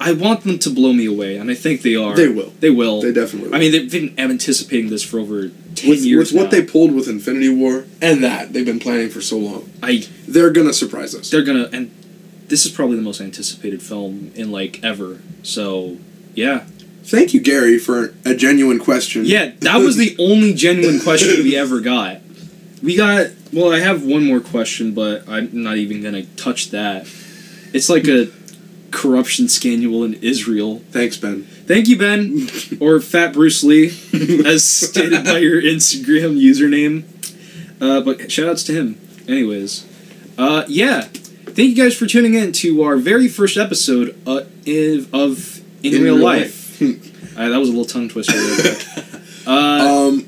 I 0.00 0.12
want 0.12 0.42
them 0.44 0.58
to 0.58 0.70
blow 0.70 0.92
me 0.92 1.06
away, 1.06 1.36
and 1.36 1.50
I 1.50 1.54
think 1.54 1.82
they 1.82 1.96
are. 1.96 2.14
They 2.14 2.28
will. 2.28 2.52
They 2.60 2.70
will. 2.70 3.00
They 3.00 3.12
definitely. 3.12 3.48
Will. 3.48 3.56
I 3.56 3.58
mean, 3.58 3.72
they've 3.72 3.90
been 3.90 4.14
anticipating 4.18 4.90
this 4.90 5.02
for 5.02 5.18
over 5.18 5.48
ten 5.74 5.90
with, 5.90 6.04
years 6.04 6.32
with 6.32 6.42
what 6.42 6.50
they 6.50 6.62
pulled 6.62 6.94
with 6.94 7.08
Infinity 7.08 7.48
War 7.48 7.86
and 8.02 8.22
that 8.22 8.52
they've 8.52 8.66
been 8.66 8.80
planning 8.80 9.08
for 9.08 9.20
so 9.20 9.38
long. 9.38 9.70
I 9.82 10.06
They're 10.28 10.50
gonna 10.50 10.72
surprise 10.72 11.14
us. 11.14 11.30
they're 11.30 11.44
gonna 11.44 11.68
and 11.72 11.94
this 12.48 12.66
is 12.66 12.72
probably 12.72 12.96
the 12.96 13.02
most 13.02 13.20
anticipated 13.20 13.82
film 13.82 14.32
in 14.34 14.50
like 14.50 14.82
ever. 14.82 15.20
So 15.42 15.98
yeah, 16.34 16.64
Thank 17.06 17.32
you, 17.34 17.40
Gary, 17.40 17.78
for 17.78 18.12
a 18.24 18.34
genuine 18.34 18.80
question. 18.80 19.24
yeah, 19.26 19.52
that 19.60 19.76
was 19.76 19.96
the 19.96 20.16
only 20.18 20.52
genuine 20.54 20.98
question 20.98 21.44
we 21.44 21.56
ever 21.56 21.80
got. 21.80 22.20
We 22.82 22.96
got 22.96 23.28
well. 23.52 23.72
I 23.72 23.78
have 23.78 24.04
one 24.04 24.26
more 24.26 24.40
question, 24.40 24.92
but 24.92 25.28
I'm 25.28 25.50
not 25.62 25.76
even 25.76 26.02
gonna 26.02 26.24
touch 26.24 26.70
that. 26.70 27.06
It's 27.72 27.88
like 27.88 28.08
a 28.08 28.28
corruption 28.90 29.48
scandal 29.48 30.02
in 30.02 30.14
Israel. 30.14 30.80
Thanks, 30.90 31.16
Ben. 31.16 31.44
Thank 31.44 31.86
you, 31.86 31.96
Ben, 31.96 32.48
or 32.80 33.00
Fat 33.00 33.32
Bruce 33.32 33.62
Lee, 33.62 33.86
as 34.44 34.64
stated 34.64 35.24
by 35.24 35.38
your 35.38 35.62
Instagram 35.62 36.40
username. 36.40 37.04
Uh, 37.80 38.00
but 38.00 38.18
shoutouts 38.18 38.66
to 38.66 38.72
him. 38.72 39.00
Anyways, 39.28 39.86
uh, 40.38 40.64
yeah. 40.66 41.08
Thank 41.56 41.70
you 41.70 41.82
guys 41.82 41.96
for 41.96 42.04
tuning 42.06 42.34
in 42.34 42.52
to 42.52 42.82
our 42.82 42.98
very 42.98 43.28
first 43.28 43.56
episode 43.56 44.14
uh, 44.26 44.42
in, 44.66 45.08
of 45.14 45.62
In, 45.82 46.02
Real, 46.02 46.16
Life. 46.16 46.82
Uh, 46.82 46.86
that 47.48 47.56
was 47.56 47.70
a 47.70 47.72
little 47.72 47.86
tongue 47.86 48.08
twister. 48.10 48.34
Uh, 49.48 50.08
um, 50.08 50.26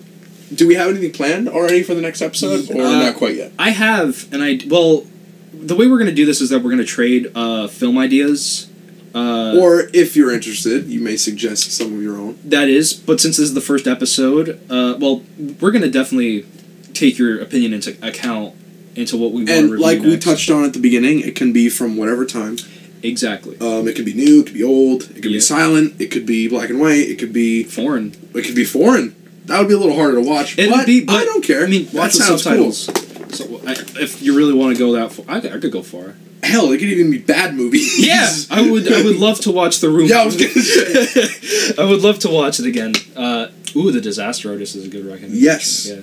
do 0.54 0.68
we 0.68 0.76
have 0.76 0.88
anything 0.90 1.10
planned 1.10 1.48
already 1.48 1.82
for 1.82 1.92
the 1.92 2.00
next 2.00 2.22
episode, 2.22 2.70
or 2.70 2.82
Uh, 2.82 3.00
not 3.00 3.16
quite 3.16 3.34
yet? 3.34 3.50
I 3.58 3.70
have, 3.70 4.32
and 4.32 4.44
I 4.44 4.60
well, 4.68 5.08
the 5.52 5.74
way 5.74 5.88
we're 5.88 5.98
gonna 5.98 6.12
do 6.12 6.24
this 6.24 6.40
is 6.40 6.50
that 6.50 6.62
we're 6.62 6.70
gonna 6.70 6.84
trade 6.84 7.32
uh, 7.34 7.66
film 7.66 7.98
ideas. 7.98 8.70
Uh, 9.12 9.56
or 9.60 9.90
if 9.92 10.14
you're 10.14 10.32
interested, 10.32 10.86
you 10.86 11.00
may 11.00 11.16
suggest 11.16 11.72
some 11.72 11.94
of 11.94 12.00
your 12.00 12.16
own. 12.16 12.38
that 12.44 12.68
is, 12.68 12.94
but 12.94 13.20
since 13.20 13.38
this 13.38 13.46
is 13.48 13.54
the 13.54 13.60
first 13.60 13.88
episode, 13.88 14.50
uh, 14.70 14.96
well, 15.00 15.24
we're 15.60 15.72
gonna 15.72 15.90
definitely 15.90 16.46
take 16.94 17.18
your 17.18 17.40
opinion 17.40 17.72
into 17.74 17.96
account 18.06 18.54
into 18.98 19.16
what 19.16 19.30
we 19.32 19.38
want 19.38 19.48
to 19.48 19.54
And 19.54 19.70
review 19.70 19.84
like 19.86 20.00
we 20.00 20.16
touched 20.18 20.50
on 20.50 20.64
at 20.64 20.72
the 20.72 20.78
beginning, 20.80 21.20
it 21.20 21.34
can 21.36 21.52
be 21.52 21.68
from 21.68 21.96
whatever 21.96 22.24
time. 22.26 22.56
exactly 23.02 23.56
Um, 23.60 23.86
it 23.88 23.94
could 23.96 24.04
be 24.04 24.14
new, 24.14 24.40
it 24.40 24.46
could 24.46 24.54
be 24.54 24.64
old, 24.64 25.02
it 25.04 25.22
could 25.22 25.26
Yeah. 25.26 25.38
be 25.38 25.40
silent, 25.40 25.94
it 26.00 26.10
could 26.10 26.26
be 26.26 26.48
black 26.48 26.68
and 26.70 26.80
white, 26.80 27.08
it 27.08 27.18
could 27.18 27.32
be 27.32 27.62
foreign. 27.62 28.12
it 28.34 28.44
could 28.44 28.54
be 28.56 28.64
foreign. 28.64 29.14
That 29.46 29.60
would 29.60 29.68
be 29.68 29.74
a 29.74 29.78
little 29.78 29.94
harder 29.96 30.16
to 30.16 30.20
watch. 30.20 30.58
It'd 30.58 30.70
but 30.70 30.84
be, 30.86 31.00
but 31.04 31.16
I 31.16 31.24
don't 31.24 31.42
care. 31.44 31.64
I 31.64 31.68
mean, 31.68 31.84
that 31.86 31.94
watch 31.94 32.14
with 32.14 32.22
sounds 32.24 32.42
subtitles. 32.42 32.90
So 33.30 33.60
I, 33.66 33.72
if 34.00 34.20
you 34.20 34.36
really 34.36 34.52
want 34.52 34.76
to 34.76 34.78
go 34.78 34.92
that 34.92 35.12
far, 35.12 35.24
I, 35.28 35.38
I 35.38 35.58
could 35.58 35.72
go 35.72 35.82
far. 35.82 36.16
Hell, 36.42 36.70
it 36.72 36.78
could 36.78 36.88
even 36.88 37.10
be 37.10 37.18
bad 37.18 37.54
movies. 37.54 37.98
Yeah, 38.06 38.28
I 38.50 38.68
would. 38.70 38.90
I 38.92 39.02
would 39.02 39.16
love 39.16 39.38
to 39.40 39.50
watch 39.50 39.80
the 39.80 39.88
room. 39.90 40.06
Yeah, 40.08 40.22
I 40.22 40.26
was 40.26 40.36
gonna 40.36 40.50
say. 40.50 41.74
I 41.78 41.84
would 41.84 42.00
love 42.02 42.18
to 42.20 42.28
watch 42.30 42.58
it 42.60 42.66
again. 42.66 42.94
Uh, 43.16 43.48
ooh, 43.74 43.90
the 43.90 44.00
Disaster 44.00 44.50
Artist 44.50 44.76
is 44.76 44.84
a 44.86 44.88
good 44.88 45.04
recommendation. 45.06 45.42
Yes. 45.44 45.88
Yeah. 45.90 46.00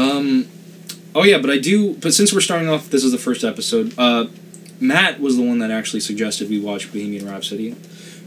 Um. 0.00 0.46
Oh 1.14 1.24
yeah, 1.24 1.38
but 1.38 1.50
I 1.50 1.58
do. 1.58 1.94
But 1.94 2.14
since 2.14 2.32
we're 2.32 2.40
starting 2.40 2.68
off, 2.68 2.90
this 2.90 3.04
is 3.04 3.12
the 3.12 3.18
first 3.18 3.44
episode. 3.44 3.94
Uh, 3.98 4.26
Matt 4.80 5.20
was 5.20 5.36
the 5.36 5.42
one 5.42 5.58
that 5.60 5.70
actually 5.70 6.00
suggested 6.00 6.48
we 6.48 6.58
watch 6.60 6.92
Bohemian 6.92 7.26
Rhapsody, 7.26 7.76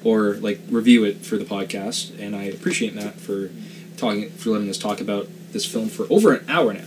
or 0.04 0.34
like 0.36 0.60
review 0.70 1.04
it 1.04 1.18
for 1.26 1.38
the 1.38 1.46
podcast, 1.46 2.18
and 2.20 2.36
I 2.36 2.44
appreciate 2.44 2.94
Matt 2.96 3.16
for 3.16 3.50
talking 3.98 4.30
for 4.32 4.52
letting 4.52 4.70
us 4.70 4.78
talk 4.78 5.02
about 5.02 5.28
this 5.52 5.66
film 5.66 5.90
for 5.90 6.06
over 6.10 6.34
an 6.34 6.46
hour 6.50 6.74
now. 6.74 6.86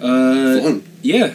Uh, 0.00 0.60
Fun. 0.60 0.84
yeah. 1.02 1.34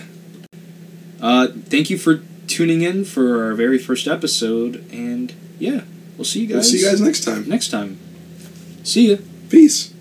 Uh, 1.22 1.48
thank 1.48 1.90
you 1.90 1.98
for 1.98 2.24
tuning 2.48 2.82
in 2.82 3.06
for 3.06 3.46
our 3.46 3.54
very 3.54 3.78
first 3.78 4.08
episode, 4.08 4.86
and 4.92 5.34
yeah, 5.60 5.82
we'll 6.18 6.26
see 6.26 6.42
you 6.42 6.48
guys. 6.48 6.56
We'll 6.56 6.64
see 6.64 6.80
you 6.80 6.90
guys 6.90 7.02
next 7.02 7.24
time. 7.24 7.48
next 7.48 7.70
time. 7.70 7.98
See 8.84 9.12
ya. 9.12 9.18
Peace. 9.50 9.94